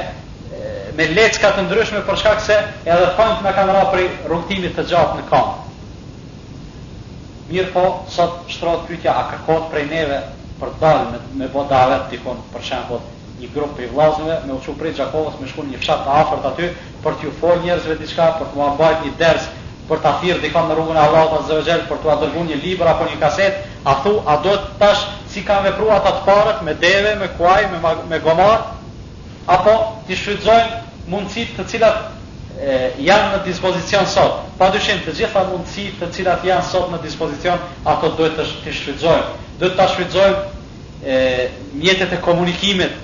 me 0.96 1.06
lecka 1.14 1.50
të 1.54 1.62
ndryshme 1.64 2.02
për 2.06 2.16
shkak 2.16 2.40
se 2.40 2.56
edhe 2.84 3.08
fund 3.16 3.42
na 3.44 3.52
kanë 3.54 3.72
rrapë 3.72 4.08
rrugtimit 4.28 4.76
të 4.76 4.84
gjatë 4.90 5.16
në 5.22 5.28
kamp. 5.30 5.69
Mirë 7.50 7.72
po, 7.74 7.82
sot 8.06 8.34
shtrot 8.46 8.84
pytja, 8.86 9.10
a 9.18 9.24
kërkot 9.32 9.64
prej 9.72 9.86
neve 9.90 10.18
për 10.60 10.74
dalë 10.78 11.06
me, 11.10 11.20
me 11.40 11.48
bo 11.50 11.64
davet, 11.70 12.12
ikon 12.14 12.38
për 12.52 12.62
shembo 12.68 12.98
një 13.40 13.48
grupë 13.54 13.76
për 13.78 13.86
i 13.88 13.88
vlazëve, 13.94 14.34
me 14.46 14.54
uqu 14.58 14.74
prej 14.82 14.92
Gjakovës, 15.00 15.38
me 15.40 15.48
shku 15.50 15.64
një 15.70 15.80
fshat 15.82 16.04
të 16.06 16.12
afert 16.20 16.46
aty, 16.50 16.68
për 17.06 17.16
t'ju 17.22 17.32
fol 17.40 17.58
njerëzve 17.64 17.96
diçka, 18.02 18.26
për 18.38 18.50
t'u 18.52 18.62
ambajt 18.68 19.02
një 19.06 19.12
ders, 19.22 19.48
për 19.88 20.02
t'a 20.04 20.12
thirë 20.20 20.38
dikon 20.44 20.68
në 20.70 20.76
rrugën 20.78 21.00
e 21.00 21.02
Allah 21.08 21.26
të 21.32 21.40
zëvegjel, 21.48 21.82
për 21.90 22.02
t'u 22.04 22.12
adërgu 22.14 22.44
një 22.52 22.60
libra 22.66 22.92
apo 22.92 23.08
një 23.10 23.18
kaset, 23.24 23.58
a 23.82 23.96
thu, 24.04 24.12
a 24.20 24.36
do 24.46 24.54
të 24.60 24.72
tash 24.84 25.02
si 25.34 25.42
kam 25.48 25.66
vepru 25.66 25.90
atat 25.96 26.22
parët 26.28 26.62
me 26.68 26.76
deve, 26.86 27.16
me 27.24 27.32
kuaj, 27.38 27.64
me, 27.72 27.82
me 28.12 28.22
gomar, 28.28 28.68
apo 29.56 29.74
t'i 30.06 30.20
shfrydzojmë 30.22 30.82
mundësit 31.10 31.56
të 31.58 31.66
cilat 31.74 32.10
janë 32.98 33.28
në 33.36 33.42
dispozicion 33.44 34.06
sot. 34.08 34.40
Pa 34.58 34.70
dyshim 34.74 34.98
të 35.04 35.12
gjitha 35.18 35.42
mundësitë 35.50 35.98
të 36.02 36.08
cilat 36.16 36.42
janë 36.44 36.66
sot 36.66 36.88
në 36.92 37.00
dispozicion, 37.04 37.58
ato 37.84 38.10
duhet 38.18 38.36
të 38.36 38.72
shfrytëzohen. 38.72 39.30
Duhet 39.60 39.76
të 39.78 39.86
shfrytëzojmë 39.92 40.42
e 41.14 41.18
mjetet 41.82 42.12
e 42.12 42.20
komunikimit. 42.24 42.96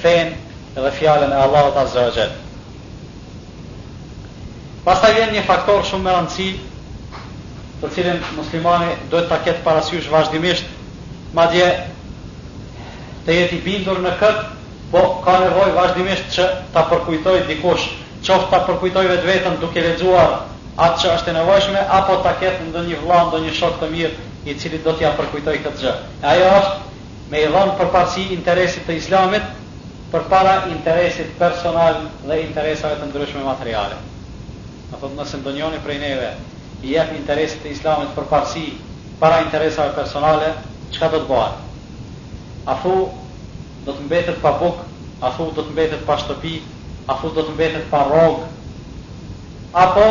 fenë 0.01 0.79
dhe 0.81 0.89
fjalën 0.97 1.31
e 1.31 1.41
Allahut 1.45 1.77
azza 1.77 2.09
Pasta 4.83 5.07
vjen 5.15 5.29
një 5.31 5.41
faktor 5.47 5.77
shumë 5.87 6.03
me 6.03 6.11
rëndësi, 6.11 6.45
të 7.81 7.89
cilin 7.95 8.17
muslimani 8.37 8.95
dojtë 9.13 9.29
ta 9.29 9.37
ketë 9.45 9.61
parasysh 9.67 10.09
vazhdimisht, 10.11 10.65
ma 11.37 11.45
dje 11.53 11.67
të 13.27 13.37
jeti 13.37 13.59
bindur 13.67 14.01
në 14.03 14.11
këtë, 14.23 14.43
po 14.91 15.03
ka 15.27 15.37
nevoj 15.43 15.69
vazhdimisht 15.79 16.27
që 16.35 16.49
ta 16.75 16.83
përkujtoj 16.91 17.37
dikush, 17.47 17.85
qoftë 18.27 18.49
ta 18.55 18.59
përkujtoj 18.67 19.05
vetë 19.13 19.31
vetën 19.31 19.55
duke 19.63 19.85
ledzuar 19.87 20.35
atë 20.87 20.99
që 21.03 21.09
është 21.15 21.31
e 21.31 21.37
nevojshme, 21.39 21.85
apo 22.01 22.19
ta 22.27 22.35
ketë 22.43 22.67
ndë 22.67 22.83
një 22.89 22.99
vlan, 23.07 23.31
në 23.37 23.41
një 23.45 23.55
shok 23.61 23.79
të 23.85 23.89
mirë, 23.95 24.27
i 24.51 24.57
cili 24.59 24.83
do 24.83 24.91
t'ja 24.99 25.13
përkujtoj 25.21 25.55
këtë 25.63 25.85
gjë. 25.85 25.95
E 26.25 26.27
ajo 26.33 26.51
është 26.59 27.29
me 27.31 27.39
i 27.39 27.47
dhonë 27.55 27.77
për 27.79 27.93
parësi 27.95 28.27
interesit 28.35 28.83
të 28.91 28.99
islamit, 28.99 29.47
për 30.11 30.27
para 30.35 30.59
interesit 30.75 31.31
personal 31.39 32.03
dhe 32.27 32.41
interesave 32.49 32.99
të 33.03 33.13
ndryshme 33.13 33.47
materialit 33.47 34.09
a 34.93 34.97
thot 35.01 35.13
nëse 35.17 35.37
ndonjoni 35.41 35.79
prej 35.83 35.97
neve 36.01 36.29
i 36.83 36.93
jep 36.93 37.11
interes 37.17 37.55
e 37.65 37.71
islamit 37.71 38.11
për 38.15 38.27
parësi, 38.29 38.63
para 39.19 39.39
interesave 39.45 39.93
personale, 39.95 40.49
çka 40.93 41.09
do 41.13 41.19
të 41.23 41.27
bëhet? 41.31 41.61
A 42.69 42.75
thu 42.83 42.93
do 43.85 43.93
të 43.95 44.03
mbetet 44.05 44.39
pa 44.43 44.51
buk, 44.61 44.81
a 45.23 45.29
thu 45.37 45.47
do 45.55 45.61
të 45.65 45.73
mbetet 45.75 46.05
pa 46.07 46.17
shtëpi, 46.21 46.55
a 47.07 47.15
thu 47.21 47.31
do 47.35 47.41
të 47.47 47.55
mbetet 47.57 47.89
pa 47.91 48.03
rrog? 48.09 48.41
Apo 49.83 50.07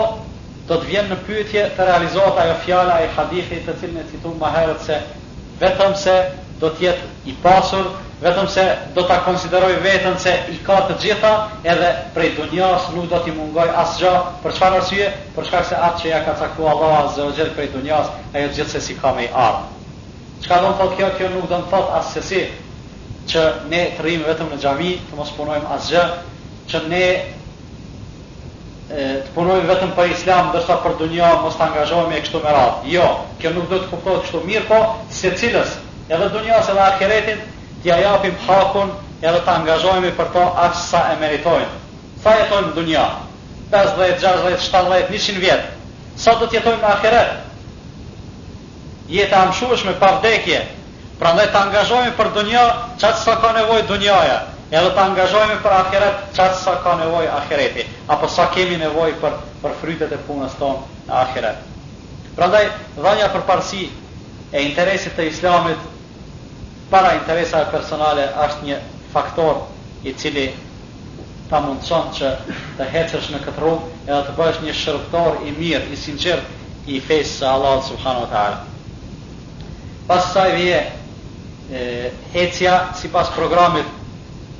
do 0.68 0.74
të 0.78 0.88
vjen 0.88 1.10
në 1.12 1.18
pyetje 1.26 1.64
të 1.76 1.86
realizohet 1.86 2.38
ajo 2.44 2.56
fjala 2.64 2.96
e 3.04 3.10
hadithit 3.16 3.66
të 3.68 3.76
cilën 3.80 4.00
e 4.02 4.08
citu 4.10 4.32
më 4.40 4.50
herët 4.56 4.80
se 4.86 4.96
vetëm 5.62 5.94
se 5.98 6.16
do 6.62 6.70
të 6.72 6.84
jetë 6.86 7.06
i 7.30 7.34
pasur, 7.42 7.88
vetëm 8.22 8.46
se 8.50 8.64
do 8.94 9.02
ta 9.08 9.16
konsideroj 9.26 9.72
veten 9.82 10.14
se 10.22 10.34
i 10.54 10.58
ka 10.66 10.76
të 10.88 10.94
gjitha, 11.02 11.32
edhe 11.74 11.88
prej 12.14 12.30
dunjas 12.38 12.86
nuk 12.94 13.08
do 13.10 13.18
t'i 13.24 13.34
mungoj 13.34 13.66
asgjë, 13.82 14.12
për 14.44 14.54
çfarë 14.56 14.78
arsye? 14.78 15.08
Për 15.34 15.48
shkak 15.50 15.66
se 15.72 15.80
atë 15.88 16.02
që 16.02 16.10
ja 16.12 16.20
ka 16.24 16.36
caktuar 16.38 16.74
Allahu 16.76 17.08
Azza 17.08 17.26
wa 17.26 17.34
Jalla 17.38 17.56
prej 17.58 17.68
dunjas, 17.74 18.10
ajo 18.32 18.52
gjithse 18.54 18.80
si 18.80 18.94
ka 19.00 19.10
me 19.16 19.26
i 19.26 19.30
ardh. 19.48 19.66
Çka 20.46 20.60
do 20.62 20.70
të 20.72 20.78
thotë 20.82 20.98
kjo? 21.00 21.10
Kjo 21.18 21.30
nuk 21.34 21.48
do 21.50 21.58
të 21.60 21.68
thotë 21.74 22.02
se 22.12 22.22
si 22.30 22.42
që 23.32 23.42
ne 23.70 23.82
të 23.96 24.02
rrimë 24.02 24.26
vetëm 24.30 24.50
në 24.54 24.60
xhami, 24.64 24.92
të 25.10 25.18
mos 25.18 25.30
punojmë 25.38 25.70
asgjë, 25.76 26.06
që 26.70 26.80
ne 26.90 27.02
e, 27.10 29.04
të 29.26 29.30
punojmë 29.34 29.68
vetëm 29.70 29.92
për 29.98 30.14
islam, 30.14 30.50
ndërsa 30.52 30.78
për 30.82 30.98
dunja 31.02 31.30
mos 31.42 31.54
të 31.58 31.66
angazhojmë 31.70 32.16
e 32.18 32.22
kështu 32.26 32.42
më 32.46 32.54
radhë. 32.56 32.90
Jo, 32.94 33.06
kjo 33.38 33.54
nuk 33.56 33.68
do 33.70 33.78
të 33.82 33.88
kuptohet 33.92 34.26
kështu 34.26 34.42
mirë, 34.48 34.66
po 34.70 34.82
se 35.14 35.30
cilës 35.38 35.76
edhe 36.08 36.28
dunjas 36.28 36.68
edhe 36.70 36.80
akiretin, 36.82 37.40
të 37.82 37.88
ja 37.90 37.96
japim 38.00 38.34
hakun 38.46 38.90
edhe 39.22 39.38
të 39.46 39.50
angazhojme 39.54 40.10
për 40.18 40.30
to 40.34 40.44
aqë 40.64 40.80
sa 40.86 41.00
e 41.12 41.16
meritojnë. 41.22 41.78
Sa 42.22 42.34
jetojnë 42.40 42.68
në 42.68 42.74
dunja? 42.76 43.04
50, 43.72 43.96
60, 44.20 44.44
16, 44.58 44.92
17, 45.12 45.16
100 45.40 45.42
vjetë. 45.42 45.70
Sa 46.20 46.34
do 46.40 46.46
të 46.46 46.58
jetojnë 46.60 46.80
në 46.82 46.88
akiret? 46.90 47.34
Jete 49.12 49.34
amshush 49.36 49.84
pavdekje, 50.00 50.60
pra 51.20 51.32
ne 51.36 51.46
të 51.52 51.62
angazhojme 51.66 52.12
për 52.18 52.30
dunja 52.36 52.62
qatë 53.00 53.18
sa 53.20 53.34
ka 53.42 53.50
nevoj 53.56 53.82
dunjaja, 53.88 54.36
edhe 54.70 54.92
të 54.96 55.02
angazhojme 55.02 55.56
për 55.64 55.72
akiret 55.78 56.22
qatë 56.36 56.60
sa 56.62 56.78
ka 56.84 56.94
nevoj 57.00 57.26
akireti, 57.40 57.84
apo 58.08 58.28
sa 58.28 58.46
kemi 58.54 58.78
nevoj 58.80 59.14
për, 59.20 59.34
për 59.62 59.74
frytet 59.82 60.14
e 60.16 60.20
punës 60.28 60.54
tonë 60.60 61.08
në 61.08 61.14
akiret. 61.24 61.68
Prandaj, 62.36 62.64
dhanja 62.96 63.26
për 63.34 63.42
parësi 63.50 63.84
e 64.52 64.60
interesit 64.66 65.14
të 65.16 65.24
islamit 65.32 65.86
para 66.92 67.14
interesa 67.16 67.62
personale 67.72 68.26
është 68.44 68.66
një 68.68 68.78
faktor 69.14 69.62
i 70.04 70.12
cili 70.18 70.50
ta 71.48 71.60
mundëson 71.64 72.10
që 72.18 72.32
të 72.78 72.88
hecësh 72.92 73.30
në 73.32 73.40
këtë 73.46 73.62
rrugë 73.62 74.12
edhe 74.12 74.20
të 74.26 74.34
bësh 74.36 74.60
një 74.66 74.74
shërptor 74.82 75.40
i 75.48 75.54
mirë, 75.56 75.88
i 75.92 75.96
sinqert 76.02 76.90
i 76.96 77.00
fesë 77.00 77.38
së 77.40 77.48
Allah 77.48 77.80
subhanu 77.86 78.28
ta'ala. 78.28 78.62
Pas 80.08 80.28
saj 80.34 80.52
vje 80.58 82.10
hecja 82.36 82.76
si 83.00 83.08
pas 83.08 83.30
programit 83.32 83.88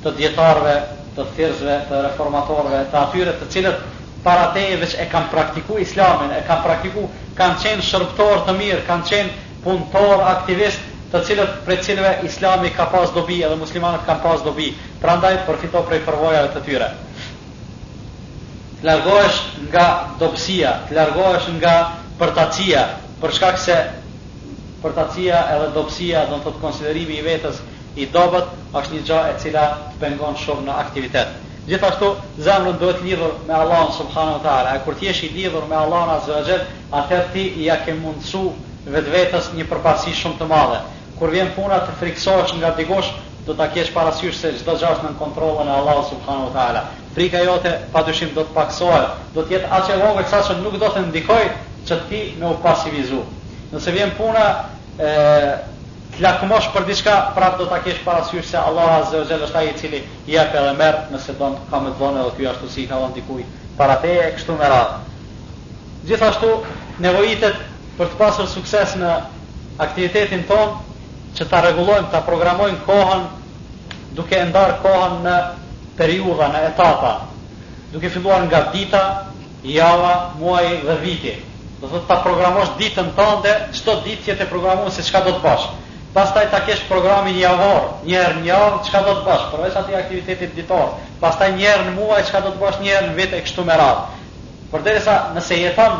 të 0.03 0.15
djetarve, 0.17 0.75
të 1.17 1.25
thyrzve, 1.37 1.77
të 1.89 2.01
reformatorve, 2.07 2.81
të 2.91 2.97
atyre 3.05 3.35
të 3.41 3.49
cilët 3.55 3.81
para 4.23 4.49
teje 4.55 4.77
veç 4.81 4.95
e 4.97 5.05
kam 5.11 5.27
praktiku 5.29 5.77
islamin, 5.83 6.31
e 6.33 6.41
kam 6.47 6.63
praktiku, 6.63 7.05
kanë 7.37 7.59
qenë 7.61 7.85
shërptor 7.89 8.45
të 8.47 8.55
mirë, 8.57 8.85
kanë 8.87 9.09
qenë 9.09 9.42
punëtor 9.63 10.21
aktivisht 10.37 10.89
të 11.13 11.19
cilët 11.27 11.53
për 11.67 11.79
cilëve 11.85 12.11
Islami 12.27 12.71
ka 12.75 12.85
pas 12.91 13.11
dobi 13.15 13.39
edhe 13.45 13.57
muslimanët 13.59 14.05
kanë 14.07 14.23
pas 14.23 14.43
dobi, 14.45 14.67
prandaj 15.03 15.33
përfito 15.47 15.83
prej 15.89 16.01
përvojave 16.07 16.49
të 16.55 16.63
tyre. 16.65 16.87
Largohesh 18.87 19.37
nga 19.69 19.85
dobësia, 20.19 20.71
largohesh 20.97 21.49
nga 21.59 21.75
përtacia, 22.19 22.81
për 23.21 23.35
shkak 23.37 23.61
se 23.67 23.77
përtacia 24.81 25.45
edhe 25.55 25.69
dobësia 25.77 26.25
do 26.31 26.37
të 26.41 26.47
thotë 26.47 26.63
konsiderimi 26.65 27.21
i 27.21 27.25
vetës 27.29 27.61
i 28.03 28.09
dobët 28.11 28.51
është 28.81 28.97
një 28.97 29.05
gjë 29.11 29.21
e 29.29 29.37
cila 29.45 29.67
pengon 30.01 30.35
shumë 30.43 30.65
në 30.67 30.81
aktivitet. 30.81 31.39
Gjithashtu 31.69 32.09
zemra 32.43 32.73
duhet 32.81 32.97
të 32.99 33.05
lidhur 33.11 33.37
me 33.47 33.53
Allahun 33.63 33.93
subhanuhu 34.01 34.41
teala. 34.43 34.73
Kur 34.83 34.97
ti 34.99 35.05
je 35.07 35.19
i 35.27 35.33
lidhur 35.37 35.69
me 35.69 35.77
Allahun 35.85 36.11
azza 36.17 36.41
xhel, 36.49 36.65
atëherë 36.99 37.31
ti 37.33 37.45
ja 37.63 37.77
ke 37.85 37.93
mundsu 38.01 38.43
vetë 38.89 39.11
vetës 39.13 39.49
një 39.55 39.63
përparësi 39.69 40.13
shumë 40.17 40.39
të 40.39 40.47
madhe. 40.49 40.79
Kur 41.19 41.31
vjen 41.31 41.51
puna 41.55 41.77
të 41.87 41.93
friksohesh 42.01 42.55
nga 42.59 42.73
dikush, 42.77 43.11
do 43.47 43.53
ta 43.55 43.67
kesh 43.71 43.91
parasysh 43.95 44.35
se 44.35 44.51
çdo 44.59 44.75
gjë 44.79 44.89
është 44.91 45.09
në 45.09 45.17
kontrollin 45.19 45.67
e 45.67 45.71
Allahut 45.77 46.09
subhanahu 46.09 46.45
wa 46.45 46.53
taala. 46.55 46.83
Frika 47.15 47.41
jote 47.43 47.73
padyshim 47.93 48.33
do 48.35 48.41
të 48.43 48.53
paksohet, 48.55 49.09
do 49.35 49.43
të 49.43 49.53
jetë 49.57 49.69
aq 49.77 49.89
e 49.93 49.97
vogël 50.01 50.27
sa 50.31 50.41
që 50.47 50.57
nuk 50.61 50.77
do 50.79 50.89
të 50.89 51.05
ndikoj 51.09 51.43
që 51.87 51.95
ti 52.09 52.23
me 52.39 52.45
u 52.49 52.55
pasivizu. 52.63 53.21
Nëse 53.73 53.91
vjen 53.91 54.11
puna 54.17 54.45
e 54.99 55.11
të 56.13 56.21
lakmosh 56.23 56.69
për 56.73 56.83
diçka, 56.87 57.15
prapë 57.35 57.57
do 57.63 57.67
ta 57.71 57.79
kesh 57.83 58.03
parasysh 58.05 58.45
se 58.51 58.57
Allah 58.57 58.95
azza 59.01 59.17
wa 59.19 59.25
jalla 59.29 59.45
është 59.49 59.57
ai 59.59 59.67
i 59.69 59.75
cili 59.79 60.03
jep 60.27 60.55
edhe 60.55 60.73
merr 60.79 61.07
nëse 61.11 61.33
don 61.39 61.55
ka 61.71 61.77
të 61.83 61.93
dhonë 61.99 62.19
edhe 62.21 62.31
ty 62.37 62.47
ashtu 62.47 62.69
si 62.69 62.85
ka 62.87 62.95
dhënë 63.01 63.15
dikujt 63.15 63.45
para 63.77 63.95
teje 64.03 64.31
kështu 64.37 64.57
me 64.59 64.69
Gjithashtu 66.03 66.47
nevojitet 66.99 67.55
për 67.97 68.07
të 68.09 68.17
pasur 68.19 68.47
sukses 68.49 68.95
në 68.97 69.09
aktivitetin 69.85 70.43
tonë, 70.49 70.81
që 71.37 71.45
ta 71.49 71.61
regulojmë, 71.67 72.09
ta 72.13 72.21
programojmë 72.25 72.81
kohën, 72.87 73.23
duke 74.17 74.37
e 74.37 74.45
ndarë 74.51 74.75
kohën 74.83 75.15
në 75.25 75.37
periuda, 75.97 76.49
në 76.53 76.61
etapa, 76.71 77.13
duke 77.93 78.09
filluar 78.13 78.45
nga 78.47 78.63
dita, 78.73 79.03
java, 79.65 80.11
muaj 80.37 80.65
dhe 80.87 80.97
viti. 81.03 81.33
Do 81.81 81.89
të 81.91 82.03
ta 82.07 82.19
programosh 82.23 82.75
ditën 82.79 83.09
tonë 83.17 83.41
dhe 83.43 83.53
qëto 83.73 83.95
ditë 84.05 84.31
jetë 84.31 84.45
e 84.45 84.49
programu 84.51 84.89
si 84.91 85.03
qka 85.03 85.19
do 85.25 85.33
të 85.37 85.43
bashkë. 85.43 85.81
Pas 86.13 86.29
taj 86.31 86.45
ta 86.51 86.59
kesh 86.63 86.83
programin 86.87 87.35
javor, 87.41 87.89
njerë 88.07 88.39
një 88.43 88.47
javë, 88.51 88.81
qka 88.87 89.01
do 89.07 89.15
të 89.17 89.23
bashkë, 89.27 89.51
përveç 89.55 89.77
ati 89.79 89.97
aktivitetit 89.97 90.53
ditor, 90.55 90.93
pas 91.21 91.37
taj 91.41 91.51
njerë 91.57 91.87
në 91.89 91.95
muaj, 91.97 92.21
qka 92.29 92.43
do 92.45 92.51
të 92.53 92.61
bashkë, 92.61 92.83
njerë 92.87 93.07
në 93.09 93.15
vit 93.17 93.33
e 93.33 93.41
kështu 93.47 93.65
me 93.65 93.77
radhë. 93.81 94.19
Për 94.73 94.85
derisa, 94.87 95.17
nëse 95.33 95.57
jeton 95.59 95.99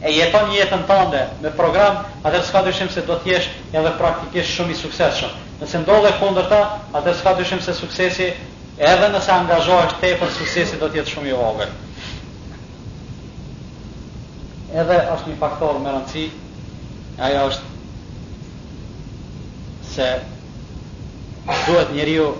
e 0.00 0.10
jeton 0.10 0.50
jetën 0.54 0.84
tënde 0.88 1.26
me 1.44 1.50
program, 1.56 2.02
atë 2.24 2.40
s'ka 2.46 2.62
dyshim 2.64 2.88
se 2.90 3.02
do 3.04 3.18
të 3.20 3.34
jesh 3.34 3.48
edhe 3.76 3.90
praktikisht 3.98 4.54
shumë 4.56 4.72
i 4.74 4.78
suksesshëm. 4.80 5.34
Nëse 5.60 5.82
ndodhe 5.82 6.12
kundërta, 6.20 6.60
atë 6.96 7.12
s'ka 7.18 7.34
dyshim 7.38 7.60
se 7.62 7.74
suksesi 7.76 8.30
edhe 8.78 9.10
nëse 9.12 9.30
angazhohesh 9.34 9.98
tepër 10.00 10.32
suksesi 10.38 10.78
do 10.80 10.88
të 10.88 11.02
jetë 11.02 11.14
shumë 11.14 11.32
i 11.32 11.36
vogël. 11.36 11.72
Edhe 14.80 14.98
është 15.16 15.32
një 15.34 15.38
faktor 15.42 15.80
më 15.84 15.94
rëndësi, 15.98 16.24
ajo 17.28 17.44
është 17.50 17.70
se 19.90 20.08
duhet 21.66 21.90
njeriu 21.96 22.30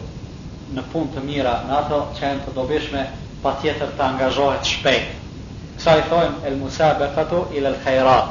në 0.76 0.84
punë 0.92 1.12
të 1.16 1.26
mira, 1.28 1.58
në 1.68 1.76
ato 1.82 2.04
që 2.16 2.24
janë 2.28 2.44
të 2.46 2.56
dobishme, 2.56 3.04
patjetër 3.44 3.96
të 3.98 4.06
angazhohet 4.06 4.68
shpejt. 4.76 5.16
Kësa 5.80 5.94
i 5.96 6.02
thojmë 6.12 6.44
el 6.44 6.56
Musa 6.60 6.88
ila 6.92 7.24
il 7.58 7.66
el 7.68 7.76
Kajrat. 7.84 8.26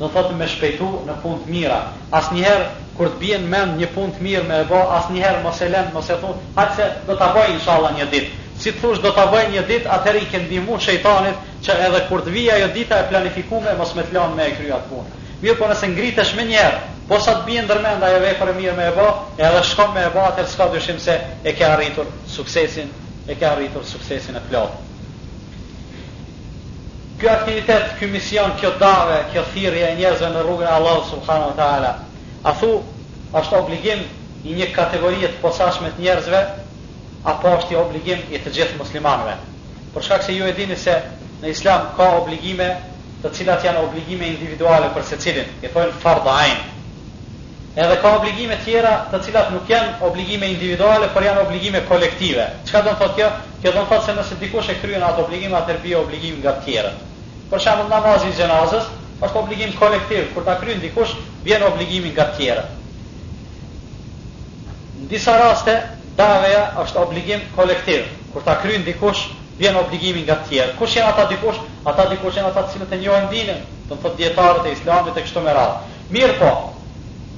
Do 0.00 0.08
të 0.08 0.12
thotë 0.16 0.34
me 0.40 0.46
shpejtu 0.54 0.88
në 1.06 1.14
pun 1.22 1.38
të 1.44 1.48
mira. 1.52 1.78
As 2.18 2.26
njëherë, 2.32 2.66
kur 2.98 3.08
të 3.14 3.18
bjen 3.22 3.46
mend 3.54 3.78
një 3.80 3.86
punë 3.94 4.12
të 4.16 4.20
mirë 4.26 4.42
me 4.50 4.58
e 4.60 4.64
bo, 4.68 4.80
as 4.96 5.08
njëherë 5.14 5.40
mos 5.44 5.60
e 5.64 5.68
lenë, 5.72 5.92
mos 5.94 6.08
e 6.12 6.16
thunë, 6.20 6.40
haqë 6.58 6.76
se 6.80 6.88
do 7.08 7.16
të 7.22 7.28
bëj 7.36 7.52
inshallah 7.54 7.94
një 7.96 8.06
ditë. 8.12 8.32
Si 8.60 8.72
të 8.74 8.80
thush 8.82 9.00
do 9.06 9.12
të 9.16 9.24
bëj 9.32 9.44
një 9.54 9.64
ditë, 9.70 9.88
atëherë 9.96 10.20
i 10.20 10.26
këndi 10.34 10.60
mu 10.66 10.76
shëjtanit, 10.86 11.46
që 11.64 11.78
edhe 11.86 12.02
kur 12.08 12.24
të 12.24 12.34
vija 12.36 12.56
ajo 12.58 12.68
dita 12.76 13.00
e 13.00 13.08
planifikume, 13.12 13.74
mos 13.80 13.94
me 13.96 14.02
të 14.04 14.16
lanë 14.18 14.36
me 14.36 14.48
e 14.50 14.54
kryat 14.58 14.84
punë. 14.90 15.24
Mirë 15.44 15.56
po 15.60 15.70
nëse 15.72 15.88
ngritesh 15.94 16.34
me 16.36 16.44
njëherë, 16.50 16.84
po 17.08 17.20
sa 17.24 17.38
të 17.40 17.48
bjen 17.48 17.70
dërmenda 17.72 18.12
e 18.16 18.20
vepër 18.26 18.52
e 18.52 18.58
mirë 18.60 18.76
me 18.76 18.90
e 18.90 18.92
bo, 19.00 19.08
edhe 19.40 19.64
shkon 19.72 19.96
me 19.96 20.04
e 20.08 20.12
bo, 20.16 20.28
s'ka 20.52 20.68
dyshim 20.76 21.00
se 21.00 21.16
e 21.48 21.56
ke 21.56 21.64
arritur 21.72 22.08
suksesin, 22.36 22.92
e 23.28 23.36
ke 23.40 23.48
arritur 23.54 23.84
suksesin 23.96 24.36
e 24.40 24.44
plotë. 24.48 24.88
Kjo 27.20 27.28
aktivitet, 27.30 27.82
kjo 27.98 28.08
mision, 28.08 28.50
kjo 28.60 28.70
dave, 28.80 29.18
kjo 29.32 29.42
thirje 29.52 29.84
e 29.90 29.96
njerëzve 29.96 30.28
në 30.32 30.40
rrugën 30.44 30.68
e 30.70 30.72
Allahut 30.76 31.04
subhanahu 31.10 31.50
wa 31.50 31.56
taala, 31.58 31.90
a 32.48 32.52
thu 32.60 32.70
është 33.36 33.58
obligim 33.58 34.06
i 34.48 34.54
një 34.60 34.68
kategorie 34.72 35.28
të 35.28 35.36
posaçme 35.42 35.90
të 35.90 36.00
njerëzve 36.06 36.40
apo 37.32 37.52
është 37.58 37.74
i 37.76 37.76
obligim 37.80 38.22
i 38.32 38.40
të 38.40 38.52
gjithë 38.56 38.78
muslimanëve? 38.78 39.34
Për 39.94 40.06
shkak 40.08 40.24
se 40.30 40.36
ju 40.38 40.48
e 40.48 40.54
dini 40.62 40.78
se 40.84 40.94
në 41.42 41.50
Islam 41.52 41.90
ka 41.98 42.06
obligime, 42.22 42.70
të 43.20 43.34
cilat 43.36 43.68
janë 43.68 43.84
obligime 43.84 44.32
individuale 44.32 44.88
për 44.96 45.06
secilin, 45.12 45.52
e 45.60 45.68
thon 45.76 45.92
fard 46.00 46.24
ayn. 46.38 46.56
Edhe 47.76 48.00
ka 48.02 48.14
obligime 48.16 48.56
tjera, 48.64 48.94
të 49.12 49.20
cilat 49.28 49.52
nuk 49.52 49.68
janë 49.70 49.92
obligime 50.08 50.48
individuale, 50.54 51.12
por 51.12 51.22
janë 51.28 51.44
obligime 51.44 51.84
kolektive. 51.92 52.48
Çka 52.64 52.80
do 52.88 52.96
të 52.96 52.98
thotë 53.04 53.16
kjo? 53.20 53.30
Kjo 53.60 53.76
do 53.76 53.78
të 53.78 53.86
thotë 53.92 54.06
se 54.08 54.16
nëse 54.18 54.40
dikush 54.40 54.72
e 54.72 54.78
kryen 54.82 55.04
atë 55.12 55.22
obligime, 55.28 55.54
atëherë 55.60 55.82
bie 55.84 55.96
obligim 56.00 56.40
nga 56.40 56.56
të 56.56 56.66
tjerët. 56.66 57.06
Për 57.50 57.62
shembull 57.64 57.88
namazi 57.90 58.28
i 58.30 58.34
xhenazës 58.38 58.84
është 59.26 59.38
obligim 59.40 59.70
kolektiv, 59.78 60.26
kur 60.34 60.44
ta 60.48 60.54
kryen 60.60 60.78
dikush, 60.82 61.14
vjen 61.46 61.64
obligimi 61.68 62.12
nga 62.14 62.26
të 62.28 62.36
tjerët. 62.36 62.76
Në 65.00 65.08
disa 65.14 65.34
raste 65.40 65.74
daveja 66.20 66.60
është 66.84 67.02
obligim 67.02 67.42
kolektiv, 67.56 68.04
kur 68.32 68.46
ta 68.46 68.54
kryen 68.62 68.86
dikush, 68.86 69.24
vjen 69.60 69.76
obligimi 69.80 70.22
nga 70.28 70.36
të 70.44 70.48
tjerë. 70.52 70.76
Kush 70.78 70.94
janë 71.00 71.10
ata 71.14 71.24
dikush? 71.32 71.58
Ata 71.92 72.06
dikush 72.12 72.38
janë 72.38 72.52
ata 72.52 72.62
cilët 72.72 72.94
e 72.96 73.00
njohin 73.02 73.26
dinën, 73.34 73.60
do 73.90 73.96
të 73.96 74.00
thotë 74.04 74.20
dietarët 74.22 74.70
e 74.70 74.76
Islamit 74.78 75.18
e 75.22 75.26
kështu 75.26 75.42
me 75.48 75.56
radhë. 75.58 75.98
Mirë 76.14 76.38
po, 76.38 76.52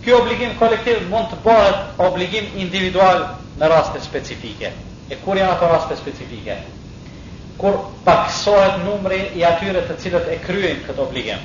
ky 0.04 0.12
obligim 0.18 0.52
kolektiv 0.60 1.00
mund 1.10 1.32
të 1.32 1.40
bëhet 1.48 2.04
obligim 2.10 2.52
individual 2.66 3.24
në 3.62 3.72
raste 3.74 4.04
specifike. 4.10 4.74
E 5.12 5.20
kur 5.24 5.40
janë 5.40 5.56
ato 5.56 5.72
raste 5.72 5.96
specifike? 6.04 6.60
kur 7.62 7.78
paksohet 8.02 8.80
numri 8.82 9.20
i 9.38 9.44
atyre 9.46 9.84
të 9.86 9.94
cilët 10.02 10.26
e 10.34 10.40
kryejnë 10.42 10.82
këtë 10.88 11.02
obligim. 11.04 11.42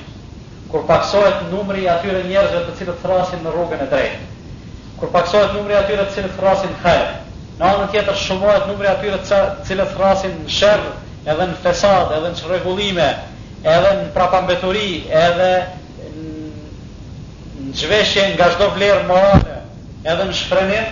Kur 0.71 0.81
paksohet 0.89 1.43
numri 1.51 1.83
i 1.85 1.89
atyre 1.93 2.23
njerëzve 2.25 2.63
të 2.65 2.73
cilët 2.79 3.03
thrasin 3.03 3.43
në 3.45 3.53
rrugën 3.53 3.83
e 3.85 3.89
drejtë. 3.91 4.53
Kur 4.97 5.11
paksohet 5.13 5.53
numri 5.53 5.75
i 5.77 5.77
atyre 5.77 6.07
të 6.09 6.15
cilët 6.15 6.33
thrasin 6.39 6.73
hajë. 6.81 7.05
Në 7.59 7.69
anë 7.69 7.85
tjetër 7.93 8.17
shumohet 8.23 8.65
numri 8.69 8.89
i 8.89 8.93
atyre 8.95 9.19
të 9.29 9.43
cilët 9.69 9.93
thrasin 9.97 10.33
në 10.41 10.55
sherr, 10.57 10.89
edhe 11.29 11.45
në 11.51 11.59
fesad, 11.61 12.15
edhe 12.17 12.31
në 12.33 12.41
çrregullime, 12.41 13.07
edhe 13.75 13.93
në 14.01 14.09
prapambeturi, 14.17 14.91
edhe 15.21 15.51
në 16.17 17.75
zhveshje 17.83 18.25
nga 18.33 18.49
çdo 18.55 18.71
vlerë 18.73 19.05
morale, 19.09 19.61
edhe 20.03 20.25
në 20.31 20.35
shfrenim, 20.41 20.89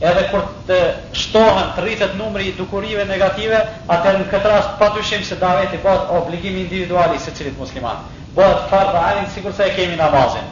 edhe 0.00 0.22
kur 0.30 0.44
të 0.68 0.76
shtohen 1.16 1.72
të 1.76 1.80
rritet 1.84 2.14
numri 2.16 2.46
i 2.48 2.54
dukurive 2.56 3.04
negative, 3.08 3.58
atër 3.92 4.18
në 4.20 4.28
këtë 4.30 4.48
rast 4.52 4.78
pa 4.80 4.88
se 5.24 5.36
daveti 5.40 5.76
bëhet 5.84 6.08
obligimi 6.10 6.60
individuali 6.62 7.18
se 7.18 7.30
cilit 7.30 7.58
musliman. 7.58 7.96
Bëhet 8.36 8.68
farë 8.70 8.92
dhe 8.92 8.98
alin, 8.98 9.26
sigur 9.34 9.52
se 9.52 9.62
e 9.64 9.74
kemi 9.76 9.96
namazin. 9.96 10.44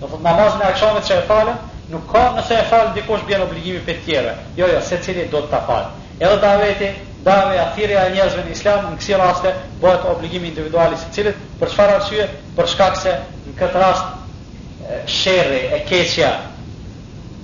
Në 0.00 0.06
thotë 0.08 0.22
namazin 0.22 0.60
e 0.62 0.70
akshomit 0.70 1.04
që 1.04 1.14
e 1.14 1.26
falën, 1.28 1.56
nuk 1.90 2.12
ka 2.12 2.30
nëse 2.36 2.54
e 2.58 2.64
fal 2.68 2.90
dikush 2.94 3.24
bjen 3.26 3.42
obligimi 3.42 3.80
për 3.86 3.98
tjere. 4.04 4.34
Jo, 4.56 4.66
jo, 4.68 4.80
se 4.80 4.98
cilit 5.02 5.30
do 5.30 5.40
të 5.42 5.50
ta 5.50 5.60
falë. 5.68 5.92
Edhe 6.18 6.38
daveti, 6.42 6.88
dave 7.26 7.58
athirja 7.60 8.06
e 8.08 8.12
njerëzve 8.16 8.46
në 8.48 8.56
islam, 8.56 8.88
në 8.94 8.98
kësi 8.98 9.20
raste, 9.20 9.52
bëhet 9.82 10.08
obligimi 10.10 10.48
individuali 10.50 10.96
se 10.98 11.12
cilit, 11.14 11.36
për 11.60 11.68
çfarë 11.70 11.94
arsye, 12.00 12.26
për 12.58 12.66
shkak 12.74 12.96
se 12.98 13.14
në 13.46 13.54
këtë 13.60 13.84
rast, 13.84 14.10
shere, 15.06 15.60
e 15.76 15.82
keqja, 15.88 16.32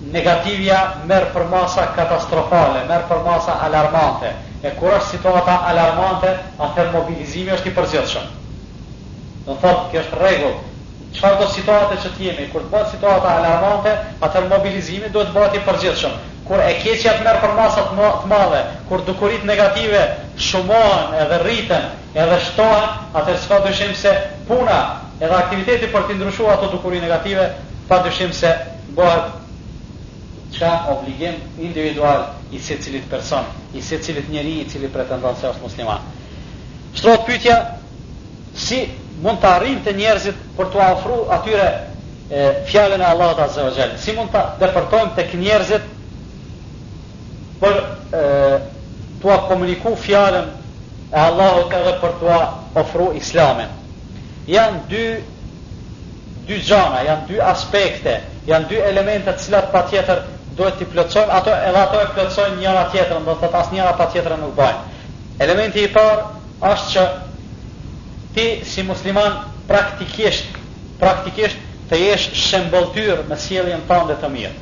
negativja 0.09 0.79
merë 1.09 1.27
për 1.35 1.45
masa 1.53 1.91
katastrofale, 1.97 2.87
merë 2.89 3.07
për 3.11 3.23
masa 3.27 3.59
alarmante. 3.67 4.31
E 4.63 4.73
kur 4.77 4.93
është 4.97 5.15
situata 5.17 5.59
alarmante, 5.71 6.33
atër 6.61 6.91
mobilizimi 6.95 7.53
është 7.55 7.69
i 7.71 7.75
përgjithshëm. 7.77 8.31
Në 9.47 9.59
thotë, 9.63 9.91
kjo 9.93 10.01
është 10.03 10.21
regullë. 10.25 10.67
qëfar 11.11 11.39
do 11.41 11.47
situate 11.51 11.97
që 12.03 12.09
t'jemi, 12.17 12.45
kur 12.53 12.61
të 12.63 12.71
bëtë 12.71 12.91
situata 12.93 13.29
alarmante, 13.39 13.97
atër 14.23 14.45
mobilizimi 14.49 15.09
duhet 15.11 15.27
të 15.27 15.35
bëtë 15.35 15.57
i 15.57 15.65
përgjithshëm. 15.67 16.13
Kur 16.47 16.61
e 16.63 16.75
keqja 16.85 17.13
të 17.19 17.25
merë 17.25 17.41
për 17.43 17.55
masat 17.57 17.89
më, 17.97 18.11
të 18.23 18.27
madhe, 18.31 18.61
kur 18.89 19.03
dukurit 19.07 19.43
negative 19.45 20.05
shumohen 20.37 21.15
edhe 21.19 21.39
rriten 21.43 21.91
edhe 22.15 22.39
shtohen, 22.41 22.89
atër 23.15 23.37
s'ka 23.43 23.59
dëshim 23.67 23.95
se 23.95 24.13
puna 24.47 24.81
edhe 25.21 25.35
aktiviteti 25.35 25.87
për 25.91 26.03
t'indrushua 26.07 26.53
ato 26.55 26.71
dukurit 26.71 27.03
negative, 27.03 27.51
pa 27.89 27.99
dëshim 28.07 28.33
se 28.33 28.55
bëhet 28.95 29.40
qa 30.59 30.87
obligim 30.99 31.35
individual 31.59 32.35
i 32.53 32.59
se 32.59 32.77
cilit 32.79 33.05
person, 33.11 33.45
i 33.75 33.81
se 33.83 33.99
cilit 34.03 34.29
njeri 34.29 34.61
i 34.61 34.69
cili 34.69 34.89
pretendon 34.89 35.35
se 35.37 35.47
është 35.47 35.63
musliman. 35.63 35.99
Shtrot 36.95 37.25
pytja, 37.29 37.57
si 38.57 38.83
mund 39.23 39.39
të 39.41 39.47
arrim 39.55 39.79
të 39.85 39.93
njerëzit 39.95 40.41
për 40.57 40.71
të 40.73 40.81
afru 40.85 41.19
atyre 41.29 41.69
fjallën 42.67 43.03
e 43.03 43.07
Allah 43.07 43.35
të 43.37 43.45
azzeve 43.47 43.73
gjelë, 43.77 43.99
si 43.99 44.13
mund 44.17 44.31
të 44.35 44.43
depërtojmë 44.63 45.15
të 45.17 45.25
kënjerëzit 45.33 45.87
për 47.61 47.75
e, 48.17 48.61
të 49.23 49.31
a 49.35 49.39
komuniku 49.49 49.95
fjallën 50.03 50.47
e 51.13 51.19
Allah 51.21 51.59
edhe 51.75 51.95
për 52.03 52.15
të 52.23 52.39
afru 52.83 53.13
islamin. 53.21 53.71
Janë 54.51 54.83
dy 54.91 55.05
dy 56.49 56.59
gjana, 56.65 57.03
janë 57.07 57.27
dy 57.29 57.41
aspekte, 57.45 58.19
janë 58.49 58.71
dy 58.71 58.81
elementet 58.91 59.43
cilat 59.45 59.71
pa 59.73 59.83
tjetër 59.91 60.25
duhet 60.61 60.77
të 60.81 60.87
plotësojmë 60.93 61.33
ato 61.39 61.53
edhe 61.57 61.81
ato 61.81 62.01
e 62.01 62.09
plotësojnë 62.15 62.59
njëra 62.61 62.81
tjetrën, 62.93 63.25
do 63.25 63.35
të 63.35 63.47
thotë 63.47 63.61
asnjëra 63.63 63.93
pa 64.01 64.07
tjetrën 64.13 64.41
nuk 64.41 64.55
bën. 64.57 64.81
Elementi 65.45 65.85
i 65.87 65.91
parë 65.93 66.27
është 66.73 66.91
që 66.93 67.05
ti 68.35 68.45
si 68.71 68.85
musliman 68.89 69.39
praktikisht 69.71 70.59
praktikisht 71.01 71.63
të 71.91 71.99
jesh 72.03 72.27
shembulltyr 72.47 73.23
me 73.31 73.39
sjelljen 73.47 73.81
tënde 73.89 74.19
të 74.21 74.29
mirë. 74.35 74.53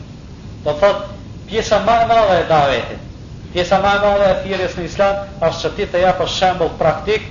Do 0.64 0.70
të 0.72 0.78
thotë 0.82 1.18
pjesa 1.50 1.80
më 1.86 1.96
e 2.04 2.06
madhe 2.12 2.36
e 2.38 2.46
davetit, 2.52 3.08
pjesa 3.54 3.80
më 3.82 3.90
e 3.98 4.02
madhe 4.06 4.28
e 4.34 4.38
thirrjes 4.44 4.78
në 4.78 4.86
Islam 4.90 5.48
është 5.48 5.60
që 5.64 5.72
ti 5.76 5.88
të 5.92 6.04
japësh 6.04 6.36
shembull 6.38 6.72
praktik 6.80 7.26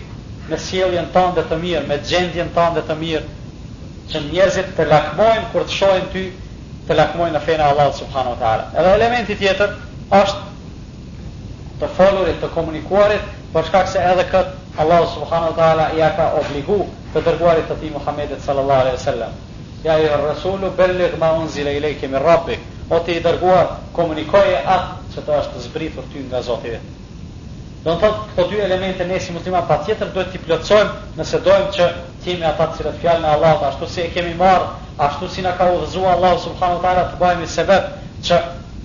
me 0.49 0.59
sjelljen 0.67 1.07
tënde 1.15 1.47
të 1.49 1.61
mirë, 1.63 1.85
me 1.89 1.97
gjendjen 2.09 2.51
tënde 2.57 2.83
të 2.89 2.99
mirë, 2.99 3.23
që 4.11 4.19
njerëzit 4.27 4.69
të 4.77 4.85
lakmojnë 4.91 5.47
kur 5.53 5.65
të 5.69 5.75
shohin 5.79 6.11
ty 6.13 6.25
të 6.87 6.95
lakmojnë 6.95 7.35
në 7.35 7.39
fejnë 7.43 7.65
Allah 7.67 7.89
subhanahu 7.97 8.35
wa 8.37 8.37
ta'ala. 8.39 8.65
Edhe 8.79 8.93
elementi 8.95 9.35
tjetër 9.35 9.73
është 10.15 11.81
të 11.81 11.89
folurit, 11.97 12.39
të 12.41 12.49
komunikuarit, 12.55 13.27
për 13.53 13.67
shkak 13.67 13.87
se 13.91 13.99
edhe 14.13 14.23
këtë 14.31 14.61
Allah 14.83 15.03
subhanahu 15.17 15.51
wa 15.51 15.57
ta'ala 15.59 15.89
ja 15.99 16.09
ka 16.15 16.31
obligu 16.41 16.79
të 17.15 17.21
dërguarit 17.27 17.67
të 17.71 17.77
ti 17.81 17.89
Muhammedit 17.95 18.43
sallallahu 18.45 18.81
alaihi 18.85 19.03
sallam. 19.03 19.35
Ja 19.83 19.97
i 19.99 20.07
rësullu 20.07 20.71
bellik 20.77 21.17
ma 21.19 21.31
unë 21.41 21.51
zile 21.55 21.75
i 21.77 21.83
lejke 21.83 22.07
me 22.07 22.19
rabbi, 22.23 22.57
o 22.89 22.99
të 23.01 23.19
i 23.19 23.25
dërguar 23.27 23.75
komunikoje 23.97 24.63
atë 24.63 25.01
që 25.15 25.25
të 25.25 25.37
është 25.41 25.57
të 25.57 25.65
zbritur 25.67 26.07
ty 26.13 26.23
nga 26.29 26.41
Zotivit. 26.47 26.95
Do 27.85 27.93
të 27.93 27.99
thotë 27.99 28.09
këto 28.19 28.35
po 28.35 28.43
dy 28.51 28.59
elemente 28.65 29.05
ne 29.09 29.17
si 29.23 29.33
musliman 29.33 29.65
patjetër 29.71 30.09
duhet 30.13 30.29
t'i 30.33 30.39
plotësojmë 30.45 31.17
nëse 31.19 31.39
dojmë 31.47 31.67
që 31.77 31.87
ti 32.23 32.33
me 32.39 32.47
ata 32.49 32.65
që 32.77 32.93
fjalën 33.03 33.25
e 33.29 33.33
Allahut 33.35 33.65
ashtu 33.67 33.89
si 33.95 34.01
e 34.01 34.07
kemi 34.15 34.31
marr, 34.39 34.63
ashtu 35.07 35.29
si 35.35 35.43
na 35.45 35.51
ka 35.59 35.67
udhëzuar 35.75 36.15
Allahu 36.15 36.39
subhanahu 36.47 36.79
wa 36.79 36.85
taala 36.85 37.03
të 37.11 37.19
bëjmë 37.21 37.49
sebab 37.53 37.91
që 38.29 38.39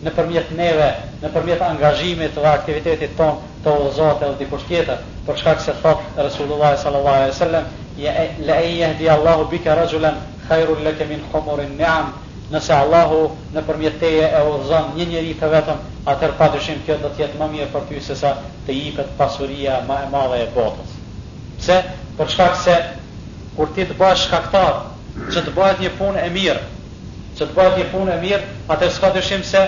nëpërmjet 0.08 0.50
neve, 0.58 0.90
nëpërmjet 1.22 1.64
angazhimit 1.70 2.36
dhe 2.42 2.52
aktivitetit 2.52 3.16
ton 3.20 3.40
të 3.64 3.76
udhëzohet 3.86 4.26
edhe 4.28 4.36
dikush 4.42 4.68
tjetër, 4.72 5.00
për 5.28 5.40
shkak 5.42 5.64
se 5.68 5.76
thot 5.82 6.04
Resulullah 6.26 6.76
sallallahu 6.84 7.22
alaihi 7.22 7.32
wasallam 7.32 7.72
ja 7.96 8.12
la 8.50 8.60
yahdi 8.60 9.08
Allahu 9.16 9.48
bika 9.56 9.78
rajulan 9.80 10.20
khairul 10.50 10.84
laka 10.90 11.08
min 11.14 11.24
khumurin 11.32 11.78
ni'am 11.80 12.12
nëse 12.52 12.72
Allahu 12.76 13.18
në 13.56 13.60
përmjet 13.68 13.96
teje 14.02 14.24
e 14.26 14.40
urzan 14.48 14.90
një 14.96 15.06
njëri 15.12 15.32
të 15.40 15.48
vetëm, 15.54 15.78
atër 16.12 16.34
pa 16.38 16.48
dëshim 16.54 16.82
kjo 16.86 16.96
do 17.02 17.10
tjetë 17.16 17.38
më 17.40 17.48
mirë 17.54 17.70
për 17.72 17.86
ty 17.88 18.00
se 18.06 18.16
sa 18.18 18.34
të 18.66 18.76
jipet 18.76 19.14
pasuria 19.20 19.78
ma 19.88 19.98
e 20.04 20.10
madhe 20.12 20.40
e 20.44 20.48
botës. 20.56 20.92
Pse? 21.58 21.78
Për 22.18 22.32
shkak 22.34 22.56
se 22.64 22.76
kur 23.56 23.72
ti 23.76 23.86
të 23.88 23.96
bëhesh 23.98 24.26
shkaktar 24.26 24.78
që 25.32 25.44
të 25.46 25.56
bëhet 25.56 25.80
një 25.84 25.92
punë 26.00 26.20
e 26.26 26.30
mirë, 26.36 26.64
që 27.40 27.46
të 27.46 27.56
bëhet 27.56 27.78
një 27.80 27.88
punë 27.94 28.12
e 28.18 28.22
mirë, 28.26 28.46
atër 28.76 28.92
s'ka 28.98 29.10
dyshim 29.16 29.44
se 29.52 29.64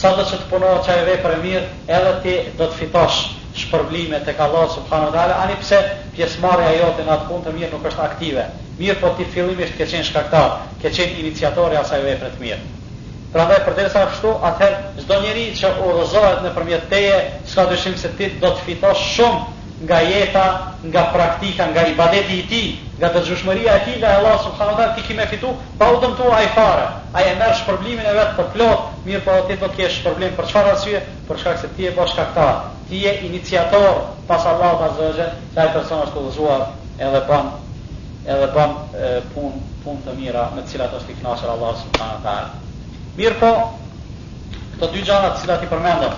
sa 0.00 0.14
dhe 0.16 0.24
që 0.30 0.40
të 0.40 0.50
punohet 0.50 0.86
qaj 0.88 0.98
e 1.02 1.06
vej 1.10 1.18
për 1.24 1.36
e 1.38 1.40
mirë, 1.46 1.64
edhe 1.98 2.14
ti 2.24 2.38
do 2.58 2.68
të 2.70 2.80
fitosh 2.82 3.20
shpërblime 3.54 4.18
të 4.26 4.32
ka 4.36 4.48
Allah 4.48 4.68
subhanu 4.74 5.10
dhe 5.14 5.24
ani 5.42 5.54
pse 5.62 5.78
pjesmarja 6.16 6.72
jote 6.80 7.04
në 7.06 7.12
atë 7.14 7.26
punë 7.28 7.44
të 7.46 7.52
mirë 7.58 7.72
nuk 7.74 7.84
është 7.90 8.04
aktive. 8.08 8.46
Mirë 8.80 8.96
po 9.00 9.12
ti 9.16 9.26
fillimisht 9.34 9.76
ke 9.78 9.86
qenë 9.90 10.04
shkaktar, 10.10 10.56
ke 10.82 10.90
qenë 10.94 11.20
iniciatori 11.22 11.76
asaj 11.78 12.00
vepre 12.04 12.32
të 12.34 12.40
mirë. 12.42 12.62
Pra 13.34 13.44
dhe 13.50 13.58
për 13.66 13.76
dhe 13.78 13.84
sa 13.90 14.04
kështu, 14.10 14.32
atëherë 14.50 15.02
zdo 15.04 15.20
njeri 15.22 15.44
që 15.60 15.72
urozohet 15.86 16.42
në 16.42 16.52
përmjet 16.54 16.88
teje, 16.90 17.16
s'ka 17.50 17.64
dyshim 17.70 17.96
se 17.98 18.10
ti 18.18 18.30
do 18.42 18.50
të 18.50 18.66
fitosh 18.66 19.06
shumë 19.14 19.86
nga 19.86 19.98
jeta, 20.02 20.44
nga 20.88 21.06
praktika, 21.14 21.66
nga 21.72 21.86
ibadeti 21.94 22.36
i 22.40 22.46
ti, 22.50 22.62
nga 22.98 23.08
të 23.10 23.22
gjushmëria 23.26 23.72
e 23.74 23.80
tij 23.84 23.96
ndaj 23.98 24.14
Allahut 24.20 24.42
subhanahu 24.44 24.76
wa 24.76 24.80
taala 24.82 24.94
ti 24.96 25.02
ke 25.08 25.14
më 25.18 25.26
fitu 25.32 25.50
pa 25.78 25.90
u 25.92 25.98
dëmtuar 26.02 26.34
ai 26.38 26.46
fare. 26.54 26.86
Ai 27.12 27.24
e 27.30 27.34
merr 27.38 27.54
shpërblimin 27.58 28.06
e 28.06 28.12
vet 28.14 28.34
për 28.38 28.44
plot, 28.54 28.84
mirë 29.06 29.22
po 29.26 29.34
ti 29.48 29.56
të 29.58 29.68
kesh 29.76 30.00
problem 30.06 30.34
për 30.38 30.46
çfarë 30.50 30.70
arsye? 30.72 31.00
Për 31.28 31.36
shkak 31.40 31.58
se 31.58 31.68
ti 31.74 31.82
je 31.86 31.90
bashkaktar. 31.96 32.60
Ti 32.88 32.96
je 33.02 33.14
iniciator 33.26 34.00
pas 34.28 34.46
Allah 34.46 34.78
azza 34.86 35.02
wa 35.02 35.12
jalla, 35.16 35.30
ai 35.56 35.68
person 35.74 36.04
është 36.06 36.18
udhëzuar 36.22 36.62
edhe 36.98 37.20
pa 37.28 37.40
edhe 38.26 38.46
pa 38.54 38.66
punë 39.34 39.62
punë 39.84 40.04
të 40.04 40.14
mira 40.20 40.46
me 40.54 40.62
të 40.62 40.70
cilat 40.76 40.94
është 41.00 41.10
i 41.12 41.18
kënaqur 41.18 41.50
Allah 41.54 41.74
subhanahu 41.82 42.16
wa 42.16 42.22
taala. 42.22 42.52
Mirë 43.16 43.40
po 43.42 43.50
këto 44.76 44.86
dy 44.92 45.02
gjëra 45.04 45.32
të 45.34 45.42
cilat 45.42 45.62
i 45.66 45.72
përmendëm, 45.72 46.14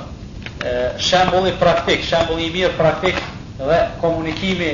shembulli 1.01 1.55
praktik, 1.61 2.05
shembulli 2.07 2.47
i 2.51 2.53
mirë 2.55 2.77
praktik 2.79 3.19
dhe 3.59 3.81
komunikimi 4.03 4.71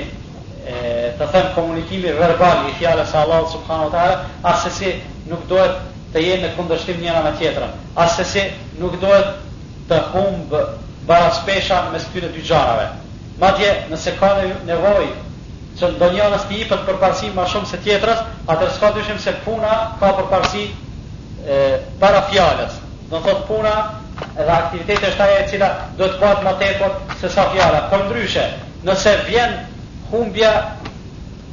e 0.66 1.12
të 1.18 1.26
them 1.32 1.46
komunikimi 1.56 2.12
verbal 2.14 2.68
i 2.70 2.74
fjalës 2.78 3.08
së 3.10 3.18
Allahut 3.24 3.48
subhanahu 3.50 3.84
wa 3.84 3.90
taala, 3.90 4.26
as 4.46 4.66
si 4.76 4.92
nuk 5.26 5.46
dohet 5.50 5.80
të 6.14 6.22
jenë 6.22 6.42
në 6.44 6.50
kundërshtim 6.56 7.00
njëra 7.02 7.22
me 7.24 7.32
tjetrën, 7.40 7.72
as 7.96 8.20
si 8.30 8.44
nuk 8.78 8.94
dohet 9.02 9.32
të 9.90 9.98
humb 10.12 10.54
barazpesha 11.08 11.80
me 11.92 11.98
spirtin 12.02 12.32
dy 12.34 12.44
xharave. 12.46 12.86
Madje 13.40 13.72
nëse 13.90 14.12
ka 14.20 14.30
nevojë 14.64 15.10
që 15.80 15.90
ndonjëna 15.96 16.38
të 16.46 16.54
jepet 16.60 16.86
për 16.86 17.00
parësi 17.02 17.32
më 17.34 17.46
shumë 17.54 17.66
se 17.72 17.76
tjetërës 17.82 18.22
atë 18.54 18.70
s'ka 18.76 18.92
dyshim 18.98 19.18
se 19.18 19.32
puna 19.44 19.76
ka 20.00 20.12
përparsi 20.20 20.68
e 21.46 21.58
para 22.00 22.22
fjalës. 22.28 22.78
Do 23.10 23.18
thot 23.24 23.42
puna 23.48 23.72
edhe 24.36 24.50
aktivitetet 24.52 25.08
e 25.10 25.12
shtaja 25.16 25.40
e 25.42 25.48
cila 25.50 25.68
do 25.98 26.04
të 26.06 26.20
bëhet 26.22 26.44
më 26.46 26.52
tepër 26.60 26.90
se 27.20 27.28
sa 27.34 27.48
fjala. 27.50 27.88
Përndryshe, 27.90 28.46
nëse 28.86 29.16
vjen 29.26 29.58
humbja 30.12 30.50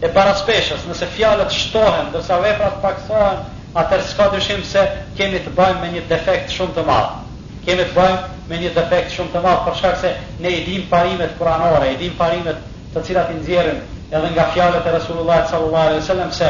e 0.04 0.08
paraspeshës, 0.16 0.84
nëse 0.88 1.08
fjalët 1.16 1.52
shtohen, 1.56 2.10
ndërsa 2.12 2.38
veprat 2.44 2.78
paksohen, 2.84 3.42
atër 3.80 4.04
s'ka 4.08 4.28
dyshim 4.34 4.62
se 4.68 4.84
kemi 5.18 5.40
të 5.44 5.52
bëjmë 5.58 5.82
me 5.84 5.90
një 5.96 6.06
defekt 6.12 6.54
shumë 6.56 6.76
të 6.78 6.84
madh. 6.88 7.22
Kemi 7.68 7.84
të 7.90 7.96
bëjmë 7.96 8.50
me 8.50 8.60
një 8.64 8.72
defekt 8.78 9.16
shumë 9.16 9.32
të 9.36 9.42
madh 9.46 9.64
për 9.68 9.78
shkak 9.80 10.00
se 10.02 10.12
ne 10.44 10.52
i 10.58 10.64
dimë 10.68 10.88
parimet 10.92 11.36
kuranore, 11.40 11.92
i 11.94 11.98
dimë 12.02 12.18
parimet 12.20 12.60
të 12.96 13.04
cilat 13.08 13.32
i 13.34 13.38
nxjerrin 13.40 13.82
edhe 14.10 14.32
nga 14.34 14.46
fjalët 14.56 14.88
e 14.90 14.94
Resulullah 14.98 15.44
sallallahu 15.50 15.90
alaihi 15.90 16.04
wasallam 16.04 16.32
se 16.34 16.50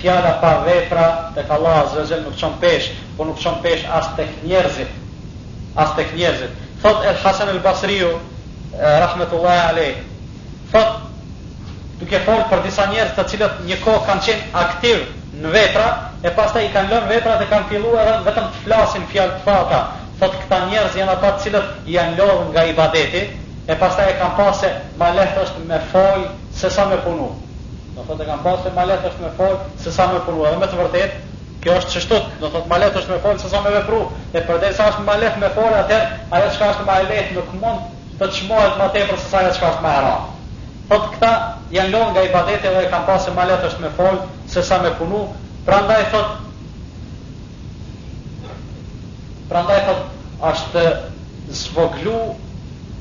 fjala 0.00 0.34
pa 0.42 0.50
vepra 0.66 1.06
tek 1.34 1.50
Allah 1.50 1.78
azza 1.82 2.18
nuk 2.20 2.36
çon 2.36 2.58
pesh, 2.60 2.90
po 3.16 3.24
nuk 3.24 3.40
çon 3.40 3.58
pesh 3.62 3.86
as 3.90 4.06
tek 4.16 4.28
njerëzit, 4.44 4.88
as 5.76 5.94
tek 5.96 6.12
njerëzit. 6.14 6.52
Fot 6.82 7.04
el 7.04 7.16
Hasan 7.24 7.48
el 7.52 7.60
Basriu 7.64 8.08
eh, 8.10 9.00
rahmetullahi 9.00 9.60
alayh. 9.70 9.96
Fot 10.72 11.09
duke 12.00 12.18
folë 12.24 12.44
për 12.48 12.60
disa 12.64 12.84
njerës 12.90 13.10
të 13.18 13.24
cilët 13.32 13.58
një 13.68 13.76
kohë 13.84 14.00
kanë 14.08 14.22
qenë 14.26 14.46
aktiv 14.62 15.00
në 15.40 15.50
vetra, 15.52 15.86
e 16.26 16.30
pasta 16.36 16.62
i 16.64 16.70
kanë 16.72 16.92
lënë 16.94 17.10
vetra 17.10 17.34
dhe 17.40 17.48
kanë 17.50 17.68
fillu 17.72 17.92
edhe 18.00 18.14
vetëm 18.28 18.46
të 18.54 18.62
flasin 18.64 19.04
fjallë 19.12 19.34
të 19.36 19.42
fata, 19.44 19.80
thotë 20.20 20.40
këta 20.44 20.60
njerës 20.70 20.96
janë 21.00 21.14
ata 21.16 21.32
cilët 21.44 21.88
janë 21.92 22.16
lodhë 22.18 22.46
nga 22.54 22.64
i 22.64 22.74
badeti, 22.78 23.22
e 23.72 23.76
pasta 23.82 24.08
e 24.10 24.16
kanë 24.22 24.36
pasë 24.40 24.60
se 24.62 24.72
ma 25.02 25.10
lehtë 25.18 25.44
është 25.44 25.64
me 25.68 25.80
fojë 25.92 26.24
se 26.62 26.72
sa 26.76 26.86
me 26.90 26.98
punu. 27.04 27.28
Do 27.96 28.04
thotë 28.08 28.24
e 28.26 28.30
kanë 28.30 28.44
pasë 28.48 28.66
se 28.66 28.74
ma 28.78 28.88
lehtë 28.90 29.08
është 29.10 29.24
me 29.26 29.32
fojë 29.36 29.60
se 29.84 29.92
sa 29.98 30.08
me 30.12 30.20
punu, 30.26 30.48
edhe 30.48 30.60
me 30.64 30.70
të 30.72 30.80
vërtet, 30.84 31.20
Kjo 31.60 31.74
është 31.76 31.90
çështot, 31.92 32.28
do 32.40 32.48
thotë 32.52 32.68
ma 32.70 32.76
është 32.80 33.10
me 33.12 33.18
folë 33.20 33.38
se 33.42 33.48
sa 33.52 33.60
me 33.64 33.70
vepru, 33.74 33.98
e 34.32 34.40
përderisa 34.48 34.86
është 34.94 35.02
ma 35.04 35.16
lehtë 35.20 35.40
me 35.42 35.48
folë, 35.52 35.82
atë, 35.82 35.98
ajo 36.32 36.46
çka 36.56 36.70
është 36.72 36.86
më 36.88 36.94
lehtë 37.10 37.34
nuk 37.36 37.50
mund 37.60 38.14
të 38.18 38.30
çmohet 38.38 38.78
më 38.80 38.86
tepër 38.94 39.16
se 39.20 39.28
sa 39.28 39.38
ajo 39.42 39.52
çka 39.58 39.68
është 39.74 39.82
më 39.84 39.92
e 39.96 40.04
Thot 40.90 41.04
këta 41.14 41.30
janë 41.70 41.92
lënë 41.92 42.10
nga 42.14 42.22
ibadeti 42.26 42.70
dhe 42.76 42.80
kanë 42.92 43.06
pasë 43.08 43.32
më 43.34 43.44
lehtë 43.50 43.68
është 43.70 43.82
me 43.84 43.90
fol, 43.98 44.16
se 44.54 44.62
sa 44.68 44.80
me 44.82 44.88
punu. 44.98 45.20
Prandaj 45.66 46.08
thot 46.14 46.32
Prandaj 49.52 49.80
thot 49.88 50.00
është 50.50 50.82
zvoglu, 51.60 52.16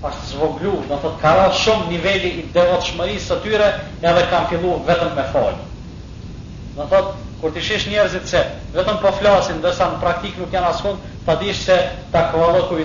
është 0.09 0.27
zvoglu, 0.33 0.73
do 0.91 0.99
thot 1.05 1.17
ka 1.21 1.33
rënë 1.39 1.57
shumë 1.63 1.89
niveli 1.95 2.31
i 2.41 2.45
devotshmërisë 2.59 3.25
së 3.31 3.39
tyre, 3.47 3.71
edhe 4.11 4.27
kanë 4.35 4.51
filluar 4.53 4.85
vetëm 4.91 5.17
me 5.21 5.25
fol. 5.33 5.59
Do 6.77 6.85
thot 6.93 7.15
kur 7.41 7.53
ti 7.55 7.63
shihsh 7.63 7.87
njerëzit 7.89 8.27
se 8.29 8.43
vetëm 8.75 8.99
po 9.01 9.13
flasin, 9.17 9.61
ndërsa 9.63 9.89
në 9.93 10.01
praktik 10.05 10.37
nuk 10.41 10.53
janë 10.53 10.73
askund, 10.75 11.09
ta 11.25 11.37
dish 11.41 11.65
se 11.65 11.77
ta 12.11 12.27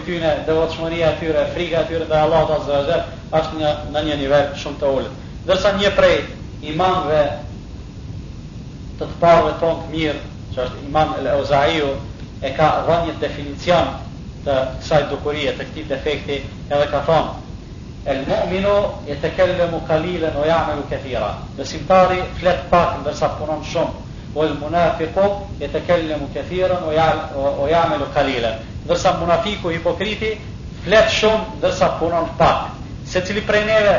tyne 0.09 0.33
devotshmëria 0.47 1.13
e 1.13 1.19
tyre, 1.21 1.45
frika 1.55 1.85
tyre 1.89 2.05
ndaj 2.09 2.21
Allahut 2.29 2.57
azza 2.59 2.81
wa 2.81 3.03
është 3.39 3.59
në, 3.61 3.71
në 3.93 4.03
një 4.09 4.17
nivel 4.23 4.51
shumë 4.63 4.81
të 4.81 4.91
ullët. 4.97 5.21
Dërsa 5.49 5.71
një 5.81 5.91
prej 5.99 6.17
imamve 6.73 7.23
të 8.99 9.07
të 9.07 9.15
parëve 9.23 9.55
tonë 9.63 9.81
të 9.81 9.93
mirë, 9.95 10.21
që 10.55 10.61
është 10.67 10.83
imam 10.89 11.15
El 11.21 11.29
ozaiu, 11.35 11.89
e 12.49 12.53
ka 12.59 12.69
dhe 12.87 12.99
një 13.09 13.17
definicion 13.23 13.91
të 14.45 14.59
kësaj 14.79 15.03
dukurie, 15.11 15.55
të 15.59 15.67
këti 15.71 15.87
defekti, 15.91 16.37
edhe 16.71 16.87
ka 16.95 17.01
thonë, 17.11 17.43
El 18.13 18.19
mu'minu 18.29 18.77
e 19.09 19.15
të 19.23 19.29
kelle 19.37 19.67
mu 19.73 19.79
kalile 19.89 20.31
në 20.35 20.43
jamë 20.51 20.75
u 20.77 20.83
këthira. 20.91 21.29
Besimtari 21.57 22.19
flet 22.41 22.67
pak 22.73 22.99
në 22.99 23.07
dërsa 23.09 23.31
punon 23.39 23.63
shumë, 23.71 24.03
o 24.37 24.45
el 24.45 24.53
munafiku 24.61 25.25
e 25.65 25.71
të 25.73 25.81
kelle 25.89 26.19
mu 26.21 26.29
këthira 26.37 26.77
në 26.85 26.93
jamë 27.73 27.99
u 28.07 28.11
kalile. 28.17 28.51
Dërsa 28.91 29.15
munafiku 29.23 29.73
hipokriti 29.73 30.35
flet 30.85 31.13
shumë 31.19 31.49
në 31.55 31.63
dërsa 31.65 31.89
punon 32.03 32.29
pak 32.39 32.84
se 33.15 33.23
cili 33.23 33.45
prej 33.47 33.63
neve 33.63 33.95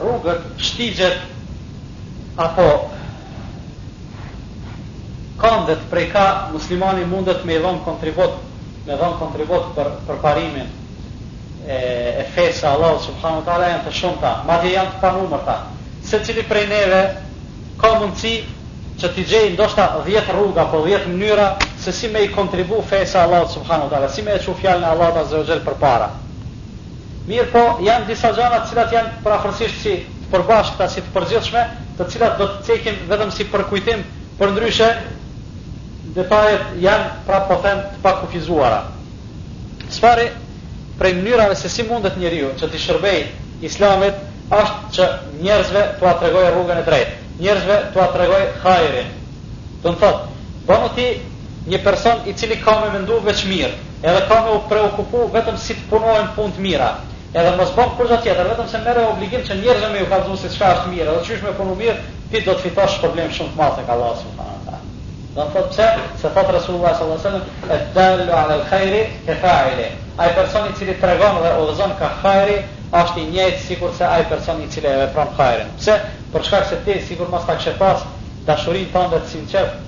Rrugët, 0.00 0.42
shtigjet, 0.56 1.18
apo 2.38 2.68
kandet 5.42 5.88
prej 5.90 6.12
ka 6.14 6.28
muslimani 6.54 7.04
mundet 7.10 7.42
me 7.44 7.58
dhonë 7.58 7.82
kontribut, 7.84 8.38
me 8.86 8.92
dhonë 8.96 9.16
kontribut 9.18 9.74
për, 9.76 9.96
për 10.06 10.20
parimin, 10.22 10.68
e, 11.66 12.14
e 12.18 12.24
fesë 12.34 12.64
Allah 12.70 12.96
subhanu 13.04 13.44
ta'ala 13.44 13.68
janë 13.74 13.84
të 13.88 13.92
shumë 14.00 14.20
ta, 14.22 14.30
ma 14.46 14.56
dhe 14.62 14.70
janë 14.74 14.94
të 14.94 15.00
panumër 15.02 15.42
ta. 15.46 15.56
Se 16.06 16.20
cili 16.24 16.42
prej 16.48 16.66
neve 16.70 17.00
ka 17.80 17.90
mundësi 18.00 18.34
që 19.00 19.10
t'i 19.16 19.24
gjejë 19.28 19.52
ndoshta 19.54 19.86
10 20.06 20.32
rruga 20.36 20.64
apo 20.66 20.80
10 20.86 21.06
mënyra 21.10 21.54
se 21.80 21.92
si 21.92 22.08
me 22.08 22.22
i 22.24 22.28
kontribu 22.32 22.82
fesë 22.88 23.18
Allah 23.24 23.46
subhanu 23.48 23.88
ta'ala, 23.90 24.08
si 24.08 24.22
me 24.22 24.32
e 24.36 24.40
që 24.40 24.54
fjallën 24.60 24.84
Allah 24.88 25.12
ta'ala 25.14 25.28
zërgjel 25.32 25.62
për 25.66 25.78
para. 25.80 26.10
Mirë 27.28 27.48
po, 27.52 27.64
janë 27.84 28.06
disa 28.08 28.32
gjanat 28.34 28.68
cilat 28.70 28.92
janë 28.96 29.10
prafërsisht 29.24 29.82
si 29.82 29.94
të 30.02 30.36
përbashkëta, 30.36 30.86
si 30.88 31.00
të 31.02 31.10
përgjithshme, 31.14 31.62
të 31.98 32.04
cilat 32.12 32.36
do 32.38 32.46
të 32.50 32.60
cekim 32.68 33.00
vedëm 33.10 33.32
si 33.34 33.44
përkujtim 33.50 34.04
për 34.38 34.52
ndryshe 34.54 34.88
detajet 36.14 36.68
janë 36.82 37.08
pra 37.26 37.40
po 37.48 37.56
them 37.64 37.82
të 37.96 37.98
pakufizuara 38.02 38.78
prej 41.00 41.16
mënyrave 41.16 41.54
se 41.56 41.68
si 41.72 41.80
mundet 41.88 42.16
njeriu 42.20 42.52
që 42.60 42.68
të 42.68 42.78
shërbejë 42.84 43.64
Islamit 43.64 44.20
është 44.52 44.76
që 44.96 45.06
njerëzve 45.44 45.82
t'u 46.00 46.12
tregojë 46.20 46.50
rrugën 46.52 46.80
e 46.82 46.86
drejtë, 46.88 47.16
njerëzve 47.40 47.76
t'u 47.94 48.06
tregojë 48.16 48.48
hajrin. 48.64 49.08
Do 49.82 49.94
të 49.94 50.00
thotë, 50.02 50.40
bëhu 50.68 50.90
ti 50.96 51.06
një 51.72 51.80
person 51.84 52.22
i 52.30 52.34
cili 52.36 52.58
ka 52.64 52.74
me 52.82 52.90
menduar 52.96 53.22
veç 53.28 53.44
mirë, 53.48 53.70
edhe 54.02 54.22
ka 54.28 54.40
me 54.44 54.54
u 54.58 54.60
preokupu 54.72 55.24
vetëm 55.34 55.56
si 55.66 55.76
të 55.78 55.88
punojnë 55.92 56.34
punë 56.36 56.56
të 56.56 56.64
mira. 56.66 56.90
Edhe 57.32 57.52
mos 57.60 57.70
bën 57.78 57.92
kurza 57.96 58.18
tjetër, 58.24 58.48
vetëm 58.52 58.68
se 58.72 58.80
mere 58.84 59.04
obligim 59.08 59.44
që 59.46 59.56
njerëzve 59.62 59.90
me 59.94 60.02
u 60.04 60.08
kallëzu 60.12 60.38
si 60.42 60.50
çfarë 60.56 60.80
është 60.80 60.92
mirë, 60.96 61.12
edhe 61.14 61.26
çish 61.28 61.44
me 61.46 61.52
punu 61.56 61.76
mirë, 61.80 61.96
ti 62.32 62.42
do 62.44 62.52
të 62.56 62.64
fitosh 62.66 63.00
problem 63.04 63.30
shumë 63.36 63.52
të 63.54 63.60
madh 63.60 63.78
tek 63.80 63.92
Allahu 63.96 64.24
subhanahu 64.24 64.58
Do 65.36 65.44
të 65.46 65.52
thotë 65.54 65.88
se 66.24 66.30
fat 66.34 66.48
Rasulullah 66.56 66.96
sallallahu 66.98 67.68
alaihi 67.70 68.32
'ala 68.34 68.54
al-khayri 68.58 69.02
ka 69.28 69.54
ai 70.20 70.34
personi 70.34 70.68
i 70.68 70.74
cili 70.78 70.94
tregon 71.00 71.38
dhe 71.42 71.50
udhëzon 71.62 71.92
ka 71.98 72.08
hajri, 72.22 72.56
është 73.00 73.20
i 73.22 73.26
njëjtë 73.30 73.60
sikur 73.64 73.92
se 73.96 74.04
ai 74.04 74.24
personi 74.28 74.66
i 74.66 74.70
cili 74.72 74.88
e 74.90 74.98
vepron 75.04 75.30
hajrin. 75.36 75.68
Pse? 75.78 75.94
Për 76.32 76.44
shkak 76.48 76.64
se 76.68 76.78
ti 76.84 76.96
sikur 77.08 77.28
mos 77.32 77.46
ta 77.48 77.54
kishe 77.56 77.72
pas 77.78 78.02
dashurinë 78.48 78.92
tënde 78.92 79.20
të 79.24 79.30
sinqert 79.32 79.86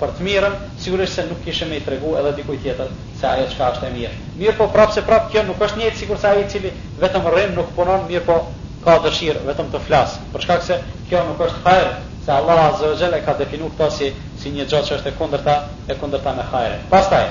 për 0.00 0.12
të 0.16 0.24
mirën, 0.26 0.54
sigurisht 0.82 1.18
se 1.18 1.24
nuk 1.28 1.44
kishe 1.44 1.66
më 1.70 1.78
i 1.80 1.84
tregu 1.88 2.14
edhe 2.18 2.32
dikujt 2.38 2.62
tjetër 2.62 2.90
se 3.20 3.26
ajo 3.26 3.46
çka 3.52 3.68
është 3.74 3.86
e 3.88 3.92
mirë. 3.94 4.12
Mirë 4.42 4.54
po 4.58 4.66
prapë 4.74 4.94
se 4.96 5.02
prapë 5.08 5.32
kjo 5.32 5.42
nuk 5.48 5.62
është 5.66 5.80
njëjtë 5.80 6.00
sikur 6.02 6.18
se 6.22 6.28
ai 6.30 6.42
i 6.42 6.48
cili 6.52 6.72
vetëm 7.02 7.26
rrin 7.30 7.54
nuk 7.56 7.70
punon, 7.78 8.06
mirë 8.10 8.26
po 8.28 8.36
ka 8.84 8.98
dëshirë 9.06 9.44
vetëm 9.50 9.70
të 9.74 9.80
flas. 9.86 10.18
Për 10.34 10.46
shkak 10.46 10.62
se 10.68 10.80
kjo 11.10 11.22
nuk 11.30 11.42
është 11.48 11.62
hajër, 11.66 11.90
se 12.26 12.32
Allah 12.38 12.62
azza 12.64 12.90
wa 12.92 12.98
jalla 13.02 13.20
ka 13.26 13.34
definuar 13.42 13.74
këtë 13.78 13.90
si 13.98 14.10
si 14.42 14.54
një 14.54 14.66
gjë 14.70 14.82
që 14.86 14.96
është 14.98 15.12
e 15.12 15.16
kundërta 15.18 15.58
e 15.92 15.98
kundërta 16.00 16.34
me 16.38 16.46
hajër. 16.52 16.78
Pastaj, 16.94 17.26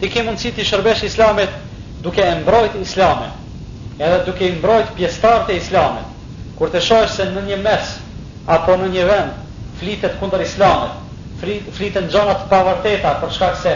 ti 0.00 0.08
ke 0.14 0.24
mundësi 0.24 0.54
ti 0.56 0.64
shërbesh 0.64 1.04
Islamit 1.10 1.60
duke 2.00 2.20
e 2.26 2.34
mbrojt 2.34 2.74
islamin, 2.82 3.30
edhe 3.98 4.18
duke 4.26 4.48
i 4.48 4.52
mbrojt 4.58 4.90
pjestar 4.96 5.46
të 5.48 5.56
islamin, 5.60 6.04
kur 6.58 6.68
të 6.70 6.80
shojsh 6.84 7.12
se 7.16 7.28
në 7.32 7.42
një 7.50 7.58
mes, 7.64 7.96
apo 8.48 8.76
në 8.80 8.90
një 8.92 9.04
vend, 9.10 9.42
flitet 9.80 10.16
kundër 10.20 10.44
islamit, 10.44 10.96
flitet 11.40 12.00
në 12.04 12.12
gjonat 12.12 12.46
pavarteta, 12.52 13.14
për 13.22 13.32
shkak 13.38 13.56
se 13.62 13.74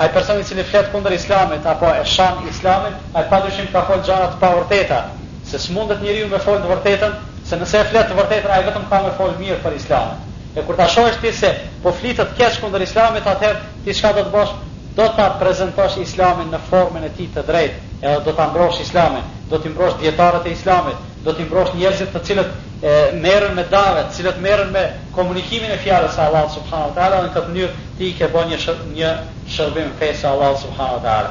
a 0.00 0.06
i 0.08 0.12
personi 0.14 0.44
cili 0.48 0.62
flet 0.64 0.86
kundër 0.92 1.12
islamit, 1.16 1.66
apo 1.68 1.88
e 1.92 2.04
shan 2.08 2.44
islamin, 2.50 2.94
a 3.14 3.20
i 3.22 3.26
padushim 3.30 3.66
ka 3.72 3.84
fol 3.88 4.00
gjonat 4.06 4.38
pavarteta, 4.40 5.02
se 5.44 5.58
s'mundet 5.58 6.00
njëri 6.02 6.24
me 6.30 6.38
fol 6.40 6.56
të 6.62 6.70
vërtetën, 6.70 7.12
se 7.44 7.56
nëse 7.60 7.78
e 7.82 7.88
flet 7.90 8.08
të 8.10 8.16
vërtetën, 8.18 8.48
a 8.54 8.60
i 8.62 8.66
vetëm 8.68 8.84
ka 8.88 9.00
me 9.04 9.10
fol 9.18 9.32
mirë 9.38 9.58
për 9.62 9.76
islamin. 9.80 10.28
E 10.56 10.62
kur 10.66 10.76
të 10.78 10.86
shojsh 10.94 11.20
ti 11.20 11.32
se 11.36 11.50
po 11.84 11.92
flitet 11.94 12.32
kesh 12.38 12.60
kundër 12.62 12.84
islamit, 12.86 13.26
atëherë 13.28 13.84
ti 13.84 13.94
shka 13.98 14.12
do 14.16 14.24
të 14.26 14.30
bosh, 14.38 14.54
do 14.94 15.06
ta 15.16 15.30
prezantosh 15.38 16.00
Islamin 16.02 16.50
në 16.50 16.58
formën 16.70 17.04
e 17.06 17.10
tij 17.14 17.28
të 17.34 17.44
drejtë, 17.46 17.82
edhe 18.00 18.16
do 18.26 18.32
ta 18.34 18.48
mbrosh 18.50 18.80
Islamin, 18.82 19.22
do 19.50 19.58
të 19.62 19.70
mbrosh 19.74 19.98
dietarët 20.00 20.48
e 20.50 20.54
Islamit, 20.56 20.96
do 21.24 21.30
të 21.36 21.44
mbrosh 21.46 21.74
njerëzit 21.78 22.10
të 22.14 22.22
cilët 22.26 22.50
e 22.82 22.94
merren 23.22 23.54
me 23.54 23.64
davet, 23.70 24.08
të 24.10 24.16
cilët 24.18 24.40
merren 24.42 24.72
me 24.74 24.82
komunikimin 25.14 25.70
e 25.70 25.78
fjalës 25.84 26.14
së 26.16 26.24
Allahut 26.26 26.54
subhanahu 26.56 26.88
wa 26.88 26.94
taala 26.94 27.22
në 27.26 27.30
këtë 27.36 27.52
mënyrë 27.52 27.86
ti 28.00 28.10
ke 28.18 28.28
bën 28.34 28.50
një 28.50 28.58
shër, 28.64 28.78
një 28.96 29.10
shërbim 29.56 29.94
fesë 30.00 30.28
Allahut 30.32 30.62
subhanahu 30.64 30.96
wa 30.98 31.04
taala. 31.04 31.30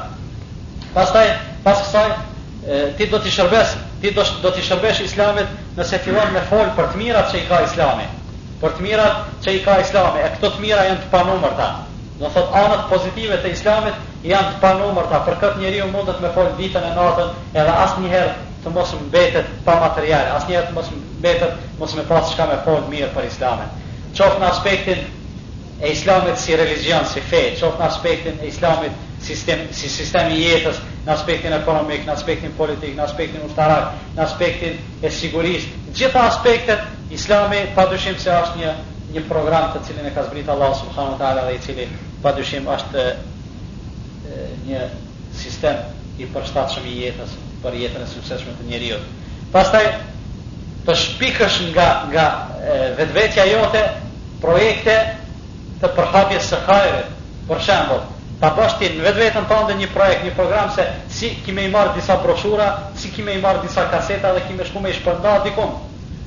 Pastaj, 0.94 1.28
pas 1.66 1.84
kësaj, 1.84 2.96
ti 2.96 3.06
do 3.10 3.18
të 3.20 3.30
shërbesh, 3.34 3.76
ti 4.00 4.14
do 4.16 4.24
do 4.46 4.50
të 4.54 4.64
shërbesh 4.70 5.04
Islamit 5.04 5.52
nëse 5.76 5.98
fillon 6.06 6.32
me 6.32 6.40
fol 6.48 6.72
për 6.78 6.90
të 6.94 7.02
mirat 7.02 7.28
që 7.34 7.44
i 7.44 7.46
ka 7.50 7.60
Islami. 7.68 8.08
Për 8.62 8.70
të 8.76 8.88
mirat 8.88 9.16
që 9.44 9.50
i 9.58 9.62
ka 9.66 9.78
Islami, 9.84 10.18
e 10.26 10.32
këto 10.38 10.50
të 10.54 10.60
mira 10.64 10.88
janë 10.88 11.02
të 11.04 11.10
panumërta. 11.12 11.68
Në 12.20 12.28
thot 12.34 12.50
anët 12.52 12.80
pozitive 12.90 13.36
të 13.40 13.50
islamit 13.56 14.26
janë 14.28 14.50
të 14.52 14.58
panumërta, 14.62 15.18
për 15.24 15.36
këtë 15.42 15.62
njeri 15.62 15.78
u 15.86 15.88
mundet 15.92 16.18
me 16.20 16.30
folë 16.34 16.50
ditën 16.58 16.84
e 16.90 16.90
natën 16.96 17.30
edhe 17.62 17.76
asë 17.84 18.02
njëherë 18.02 18.34
të 18.64 18.72
mos 18.74 18.90
mbetet 19.06 19.46
pa 19.68 19.76
materiale, 19.84 20.34
asë 20.36 20.50
njëherë 20.50 20.68
të 20.68 20.74
mos 20.78 20.90
mbetet 20.96 21.62
mos 21.78 21.94
me 21.96 22.04
pasë 22.10 22.34
shka 22.34 22.48
me 22.50 22.58
folë 22.66 22.90
mirë 22.92 23.08
për 23.14 23.28
islamit. 23.30 23.78
Qof 24.18 24.36
në 24.42 24.46
aspektin 24.50 25.00
e 25.80 25.94
islamit 25.94 26.42
si 26.44 26.58
religion, 26.60 27.06
si 27.14 27.22
fej, 27.30 27.56
qof 27.62 27.80
në 27.80 27.86
aspektin 27.88 28.44
e 28.44 28.52
islamit 28.52 29.00
sistem, 29.30 29.64
si 29.80 29.88
sistemi 29.94 30.42
jetës, 30.42 30.82
në 31.06 31.14
aspektin 31.16 31.56
ekonomik, 31.62 32.04
në 32.08 32.18
aspektin 32.18 32.52
politik, 32.60 32.92
në 33.00 33.04
aspektin 33.06 33.48
ushtarak, 33.48 33.96
në 34.18 34.24
aspektin 34.26 34.76
e 35.00 35.14
sigurisë, 35.22 35.72
gjitha 35.96 36.28
aspektet 36.34 37.16
islami 37.16 37.64
pa 37.78 37.88
dushim 37.94 38.20
se 38.20 38.30
është 38.42 38.60
një 38.60 38.76
një 39.16 39.26
program 39.28 39.72
të 39.72 39.80
cilin 39.88 40.04
e 40.06 40.12
ka 40.14 40.22
zbrit 40.28 40.48
Allah 40.54 40.76
subhanahu 40.84 41.16
taala 41.18 41.48
dhe 41.48 41.56
i 41.56 41.62
cili 41.64 41.86
pa 42.22 42.32
dyshim 42.36 42.68
është 42.68 43.04
një 44.68 44.80
sistem 45.34 46.20
i 46.20 46.26
përshtatëshëm 46.30 46.86
i 46.90 46.94
jetës, 47.06 47.30
për 47.64 47.76
jetën 47.80 48.02
e 48.04 48.10
sukseshme 48.10 48.52
të 48.58 48.66
njeriut. 48.68 49.06
Pastaj, 49.54 49.86
të 50.86 50.96
shpikësh 51.02 51.56
nga, 51.72 51.86
nga 52.12 52.24
vetvetja 53.00 53.46
jote 53.50 53.82
projekte 54.42 54.96
të 55.80 55.90
përhapjes 55.96 56.48
së 56.52 56.60
hajrit, 56.68 57.08
për 57.48 57.62
shembol, 57.66 58.02
ta 58.40 58.52
bësh 58.56 58.76
ti 58.78 58.90
në 58.98 59.04
vetvetën 59.08 59.46
të 59.50 59.78
një 59.80 59.90
projekt, 59.94 60.24
një 60.28 60.34
program 60.36 60.70
se 60.76 60.86
si 61.08 61.32
kime 61.44 61.64
i 61.66 61.70
marë 61.72 61.96
disa 61.96 62.20
broshura, 62.22 62.68
si 62.96 63.10
kime 63.16 63.32
i 63.34 63.40
marë 63.40 63.64
disa 63.66 63.88
kaseta 63.92 64.34
dhe 64.36 64.44
kime 64.48 64.64
shku 64.64 64.80
me 64.80 64.90
i 64.92 64.98
shpërnda 65.00 65.38
dikon, 65.44 65.78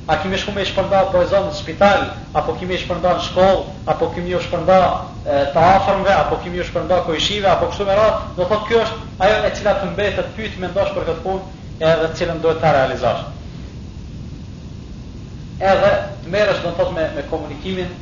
A 0.07 0.17
kimi 0.19 0.35
shku 0.35 0.51
me 0.51 0.61
i 0.65 0.67
shpërnda 0.67 0.99
po 1.13 1.21
e 1.23 1.27
zonë 1.31 1.47
në 1.51 1.55
spital, 1.57 2.01
apo 2.35 2.53
kimi 2.59 2.75
i 2.75 2.79
shpërnda 2.81 3.13
në 3.17 3.23
shkoll, 3.23 3.59
apo 3.93 4.09
kimi 4.15 4.33
i 4.33 4.39
shpërnda 4.43 4.79
të 5.53 5.61
afrmve, 5.67 6.11
apo 6.13 6.39
kimi 6.43 6.59
i 6.59 6.65
shpërnda 6.67 6.97
ko 7.05 7.15
apo 7.51 7.69
kështu 7.69 7.85
me 7.89 7.95
ratë, 7.99 8.33
do 8.39 8.47
thotë 8.49 8.67
kjo 8.67 8.81
është 8.83 8.97
ajo 9.27 9.37
e 9.49 9.53
cila 9.59 9.73
të 9.79 9.87
mbetë 9.93 10.25
të 10.27 10.33
pyjtë 10.39 10.59
me 10.63 10.71
ndosh 10.73 10.91
për 10.97 11.07
këtë 11.09 11.23
punë 11.23 11.41
edhe 11.91 12.09
cilën 12.19 12.43
do 12.43 12.51
të 12.51 12.59
ta 12.65 12.73
realizashtë. 12.75 13.31
Edhe 15.71 15.93
të 16.25 16.35
merësh 16.35 16.59
do 16.65 16.75
thotë 16.81 16.95
me, 16.99 17.07
me 17.15 17.23
komunikimin, 17.31 17.95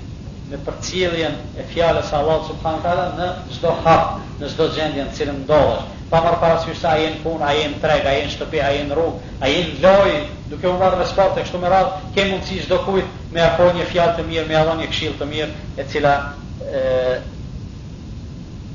me 0.49 0.57
për 0.57 0.73
e 1.13 1.69
fjallës 1.75 2.09
sa 2.09 2.17
Allah 2.17 2.41
subhanë 2.47 2.83
të 2.87 2.97
në 3.21 3.29
zdo 3.59 3.75
hapë, 3.85 4.21
në 4.41 4.49
zdo 4.55 4.71
gjendjen 4.77 5.13
cilën 5.17 5.43
ndodhështë 5.45 6.00
pa 6.11 6.19
marë 6.19 6.41
parasysh 6.43 6.75
se 6.75 6.87
a 6.89 6.97
jenë 6.99 7.21
punë, 7.23 7.41
a 7.47 7.53
jenë 7.55 7.77
tregë, 7.79 8.09
a 8.09 8.13
jenë 8.19 8.33
shtëpi, 8.33 8.59
a 8.59 8.71
jenë 8.75 8.95
rrugë, 8.97 9.29
a 9.39 9.47
jenë 9.47 9.77
lojë, 9.79 10.17
duke 10.51 10.67
u 10.67 10.73
marë 10.77 10.97
dhe 10.99 11.05
sport 11.07 11.37
e 11.39 11.45
kështu 11.45 11.61
më 11.61 11.69
radhë, 11.71 12.09
ke 12.17 12.25
mundësi 12.27 12.57
qdo 12.65 12.79
kujtë 12.83 13.31
me 13.31 13.45
apo 13.45 13.69
një 13.77 13.85
fjallë 13.93 14.17
të 14.17 14.25
mirë, 14.27 14.45
me 14.49 14.57
adhon 14.59 14.81
një 14.83 14.87
këshilë 14.91 15.19
të 15.21 15.27
mirë, 15.29 15.61
e 15.79 15.85
cila 15.93 16.11
e, 16.67 16.81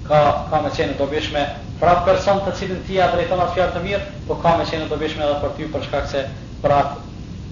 ka, 0.09 0.23
ka 0.49 0.63
me 0.65 0.73
qenë 0.81 0.97
dobishme, 0.97 1.45
pra 1.77 1.99
person 2.09 2.41
të 2.47 2.57
cilin 2.57 2.81
ti 2.89 2.97
a 3.05 3.11
drejton 3.13 3.45
atë 3.45 3.59
fjallë 3.59 3.77
të 3.77 3.85
mirë, 3.85 4.09
po 4.31 4.39
ka 4.41 4.57
me 4.57 4.65
qenë 4.73 4.89
dobishme 4.89 5.29
edhe 5.29 5.37
për 5.45 5.53
ty 5.61 5.69
për 5.77 5.85
shkak 5.91 6.09
se 6.17 6.25
pra 6.65 6.81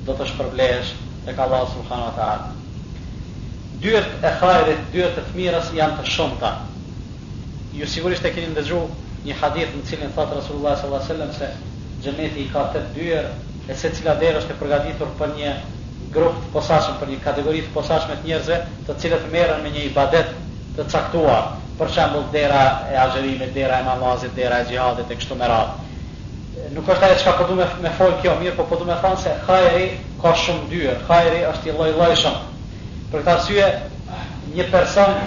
do 0.08 0.16
të 0.16 0.30
shpërblejesh 0.32 0.94
e 1.28 1.36
ka 1.36 1.44
Allah 1.44 1.68
subhanu 1.74 2.08
wa 2.08 2.16
ta'ala. 2.16 2.52
Dyrt 3.84 4.20
e 4.24 4.32
hajrit, 4.40 4.80
dyrët 4.96 5.20
e 5.20 5.26
të 5.28 5.36
mirës 5.38 5.70
janë 5.76 5.98
të 6.00 6.08
shumëta. 6.12 6.54
Ju 7.76 7.88
sigurisht 7.90 8.24
e 8.24 8.30
keni 8.32 8.48
ndëgju 8.54 8.80
një 9.24 9.34
hadith 9.40 9.72
në 9.74 9.82
cilin 9.88 10.12
thot 10.14 10.32
Rasulullah 10.36 10.76
sallallahu 10.78 11.08
alaihi 11.08 11.28
wasallam 11.32 11.32
se 11.32 12.04
xheneti 12.04 12.48
ka 12.52 12.64
tet 12.74 12.90
dyër 12.96 13.28
e 13.70 13.74
secila 13.80 14.12
derë 14.20 14.42
është 14.42 14.52
e 14.52 14.56
përgatitur 14.60 15.12
për 15.18 15.30
një 15.38 15.52
grup 16.12 16.36
të 16.42 16.50
posaçëm 16.52 16.98
për 17.00 17.08
një 17.12 17.20
kategori 17.24 17.62
të 17.64 17.72
posaçme 17.74 18.18
të 18.20 18.28
njerëzve, 18.28 18.58
të 18.88 18.96
cilët 19.00 19.24
merren 19.32 19.62
me 19.64 19.70
një 19.74 19.84
ibadet 19.90 20.28
të 20.76 20.84
caktuar, 20.92 21.48
për 21.78 21.90
shembull 21.94 22.26
dera 22.32 22.60
e 22.92 22.98
agjerimit, 23.06 23.54
dera 23.56 23.80
e 23.82 23.86
namazit, 23.88 24.34
dera 24.36 24.60
e 24.62 24.68
xhihadit 24.68 25.10
e 25.10 25.16
kështu 25.18 25.34
me 25.40 25.48
radhë. 25.50 25.88
Nuk 26.76 26.88
është 26.92 27.08
ajo 27.08 27.16
çka 27.22 27.32
po 27.38 27.48
duam 27.48 27.72
me 27.82 27.90
fol 27.98 28.12
kjo 28.22 28.36
mirë, 28.42 28.54
po 28.58 28.66
po 28.68 28.76
duam 28.82 28.92
të 28.92 29.00
thonë 29.02 29.22
se 29.24 29.32
hajri 29.48 29.88
ka 30.22 30.34
shumë 30.44 30.68
dyer. 30.70 31.00
Hajri 31.08 31.40
është 31.50 31.70
i 31.70 31.74
lloj-llojshëm. 31.76 32.38
Për 33.14 33.24
këtë 33.26 33.34
arsye, 33.34 33.68
një 34.54 34.68
person 34.70 35.18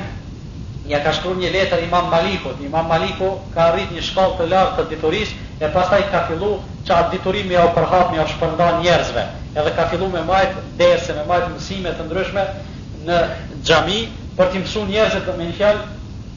ja 0.88 1.02
ka 1.04 1.12
shkruar 1.14 1.38
një 1.38 1.50
letër 1.54 1.82
Imam 1.84 2.08
Malikut. 2.12 2.62
Imam 2.64 2.88
Maliku 2.88 3.28
ka 3.54 3.66
arrit 3.72 3.92
një 3.92 4.04
shkallë 4.08 4.38
të 4.40 4.46
lartë 4.54 4.78
të 4.78 4.90
diturisë 4.94 5.44
e 5.60 5.70
pastaj 5.74 6.02
ka 6.14 6.22
fillu 6.30 6.52
që 6.88 6.96
atë 6.98 7.12
diturimi 7.16 7.56
ja 7.58 7.66
u 7.68 7.74
përhap, 7.76 8.14
me 8.14 8.22
u 8.24 8.28
shpërndan 8.34 8.80
njerëzve. 8.86 9.26
Edhe 9.60 9.74
ka 9.76 9.88
fillu 9.92 10.08
me 10.14 10.22
majt 10.30 10.56
derse, 10.80 11.14
me 11.18 11.26
majt 11.32 11.50
mësime 11.56 11.94
të 11.98 12.06
ndryshme 12.08 12.46
në 13.10 13.20
xhami 13.68 14.00
për 14.40 14.52
të 14.54 14.64
mësuar 14.64 14.90
njerëzit 14.94 15.32
me 15.38 15.48
një 15.50 15.56
fjalë 15.60 15.86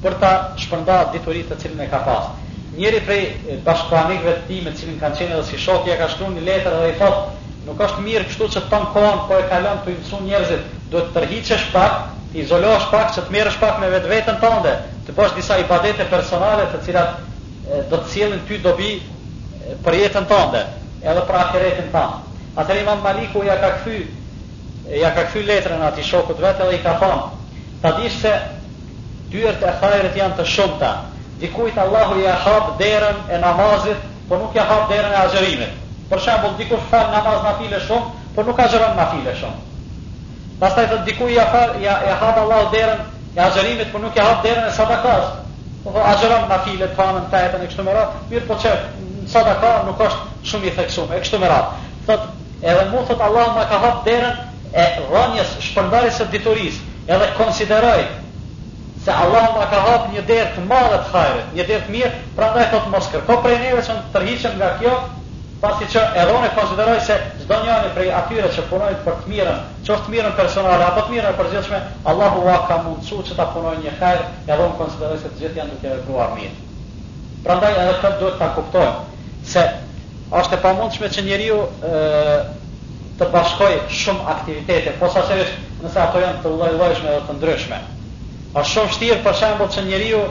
për 0.05 0.19
ta 0.23 0.33
shpërndar 0.65 1.13
diturinë 1.15 1.51
të 1.53 1.61
cilën 1.65 1.85
e 1.87 1.91
ka 1.95 2.03
pas. 2.09 2.31
Njëri 2.77 3.01
prej 3.07 3.23
bashkëpranikëve 3.67 4.35
të 4.39 4.51
tij 4.51 4.61
me 4.67 4.75
cilin 4.79 5.01
kanë 5.03 5.21
qenë 5.21 5.37
edhe 5.37 5.47
si 5.51 5.59
shok, 5.59 5.87
ja 5.91 5.99
ka 6.01 6.09
shkruar 6.11 6.35
një 6.37 6.47
letër 6.49 6.75
dhe 6.83 6.91
i 6.95 6.99
thotë 7.03 7.39
Nuk 7.61 7.77
është 7.85 8.01
mirë 8.01 8.25
kështu 8.25 8.47
që 8.55 8.61
të 8.73 8.77
kohën, 8.95 9.19
po 9.29 9.37
e 9.37 9.43
kalon 9.51 9.83
të 9.85 9.93
mësuar 9.99 10.21
njerëzit, 10.25 10.63
duhet 10.91 11.11
të 11.13 11.21
rhiqesh 11.27 11.67
pak, 11.75 11.99
izolosh 12.37 12.87
pak, 12.95 13.11
që 13.15 13.23
të 13.27 13.35
merresh 13.35 13.59
pak 13.61 13.81
me 13.81 13.89
vetveten 13.91 14.37
tënde, 14.43 14.75
të 15.07 15.15
bësh 15.17 15.33
disa 15.39 15.57
ibadete 15.65 16.05
personale 16.11 16.67
të 16.73 16.81
cilat 16.85 17.17
do 17.91 17.97
të 17.97 18.05
cilin 18.13 18.43
ty 18.49 18.59
dobi 18.63 18.93
për 19.85 19.97
jetën 19.99 20.27
tënde, 20.31 20.63
edhe 21.03 21.25
për 21.27 21.41
të 21.55 21.63
tënde. 21.81 22.09
Atër 22.59 22.81
Imam 22.81 23.03
Maliku 23.03 23.45
ja 23.47 23.55
ka 23.61 23.69
këthy, 23.79 23.99
ja 24.99 25.11
ka 25.15 25.23
këthy 25.29 25.45
letrën 25.47 25.83
ati 25.87 26.03
shokut 26.03 26.41
vetë 26.43 26.65
edhe 26.67 26.75
i 26.79 26.83
ka 26.83 26.97
thonë, 27.03 27.63
ta 27.83 27.93
dishtë 27.99 28.21
se 28.21 28.33
dyrët 29.33 29.63
e 29.63 29.75
thajrët 29.83 30.19
janë 30.19 30.39
të 30.41 30.47
shumëta, 30.55 30.91
dikujt 31.43 31.79
Allahu 31.79 32.19
ja 32.25 32.35
hapë 32.45 32.75
derën 32.83 33.23
e 33.31 33.39
namazit, 33.43 34.03
por 34.29 34.43
nuk 34.43 34.55
ja 34.59 34.67
hapë 34.67 34.91
derën 34.93 35.15
e 35.17 35.21
agjerimit. 35.25 35.79
Për 36.11 36.19
shambull, 36.27 36.57
dikush 36.59 36.87
falë 36.91 37.15
namaz 37.15 37.43
në 37.47 37.55
file 37.63 37.81
shumë, 37.87 38.23
por 38.35 38.51
nuk 38.51 38.65
agjeron 38.67 38.97
në 38.99 39.07
file 39.15 39.37
shumë. 39.43 39.70
Pastaj 40.61 40.91
thot 40.93 41.03
diku 41.09 41.25
ja 41.33 41.47
fa 41.49 41.73
ja 41.81 41.97
e 42.05 42.13
hap 42.21 42.37
Allahu 42.39 42.69
derën, 42.73 42.99
ja 43.37 43.49
xherimet, 43.51 43.89
por 43.93 44.01
nuk 44.05 44.13
e 44.17 44.21
hap 44.21 44.45
derën 44.45 44.69
e 44.69 44.73
sadakas. 44.77 45.41
Po 45.85 45.89
thot 45.93 46.05
axheron 46.07 46.45
na 46.53 46.59
filet, 46.61 46.93
të 46.93 46.99
famën 47.01 47.29
ta 47.33 47.41
jetën 47.47 47.65
e 47.65 47.69
kështu 47.73 47.85
me 47.87 47.95
radh, 47.97 48.19
mirë 48.29 48.47
po 48.51 48.59
çe, 48.61 48.75
sadaka 49.33 49.71
nuk 49.89 49.99
është 49.99 50.27
shumë 50.53 50.69
i 50.69 50.75
theksuar 50.77 51.15
e 51.17 51.21
kështu 51.25 51.41
me 51.41 51.49
radhë. 51.49 51.87
Thot 52.05 52.27
edhe 52.63 52.85
mu 52.93 53.01
thot 53.09 53.23
Allahu 53.29 53.55
ma 53.57 53.65
ka 53.73 53.79
hap 53.87 54.05
derën 54.05 54.37
e 54.83 54.85
dhënjes 55.09 55.57
shpërndarjes 55.71 56.21
së 56.21 56.29
diturisë, 56.37 56.85
edhe 57.09 57.31
konsideroj 57.41 58.05
se 59.07 59.17
Allahu 59.25 59.55
ma 59.57 59.67
ka 59.73 59.81
hap 59.87 60.11
një 60.13 60.27
derë 60.29 60.53
të 60.59 60.67
madhe 60.69 61.01
të 61.07 61.17
hajrit, 61.17 61.57
një 61.57 61.67
derë 61.71 61.89
të 61.89 61.97
mirë, 61.97 62.21
prandaj 62.37 62.69
thot 62.75 62.93
mos 62.93 63.09
kërko 63.15 63.41
prej 63.47 63.57
nevojës 63.65 63.91
të 63.95 63.99
tërhiqem 64.19 64.61
nga 64.61 64.75
kjo, 64.83 64.99
Pasi 65.61 65.85
që 65.93 66.01
e 66.17 66.23
konsideroj 66.57 67.01
se 67.05 67.15
zdo 67.45 67.57
njani 67.67 67.91
prej 67.93 68.09
atyre 68.17 68.49
që 68.55 68.63
punojnë 68.71 69.03
për 69.05 69.17
të 69.21 69.29
mirën, 69.33 69.59
që 69.85 69.93
është 69.93 70.07
të 70.07 70.13
mirën 70.15 70.37
personale, 70.39 70.85
apo 70.87 71.03
të 71.03 71.11
mirën 71.11 71.27
e 71.29 71.81
Allahu 72.13 72.41
Allah 72.41 72.63
ka 72.69 72.79
mundësu 72.85 73.19
që 73.29 73.37
ta 73.37 73.45
punojnë 73.53 73.83
një 73.85 73.93
kajrë, 74.01 74.23
e 74.49 74.71
konsideroj 74.79 75.19
se 75.21 75.29
të 75.29 75.43
gjithë 75.43 75.59
janë 75.61 75.71
duke 75.75 75.89
e 75.97 75.99
kruar 76.07 76.33
mirë. 76.33 76.57
Pra 77.45 77.57
ndaj 77.59 77.75
edhe 77.83 77.93
këtë 78.05 78.21
duhet 78.23 78.39
ta 78.39 78.49
kuptojnë, 78.57 79.27
se 79.53 79.67
është 80.41 80.57
e 80.57 80.61
pa 80.65 80.73
mundëshme 80.81 81.11
që 81.17 81.25
njeri 81.29 81.51
ju 81.51 81.61
të 83.21 83.29
bashkoj 83.35 83.77
shumë 84.01 84.27
aktivitete, 84.37 84.97
po 84.97 85.13
sa 85.13 85.27
nëse 85.29 86.01
ato 86.07 86.25
janë 86.25 86.41
të 86.43 86.55
lojlojshme 86.57 87.11
dhe 87.17 87.21
të 87.29 87.37
ndryshme. 87.37 87.83
është 88.57 88.73
shumë 88.73 88.97
shtirë 88.97 89.21
për 89.27 89.37
shambull 89.41 89.69
që 89.77 89.85
njeri 89.93 90.09
ju 90.15 90.25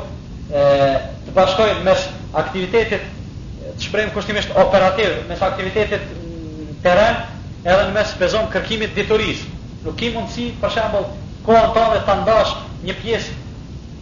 të 0.49 1.37
bashkoj 1.37 1.69
mes 1.85 2.09
aktivitetit 2.33 3.07
shprehim 3.79 4.11
kushtimisht 4.11 4.49
operativ 4.55 5.27
mes 5.27 5.41
aktivitetit 5.41 6.01
aktivitetet 6.03 7.27
edhe 7.65 7.83
në 7.87 7.93
mes 7.97 8.11
pezon 8.19 8.47
kërkimit 8.51 8.93
diturish. 8.95 9.41
Nuk 9.85 10.01
i 10.03 10.09
mundësi, 10.15 10.49
për 10.61 10.73
shembull, 10.75 11.05
kohën 11.47 11.73
të 11.75 11.83
vetë 11.93 12.05
ta 12.09 12.15
ndash 12.23 12.53
një 12.87 12.95
pjesë 13.01 13.35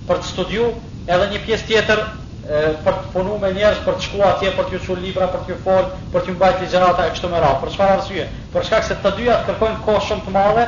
për 0.07 0.21
të 0.23 0.30
studiu, 0.32 0.69
edhe 1.07 1.28
një 1.34 1.41
pjesë 1.45 1.67
tjetër 1.69 2.01
e, 2.01 2.61
për 2.86 2.97
të 2.97 3.13
punuar 3.13 3.41
me 3.43 3.51
njerëz, 3.57 3.82
për 3.86 3.97
të 3.99 4.05
shkuar 4.07 4.32
atje, 4.36 4.51
për 4.57 4.69
të 4.71 4.82
çuar 4.86 5.01
libra, 5.03 5.30
për 5.34 5.45
të 5.47 5.57
fol, 5.65 5.89
për 6.13 6.25
të 6.28 6.36
mbajt 6.38 6.61
ligjërata 6.65 7.05
e 7.09 7.13
kështu 7.15 7.32
me 7.34 7.41
radhë. 7.45 7.61
Për 7.65 7.73
çfarë 7.78 7.97
arsye? 7.97 8.28
Për 8.53 8.67
shkak 8.69 8.88
se 8.88 8.97
të 9.03 9.15
dyja 9.21 9.39
kërkojnë 9.49 9.82
kohë 9.86 10.03
shumë 10.09 10.25
të 10.28 10.36
madhe, 10.38 10.67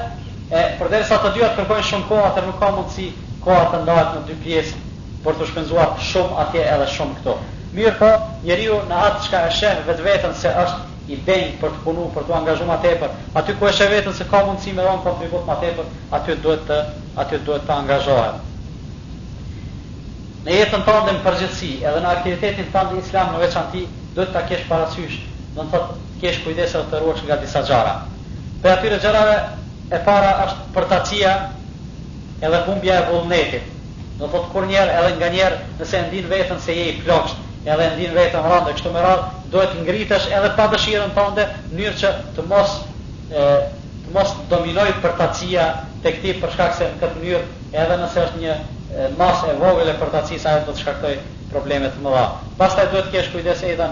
e 0.49 0.64
përderisa 0.82 1.22
të 1.24 1.34
dyja 1.38 1.51
kërkojnë 1.60 1.88
shumë 1.93 2.10
kohë, 2.10 2.26
atë 2.34 2.45
nuk 2.49 2.60
ka 2.62 2.72
mundësi 2.78 3.10
koha 3.45 3.64
të 3.74 3.84
në 3.86 4.26
dy 4.30 4.39
pjesë 4.43 4.84
për 5.24 5.39
të 5.41 5.49
shpenzuar 5.53 5.95
shumë 6.12 6.41
atje 6.45 6.68
edhe 6.76 6.89
shumë 6.97 7.22
këto 7.22 7.38
mirë 7.80 7.95
po 7.99 8.09
njeriu 8.43 8.75
në 8.89 8.95
atë 9.05 9.21
çka 9.25 9.39
e 9.47 9.51
sheh 9.55 9.77
vetveten 9.88 10.34
se 10.36 10.51
është 10.63 10.97
i 11.13 11.17
bën 11.27 11.53
për 11.61 11.71
të 11.75 11.80
punuar, 11.84 12.09
për 12.15 12.25
të 12.27 12.36
angazhuar 12.38 12.67
ma 12.69 12.75
tepër 12.84 13.13
aty 13.39 13.55
ku 13.59 13.67
është 13.69 13.88
vetën 13.93 14.15
se 14.17 14.25
ka 14.32 14.41
mundësi 14.47 14.73
me 14.77 14.84
rom 14.86 14.99
kontribut 15.05 15.47
më 15.47 15.55
tepër, 15.63 15.88
aty 16.17 16.36
duhet 16.43 16.65
të 16.69 16.80
aty 17.23 17.39
duhet 17.47 17.63
të 17.67 17.75
angazhohet. 17.84 18.45
Në 20.45 20.55
jetën 20.59 20.84
tonë 20.88 21.13
në 21.15 21.23
përgjithësi, 21.25 21.71
edhe 21.84 22.03
në 22.03 22.11
aktivitetin 22.17 22.69
tonë 22.73 22.99
islam 23.01 23.34
në 23.36 23.41
veçantë, 23.45 23.86
duhet 24.15 24.32
ta 24.36 24.43
kesh 24.49 24.67
parasysh, 24.69 25.17
do 25.55 25.63
të 25.65 25.71
thotë, 25.73 25.97
kesh 26.21 26.43
kujdes 26.45 26.75
të 26.77 27.01
rruhesh 27.01 27.25
nga 27.27 27.39
disa 27.41 27.63
xhara. 27.67 27.95
Për 28.63 28.75
atyre 28.77 28.99
xharave 29.03 29.36
e 29.97 30.01
para 30.05 30.30
është 30.45 30.69
përtacia, 30.77 31.34
edhe 32.41 32.61
humbja 32.69 33.01
e 33.01 33.07
vullnetit. 33.11 33.75
Do 34.19 34.27
të 34.34 34.41
kur 34.53 34.65
njëherë 34.69 34.95
edhe 35.01 35.11
nganjëherë 35.19 35.59
nëse 35.80 36.05
ndin 36.07 36.30
veten 36.32 36.59
se 36.63 36.75
je 36.77 36.88
i 36.93 36.97
edhe 37.66 37.89
ndin 37.95 38.14
vetëm 38.16 38.45
rande 38.47 38.74
kështu 38.74 38.91
me 38.93 39.01
radh 39.03 39.24
duhet 39.51 39.74
ngritesh 39.76 40.28
edhe 40.32 40.51
pa 40.55 40.68
dëshirën 40.72 41.12
tënde 41.18 41.43
në 41.43 41.76
mënyrë 41.76 41.97
që 41.99 42.12
të 42.38 42.45
mos 42.47 42.76
e, 43.34 43.47
të 44.05 44.14
mos 44.16 44.32
dominoj 44.51 44.88
përtacia 45.03 45.66
tek 46.03 46.22
ti 46.24 46.34
për 46.39 46.53
shkak 46.55 46.74
se 46.78 46.88
në 46.93 46.99
këtë 47.01 47.22
mënyrë 47.24 47.82
edhe 47.84 47.97
nëse 48.03 48.24
është 48.24 48.41
një 48.43 48.55
masë 49.20 49.49
e 49.51 49.57
vogël 49.60 49.91
e 49.91 49.97
përtacisë 49.99 50.47
ajo 50.51 50.66
do 50.70 50.74
të 50.76 50.82
shkaktoj 50.84 51.12
probleme 51.51 51.89
të 51.93 52.01
mëdha. 52.01 52.24
Pastaj 52.57 52.88
duhet 52.93 53.10
të 53.10 53.14
kesh 53.18 53.28
kujdes 53.34 53.62
edhe 53.68 53.88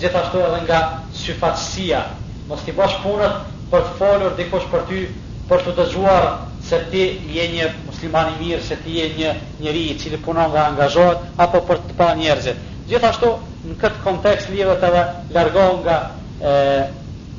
gjithashtu 0.00 0.40
edhe 0.44 0.60
nga 0.66 0.78
syfaqësia. 1.20 2.00
Mos 2.48 2.62
ti 2.64 2.72
bash 2.72 2.96
punën 3.02 3.34
për 3.72 3.82
të 3.84 3.98
folur 3.98 4.38
dikush 4.38 4.66
për 4.72 4.86
ty 4.88 5.02
për 5.50 5.66
të 5.66 5.74
dëgjuar 5.82 6.28
se 6.68 6.80
ti 6.92 7.02
je 7.34 7.44
një 7.54 7.68
musliman 7.90 8.30
i 8.34 8.38
mirë, 8.40 8.62
se 8.64 8.76
ti 8.84 8.96
je 8.98 9.10
një 9.20 9.34
njeri 9.60 9.82
i 9.90 9.98
cili 10.00 10.16
punon 10.24 10.50
dhe 10.52 10.62
angazhohet 10.68 11.18
apo 11.36 11.60
për 11.68 11.80
të 11.88 11.96
pa 12.00 12.10
njerëzit. 12.16 12.64
Gjithashtu 12.88 13.30
në 13.68 13.74
këtë 13.82 13.98
kontekst 14.04 14.48
lidhet 14.52 14.84
edhe 14.88 15.00
largohu 15.36 15.74
nga 15.82 15.96
e 16.40 16.54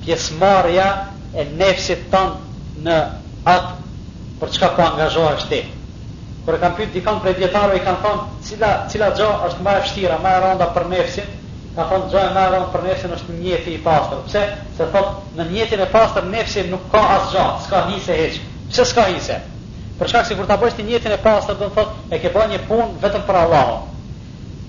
pjesëmarrja 0.03 0.85
e 1.33 1.45
nefsit 1.61 2.03
tonë 2.13 2.83
në 2.87 2.97
atë 3.53 3.73
për 4.41 4.53
çka 4.57 4.69
po 4.77 4.85
angazhohesh 4.91 5.47
ti. 5.53 5.61
Kur 6.45 6.59
kam 6.61 6.75
pyet 6.77 6.93
dikon 6.97 7.17
për 7.23 7.39
dietarë 7.41 7.79
i 7.79 7.83
kanë 7.87 8.01
thonë, 8.03 8.27
cila 8.49 8.69
cila 8.93 9.09
gjë 9.17 9.31
është 9.49 9.65
më 9.65 9.73
e 9.79 9.81
vështira, 9.85 10.19
më 10.25 10.35
e 10.37 10.43
rënda 10.45 10.67
për 10.77 10.87
nefsin? 10.93 11.33
Ka 11.73 11.87
thonë 11.91 12.09
gjë 12.13 12.23
më 12.37 12.45
e 12.45 12.53
rënda 12.55 12.71
për 12.75 12.85
nefsin 12.89 13.17
është 13.17 13.39
një 13.39 13.49
jetë 13.51 13.73
i 13.75 13.81
pastër. 13.87 14.23
Pse? 14.29 14.45
Se 14.77 14.87
thot 14.93 15.21
në 15.39 15.49
një 15.51 15.67
e 15.87 15.89
pastër 15.97 16.29
nefsi 16.35 16.65
nuk 16.69 16.85
ka 16.93 17.03
as 17.17 17.31
gjë, 17.33 17.47
s'ka 17.65 17.83
nisë 17.89 18.19
hiç. 18.21 18.39
Pse 18.69 18.85
s'ka 18.91 19.07
nisë? 19.15 19.41
Për 19.99 20.11
çka 20.13 20.23
sikur 20.29 20.45
ta 20.45 20.57
bësh 20.61 20.77
ti 20.77 20.85
një 20.91 21.01
e 21.17 21.23
pastër 21.27 21.57
do 21.63 21.69
të 21.69 21.77
thotë 21.81 22.15
e 22.15 22.21
ke 22.21 22.37
bënë 22.37 22.55
një 22.55 22.67
punë 22.69 22.89
vetëm 23.07 23.25
për 23.27 23.43
Allahun. 23.47 23.95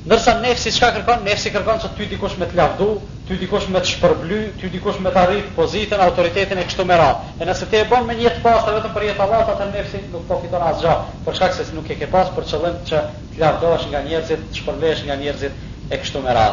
Nërsa 0.09 0.32
nefsi 0.40 0.70
qka 0.72 0.88
kërkon, 0.96 1.24
nefsi 1.28 1.51
kërkon 1.53 1.80
që 1.82 1.88
ty 1.96 2.07
dikush 2.09 2.38
me 2.40 2.46
të 2.48 2.57
lavdu, 2.57 2.84
ty 3.28 3.36
dikush 3.40 3.66
me 3.68 3.82
të 3.84 3.88
shpërbly, 3.90 4.38
ty 4.61 4.70
dikush 4.72 4.96
me 5.05 5.11
të 5.12 5.18
arrit 5.22 5.48
pozitën, 5.57 6.01
autoritetin 6.05 6.57
e 6.57 6.62
kështu 6.70 6.86
me 6.88 6.96
ra. 7.01 7.09
E 7.36 7.44
nëse 7.44 7.66
te 7.68 7.82
e 7.84 7.88
bon 7.90 8.07
me 8.09 8.14
njëtë 8.16 8.40
pas, 8.46 8.62
të 8.64 8.72
vetëm 8.78 8.94
për 8.94 9.03
jetë 9.11 9.20
Allah, 9.26 9.42
të 9.44 9.53
atë 9.59 9.66
nefsi 9.74 9.98
nuk 10.14 10.22
po 10.30 10.38
fiton 10.46 10.62
asë 10.70 10.80
gjahë, 10.86 11.12
për 11.26 11.36
shkak 11.40 11.57
se 11.59 11.66
nuk 11.76 11.90
e 11.92 11.96
ke 12.01 12.09
pas, 12.14 12.30
për 12.38 12.46
qëllën 12.53 12.78
që 12.92 13.01
të 13.34 13.42
lavdosh 13.42 13.84
nga 13.92 14.01
njerëzit, 14.07 14.46
të 14.57 14.94
nga 15.11 15.18
njerëzit 15.22 15.92
e 15.92 15.98
kështu 16.05 16.22
me 16.24 16.36
ra. 16.38 16.46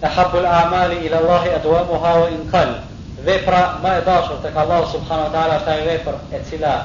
"Tahabbul 0.02 0.44
a'mali 0.46 0.98
ila 1.08 1.16
Allah 1.20 1.44
adwamuha 1.56 2.12
wa 2.20 2.28
in 2.34 2.44
qal." 2.52 2.70
Vepra 3.28 3.62
më 3.82 3.96
e 3.98 4.04
dashur 4.06 4.38
tek 4.44 4.54
Allah 4.56 4.86
subhanahu 4.92 5.26
wa 5.26 5.32
taala 5.36 5.56
është 5.60 5.74
i 5.80 5.82
vepër 5.88 6.14
e 6.32 6.40
cila 6.50 6.76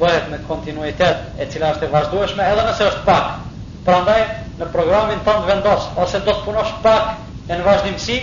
bëhet 0.00 0.26
me 0.32 0.38
kontinuitet, 0.48 1.16
e 1.38 1.46
cila 1.52 1.70
është 1.76 1.84
e 1.86 1.90
vazhdueshme 1.94 2.42
edhe 2.42 2.64
nëse 2.70 2.82
është 2.90 3.04
pak. 3.06 3.30
Prandaj 3.86 4.20
në 4.58 4.68
programin 4.74 5.22
tonë 5.28 5.46
vendos 5.52 5.86
ose 6.06 6.20
do 6.26 6.32
të 6.34 6.44
punosh 6.48 6.72
pak 6.82 7.14
e 7.48 7.54
në 7.54 7.62
vazhdimsi, 7.70 8.18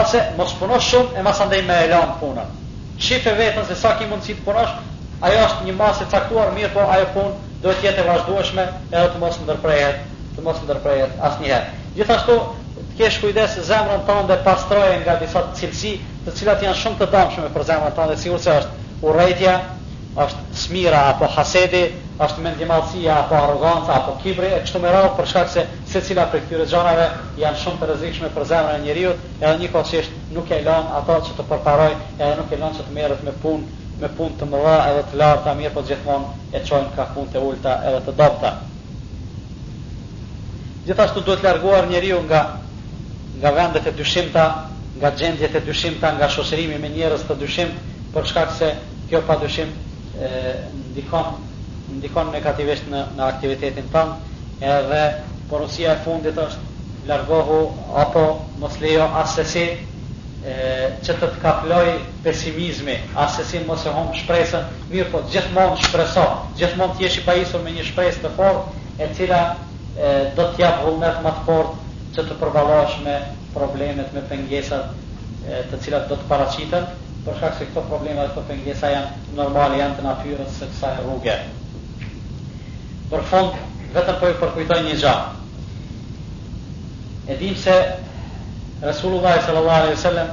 ose 0.00 0.24
mos 0.42 0.58
punosh 0.58 0.90
shumë 0.90 1.18
e 1.18 1.22
mas 1.22 1.40
andaj 1.46 1.62
me 1.70 1.78
elan 1.86 2.18
punën. 2.20 2.50
Qife 2.98 3.30
vetën 3.38 3.64
se 3.70 3.78
sa 3.78 3.94
ki 3.98 4.10
mundësi 4.10 4.34
të 4.34 4.44
punosh, 4.50 4.74
ajo 5.22 5.46
është 5.46 5.64
një 5.70 5.74
masë 5.80 6.02
e 6.02 6.10
caktuar 6.16 6.52
mirë 6.58 6.74
po 6.74 6.80
ajo 6.90 7.06
punë 7.14 7.53
do 7.64 7.72
të 7.72 7.86
jetë 7.88 8.02
e 8.02 8.08
vazhdueshme 8.08 8.64
edhe 8.90 9.06
të 9.14 9.20
mos 9.20 9.38
ndërprehet, 9.46 10.00
të 10.36 10.42
mos 10.44 10.58
ndërprehet 10.66 11.16
asnjëherë. 11.30 11.80
Gjithashtu 11.96 12.34
të 12.76 12.86
kesh 12.98 13.16
kujdes 13.22 13.54
zemrën 13.70 14.02
tënde 14.08 14.36
pastrohet 14.44 15.00
nga 15.04 15.14
disa 15.22 15.42
cilësi, 15.60 15.94
të 16.26 16.34
cilat 16.40 16.64
janë 16.66 16.80
shumë 16.82 17.00
të 17.00 17.08
dëmshme 17.14 17.50
për 17.54 17.66
zemrën 17.70 17.96
tënde, 17.96 18.18
sigurisht 18.24 18.50
është 18.52 19.04
urrëtia, 19.08 19.54
është 20.24 20.42
smira 20.64 20.98
apo 21.14 21.26
hasedi, 21.36 21.80
është 22.24 22.44
mendjemallësia 22.44 23.14
apo 23.22 23.38
arroganca 23.40 23.96
apo 23.96 24.12
kibri, 24.22 24.52
e 24.52 24.60
kështu 24.66 24.82
me 24.84 24.92
radhë 24.94 25.14
për 25.16 25.28
shkak 25.32 25.48
se 25.54 25.64
secila 25.94 26.28
prej 26.30 26.44
këtyre 26.46 26.68
gjërave 26.70 27.06
janë 27.40 27.62
shumë 27.64 27.80
të 27.80 27.88
rrezikshme 27.90 28.30
për 28.36 28.46
zemrën 28.52 28.76
e 28.76 28.84
njeriu, 28.84 29.14
edhe 29.40 29.54
njëkohësisht 29.64 30.20
nuk 30.36 30.52
e 30.54 30.60
lën 30.68 30.92
ato 31.00 31.16
që 31.26 31.38
të 31.40 31.48
përparoj, 31.50 31.90
edhe 32.20 32.34
nuk 32.38 32.54
e 32.54 32.60
lën 32.62 32.78
që 32.78 32.86
të 32.86 32.94
merret 33.00 33.24
me 33.26 33.34
punë 33.42 33.82
me 34.02 34.08
punë 34.16 34.36
të 34.40 34.46
mëdha 34.50 34.74
edhe 34.90 35.02
të 35.10 35.18
larta, 35.20 35.52
mirë 35.56 35.72
po 35.74 35.82
gjithmon 35.86 36.24
e 36.58 36.62
qojnë 36.66 36.92
ka 36.96 37.04
punë 37.14 37.34
të 37.34 37.42
ulta 37.46 37.74
edhe 37.90 38.00
të 38.08 38.14
dopta. 38.18 38.50
Gjithashtu 40.88 41.22
duhet 41.26 41.44
larguar 41.46 41.86
njeriu 41.88 42.18
nga 42.26 42.40
nga 43.38 43.50
vendet 43.54 43.86
e 43.86 43.92
dyshimta, 43.92 44.44
nga 44.98 45.10
gjendjet 45.18 45.54
e 45.56 45.60
dyshimta, 45.66 46.10
nga 46.18 46.28
shoqërimi 46.30 46.78
me 46.80 46.88
njerëz 46.94 47.22
të 47.28 47.36
dyshim, 47.40 47.70
për 48.14 48.28
shkak 48.30 48.52
se 48.58 48.68
kjo 49.08 49.20
padyshim 49.30 49.70
e 50.18 50.28
ndikon 50.90 51.26
ndikon 51.98 52.30
negativisht 52.34 52.86
në 52.90 53.00
në 53.16 53.22
aktivitetin 53.30 53.88
tan, 53.92 54.14
edhe 54.60 55.00
porosia 55.50 55.94
e 55.94 56.02
fundit 56.04 56.38
është 56.46 57.08
largohu 57.10 57.58
apo 58.04 58.22
mos 58.62 58.78
lejo 58.82 59.06
asesi 59.22 59.66
që 60.44 61.14
të 61.16 61.28
të 61.32 61.38
kaploj 61.40 61.84
pesimizmi, 62.24 62.98
asesin 63.16 63.64
mos 63.66 63.86
e 63.88 63.92
hom 63.96 64.10
shpresën, 64.18 64.66
mirë 64.92 65.06
po 65.14 65.22
gjithmonë 65.32 65.78
shpreso, 65.86 66.24
gjithmonë 66.58 66.96
të 66.98 67.04
jesh 67.06 67.18
i 67.22 67.24
pajisur 67.28 67.62
me 67.64 67.72
një 67.72 67.86
shpresë 67.88 68.24
të 68.26 68.32
forë, 68.36 68.60
e 69.00 69.08
cila 69.16 69.38
e, 69.48 70.12
do 70.36 70.44
të 70.50 70.60
jap 70.60 70.82
vullnet 70.84 71.22
më 71.24 71.32
të 71.38 71.46
forë 71.48 71.94
që 72.16 72.26
të 72.28 72.36
përballosh 72.42 72.98
me 73.06 73.16
problemet, 73.56 74.12
me 74.12 74.24
pengesat 74.28 74.92
e, 75.48 75.64
të 75.72 75.80
cilat 75.86 76.12
do 76.12 76.20
të 76.20 76.28
paraqiten, 76.28 76.90
për 77.24 77.40
shkak 77.40 77.56
se 77.62 77.70
këto 77.72 77.86
probleme 77.88 78.20
dhe 78.20 78.30
këto 78.34 78.44
pengesa 78.50 78.92
janë 78.92 79.36
normale, 79.40 79.80
janë 79.80 79.96
të 79.96 80.16
se 80.58 80.68
kësa 80.74 80.90
e 80.92 81.00
rruge. 81.06 81.38
Për 83.10 83.22
fond, 83.32 83.56
vetëm 83.96 84.20
po 84.20 84.28
i 84.28 84.36
përkujtoj 84.42 84.82
një 84.90 84.96
gjatë. 85.00 85.38
E 87.32 87.36
dim 87.40 87.56
se 87.56 87.78
Resulullah 88.82 89.38
sallallahu 89.38 89.78
alaihi 89.84 89.94
wasallam 89.94 90.28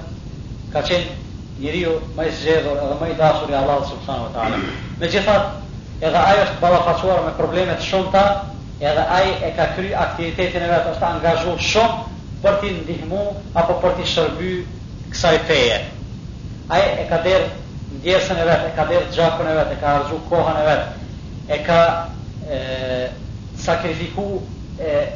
ka 0.74 0.82
qenë 0.82 1.18
njeriu 1.60 2.00
më 2.16 2.24
i 2.30 2.32
zgjedhur 2.34 2.78
edhe 2.80 2.96
më 3.02 3.10
i 3.12 3.18
dashur 3.20 3.50
i 3.52 3.58
Allahut 3.58 3.88
subhanahu 3.92 4.26
wa 4.32 4.32
taala. 4.34 4.58
Megjithatë, 5.00 5.50
edhe 6.02 6.18
ai 6.18 6.38
është 6.46 6.62
ballafaquar 6.64 7.22
me 7.26 7.32
probleme 7.38 7.76
të 7.78 7.84
shumta, 7.86 8.24
edhe 8.82 9.04
ai 9.18 9.30
e 9.48 9.52
ka 9.60 9.66
kry 9.76 9.94
aktivitetin 9.94 10.64
e 10.66 10.72
vet, 10.72 10.88
është 10.96 11.06
angazhuar 11.12 11.58
shumë 11.70 12.22
për 12.44 12.56
t'i 12.64 12.72
ndihmu 12.80 13.22
apo 13.56 13.78
për 13.84 13.96
t'i 14.00 14.08
shërby 14.16 14.54
kësaj 15.12 15.38
feje. 15.48 15.78
Ai 16.74 16.82
e 17.04 17.08
ka 17.12 17.22
derë 17.24 17.50
ndjesën 18.00 18.42
e 18.44 18.50
vetë, 18.50 18.72
e 18.72 18.76
ka 18.80 18.86
derë 18.90 19.14
gjakën 19.20 19.52
e 19.52 19.56
vetë, 19.62 19.74
e 19.78 19.82
ka 19.84 19.96
arzu 20.00 20.20
kohën 20.32 20.58
e 20.64 20.68
vetë, 20.72 21.08
e 21.56 21.64
ka 21.68 21.82
e, 22.56 22.60
sakrifiku 23.70 24.30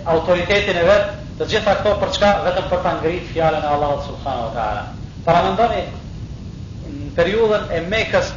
autoritetin 0.05 0.78
e 0.78 0.82
vetë 0.88 1.13
Të 1.36 1.46
gjitha 1.52 1.72
këto 1.78 1.92
për 2.02 2.12
çka 2.16 2.28
vetëm 2.46 2.68
për 2.72 2.78
ta 2.84 2.92
ngritur 2.98 3.32
fjalën 3.36 3.64
e 3.66 3.68
Allahut 3.78 4.06
subhanahu 4.10 4.44
wa 4.44 4.52
taala. 4.58 4.84
Para 5.26 5.42
mendoni 5.48 5.82
në 6.92 7.08
periudhën 7.18 7.66
e 7.76 7.82
Mekës 7.94 8.30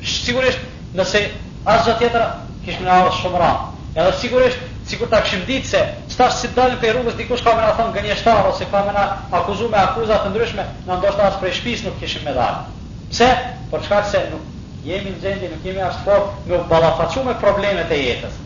Sigurisht, 0.09 0.59
nëse 0.95 1.19
asë 1.67 1.83
gjatë 1.87 1.95
tjetëra, 2.01 2.27
kishim 2.63 2.87
reagu 2.87 3.09
shumë 3.17 3.41
ra. 3.41 3.49
Edhe 3.91 4.13
sigurisht, 4.21 4.61
sigur 4.87 5.09
ta 5.11 5.19
këshim 5.25 5.43
ditë 5.49 5.69
se, 5.73 5.81
stash 6.15 6.37
si 6.41 6.51
dalin 6.55 6.79
për 6.83 6.95
rrugës, 6.95 7.17
dikush 7.19 7.43
ka 7.45 7.53
me 7.57 7.65
na 7.67 7.73
thëmë 7.79 7.93
gënjeshtar, 7.97 8.39
ose 8.53 8.65
ka 8.71 8.81
me 8.87 8.95
na 8.95 9.03
akuzu 9.41 9.67
me 9.73 9.77
akuzat 9.81 10.23
të 10.23 10.31
ndryshme, 10.33 10.65
në 10.87 10.97
ndoshtë 11.01 11.27
asë 11.27 11.43
prej 11.43 11.53
shpis 11.59 11.83
nuk 11.89 11.99
kishim 12.05 12.23
me 12.27 12.33
dalë. 12.39 12.79
Pse? 13.11 13.29
Për 13.73 13.85
çka 13.89 13.99
se 14.13 14.23
nuk 14.31 14.87
jemi 14.87 15.11
në 15.13 15.21
gjendje, 15.27 15.51
nuk 15.57 15.69
jemi 15.71 15.85
ashtë 15.91 16.07
forë, 16.07 16.31
nuk 16.53 16.65
balafacu 16.71 17.27
me 17.29 17.35
problemet 17.45 17.91
e 17.91 17.99
jetës. 18.05 18.41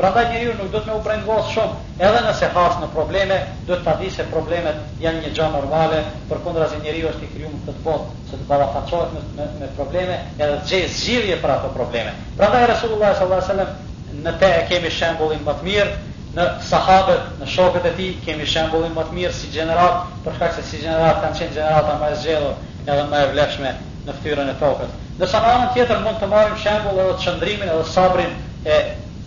Prandaj 0.00 0.30
njeriu 0.32 0.52
nuk 0.58 0.70
do 0.72 0.80
të 0.80 0.86
më 0.88 0.94
uprend 0.96 1.26
shumë, 1.52 1.80
edhe 2.08 2.20
nëse 2.24 2.46
has 2.54 2.76
në 2.80 2.86
probleme, 2.94 3.36
do 3.68 3.76
të 3.76 3.82
ta 3.84 3.92
di 4.00 4.06
se 4.10 4.24
problemet 4.30 4.76
janë 5.02 5.20
një 5.26 5.32
gjë 5.36 5.48
normale, 5.54 5.98
përkundrazi 6.30 6.78
njeriu 6.86 7.10
është 7.10 7.26
i 7.26 7.26
krijuar 7.34 7.58
për 7.66 7.74
të 7.76 7.84
botë, 7.84 8.14
se 8.30 8.38
të 8.40 8.46
ballafaqohet 8.48 9.12
me, 9.16 9.20
me, 9.36 9.48
me 9.58 9.68
probleme, 9.76 10.16
edhe 10.38 10.54
të 10.62 10.70
gjejë 10.70 10.86
zgjidhje 10.94 11.36
për 11.42 11.52
ato 11.56 11.72
probleme. 11.74 12.14
Prandaj 12.38 12.64
Resulullah 12.70 13.12
sallallahu 13.18 13.42
alaihi 13.42 13.50
wasallam 13.50 14.22
në 14.24 14.32
te 14.44 14.50
e 14.62 14.62
kemi 14.70 14.94
shembullin 15.00 15.44
më 15.50 15.56
të 15.60 15.68
mirë, 15.68 16.16
në 16.38 16.48
sahabët, 16.70 17.28
në 17.42 17.50
shokët 17.56 17.90
e 17.92 17.94
tij 18.00 18.10
kemi 18.24 18.48
shembullin 18.54 18.96
më 18.96 19.04
të 19.10 19.18
mirë 19.20 19.34
si 19.40 19.52
gjenerat, 19.58 20.08
për 20.24 20.40
se 20.56 20.64
si 20.70 20.82
gjenerat 20.86 21.20
kanë 21.26 21.42
qenë 21.42 21.54
gjenerata 21.58 21.98
më 22.00 22.10
e 22.14 22.40
edhe 22.86 23.04
më 23.12 23.20
e 23.20 23.28
vlefshme 23.36 23.76
në 24.08 24.16
fytyrën 24.22 24.48
e 24.48 24.56
tokës. 24.64 24.98
Në 25.20 25.28
sa 25.34 25.44
anën 25.52 25.70
tjetër 25.76 26.00
mund 26.08 26.22
të 26.24 26.32
marrim 26.32 26.56
shembull 26.64 27.04
edhe 27.04 27.18
të 27.20 27.24
çndrimin 27.28 27.68
edhe 27.76 27.84
sabrin 27.94 28.32
e 28.64 28.78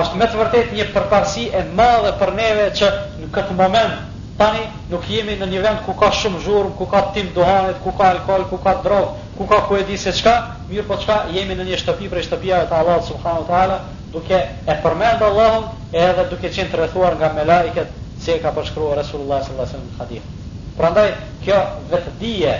është 0.00 0.16
me 0.16 0.30
të 0.32 0.40
vërtet 0.40 0.72
një 0.78 0.88
përparësi 0.94 1.44
e 1.52 1.62
madhe 1.76 2.14
për 2.22 2.32
neve 2.40 2.70
që 2.80 2.88
në 3.20 3.30
këtë 3.36 3.58
moment 3.60 4.00
Tani 4.38 4.68
nuk 4.86 5.02
jemi 5.10 5.34
në 5.34 5.46
një 5.50 5.60
vend 5.64 5.80
ku 5.82 5.92
ka 5.98 6.12
shumë 6.14 6.40
zhurmë, 6.44 6.76
ku 6.78 6.86
ka 6.90 7.00
tim 7.14 7.32
duhanit, 7.34 7.80
ku 7.82 7.90
ka 7.98 8.12
alkohol, 8.14 8.44
ku 8.46 8.56
ka 8.62 8.74
drogë, 8.84 9.18
ku 9.34 9.42
ka 9.50 9.56
ku 9.66 9.74
e 9.74 9.82
di 9.82 9.96
se 9.98 10.12
çka, 10.14 10.34
mirë 10.70 10.84
po 10.86 10.94
çka, 11.02 11.16
jemi 11.34 11.56
në 11.58 11.64
një 11.66 11.78
shtëpi 11.80 12.06
për 12.12 12.22
shtëpia 12.28 12.60
e 12.68 12.74
Allahut 12.78 13.02
Subhanu 13.08 13.42
teala, 13.48 13.80
duke 14.14 14.38
e 14.72 14.76
përmend 14.84 15.24
Allahun 15.28 15.66
edhe 16.04 16.26
duke 16.30 16.50
qenë 16.54 16.70
të 16.70 16.78
rrethuar 16.78 17.16
nga 17.18 17.32
me 17.34 17.46
laiket 17.50 17.90
se 18.22 18.36
e 18.36 18.38
ka 18.42 18.52
përshkruar 18.54 19.00
Resulullah 19.02 19.42
sallallahu 19.42 19.66
alaihi 19.66 19.74
wasallam 19.74 19.98
hadith. 19.98 20.30
Prandaj 20.78 21.10
kjo 21.42 21.58
vetë 21.90 22.14
dije, 22.22 22.54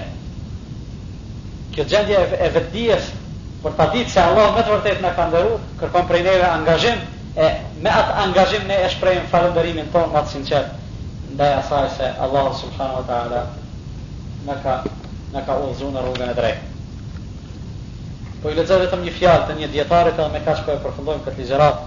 kjo 1.77 1.87
gjendje 1.95 2.19
e 2.47 2.51
vetë 2.59 2.99
për 3.63 3.79
ta 3.79 3.89
ditë 3.95 4.17
se 4.17 4.21
Allah 4.27 4.51
më 4.59 4.67
vërtet 4.73 4.99
na 5.07 5.15
ka 5.15 5.31
dhëruar, 5.31 5.63
kërkon 5.81 6.11
prej 6.11 6.25
neve 6.27 6.43
angazhim 6.59 7.07
e 7.37 7.49
me 7.87 7.97
atë 8.01 8.19
angazhim 8.27 8.67
ne 8.67 8.83
e 8.87 8.91
shprehim 8.97 9.31
falënderimin 9.31 9.95
tonë 9.95 10.15
më 10.19 10.27
të 10.27 10.67
ndaj 11.33 11.53
asaj 11.55 11.89
se 11.97 12.07
Allah 12.21 12.55
subhanahu 12.61 13.03
wa 13.05 13.07
ta'ala 13.09 13.41
në 15.35 15.41
ka 15.47 15.57
ullëzu 15.61 15.91
në 15.93 16.05
rrugën 16.07 16.31
e 16.33 16.37
drejtë. 16.39 16.69
Po 18.43 18.51
i 18.53 18.57
lezë 18.57 18.79
vetëm 18.85 19.03
një 19.05 19.13
fjalë 19.19 19.49
të 19.49 19.57
një 19.59 19.69
djetarit 19.75 20.17
edhe 20.17 20.29
me 20.33 20.41
po 20.67 20.73
e 20.73 20.79
përfundojmë 20.85 21.25
këtë 21.27 21.43
ligerat, 21.43 21.83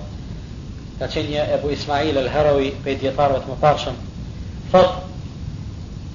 ka 0.99 1.07
qenë 1.15 1.33
një 1.33 1.45
Ebu 1.57 1.71
Ismail 1.77 2.19
el 2.21 2.29
Heroi 2.33 2.69
pe 2.83 2.91
i 2.93 2.99
djetarëve 3.01 3.39
të 3.45 3.51
më 3.53 3.57
pashëm, 3.63 3.97
thot, 4.71 4.99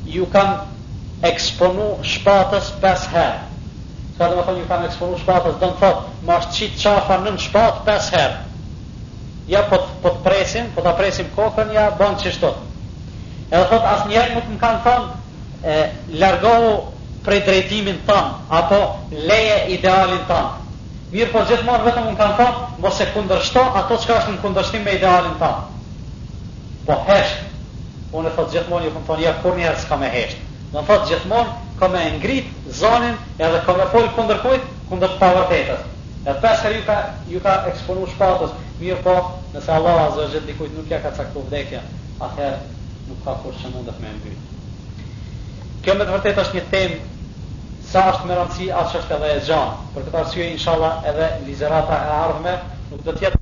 ju 0.06 0.26
kam 0.32 0.52
eksponu 1.26 1.88
shpatës 2.06 2.70
pes 2.82 3.08
herë. 3.14 3.52
Sa 4.18 4.28
dhe 4.30 4.36
më 4.38 4.44
thonë 4.46 4.60
ju 4.62 4.68
kam 4.70 4.84
eksponu 4.86 5.18
shpatës, 5.24 5.58
dhe 5.60 5.72
në 5.72 5.80
thot, 5.80 6.04
ma 6.28 6.38
është 6.44 6.54
qitë 6.60 6.82
qafa 6.84 7.18
në 7.24 7.34
në 7.36 7.44
shpatë 7.48 7.84
pes 7.90 8.12
herë. 8.14 8.38
Ja, 9.50 9.64
po, 9.70 9.80
po 10.02 10.14
të 10.14 10.22
presim, 10.28 10.70
po 10.74 10.82
të 10.86 10.94
presim 11.00 11.26
kokën, 11.36 11.74
ja, 11.74 11.88
banë 11.98 12.22
qishtot. 12.22 12.62
Edhe 13.48 13.64
thot 13.70 13.84
asë 13.88 14.08
njerë 14.10 14.34
nuk 14.36 14.46
më 14.56 14.58
kanë 14.60 14.78
thonë, 14.84 15.74
largohu 16.22 16.70
prej 17.26 17.36
drejtimin 17.46 18.00
tanë, 18.08 18.32
apo 18.60 18.78
leje 19.30 19.58
idealin 19.76 20.24
tanë. 20.30 20.64
Mirë 21.12 21.30
po 21.34 21.44
gjithmonë 21.50 21.86
vetëm 21.86 22.08
më 22.08 22.16
kanë 22.22 22.36
thonë, 22.40 22.64
mos 22.82 22.98
e 23.00 23.06
kundërshto 23.14 23.62
ato 23.82 23.98
që 24.02 24.08
ka 24.10 24.16
është 24.22 24.34
në 24.34 24.42
kundërshtim 24.46 24.82
me 24.88 24.96
idealin 24.98 25.38
tanë. 25.42 25.94
Po 26.90 26.98
heshtë, 27.06 27.62
unë 28.18 28.30
e 28.30 28.34
thot 28.40 28.50
gjithmonë 28.56 28.88
ju 28.88 28.94
këmë 28.96 29.06
thonë, 29.12 29.24
ja 29.28 29.36
kur 29.44 29.56
njerë 29.62 29.82
s'ka 29.84 30.00
me 30.02 30.10
heshtë. 30.16 30.54
Në 30.74 30.84
thot 30.90 31.06
gjithmonë, 31.12 31.54
ka 31.78 31.92
me 31.94 32.02
ngrit 32.18 32.50
zonin 32.80 33.14
edhe 33.38 33.62
ka 33.66 33.76
me 33.78 33.86
folë 33.94 34.10
kundër 34.18 34.42
kujt, 34.42 34.66
kundër 34.90 35.14
të 35.14 35.20
pavërtetës. 35.22 35.86
E 36.26 36.34
pesër 36.42 36.74
ju 36.80 36.86
ka, 36.88 36.98
ju 37.30 37.40
ka 37.46 37.54
eksponu 37.70 38.08
shpatës, 38.14 38.56
mirë 38.82 38.98
po, 39.06 39.16
nëse 39.54 39.70
Allah 39.78 40.02
a 40.08 40.14
zërgjët 40.18 40.48
dikujt 40.50 40.74
nuk 40.78 40.90
ja 40.90 40.98
ka 41.06 41.14
caktu 41.20 41.44
vdekja, 41.46 41.84
atëherë 42.26 42.74
nuk 43.08 43.22
ka 43.24 43.36
kur 43.42 43.54
që 43.60 43.70
mundet 43.74 44.00
me 44.02 44.10
mbyt. 44.18 44.52
Këmë 45.86 46.02
dhe 46.06 46.10
të 46.10 46.16
vërtet 46.16 46.40
është 46.42 46.58
një 46.58 46.64
tem 46.74 46.96
sa 47.90 48.04
është 48.12 48.26
me 48.30 48.38
rëndësi, 48.40 48.68
atë 48.80 48.92
që 48.92 49.00
është 49.02 49.18
edhe 49.18 49.32
e 49.36 49.40
gjanë. 49.48 49.88
Për 49.94 50.06
këtë 50.08 50.22
arsye, 50.24 50.48
inshallah, 50.58 51.00
edhe 51.12 51.30
lizerata 51.46 52.00
e 52.08 52.14
ardhme 52.24 52.60
nuk 52.92 53.08
do 53.10 53.18
tjetë. 53.20 53.34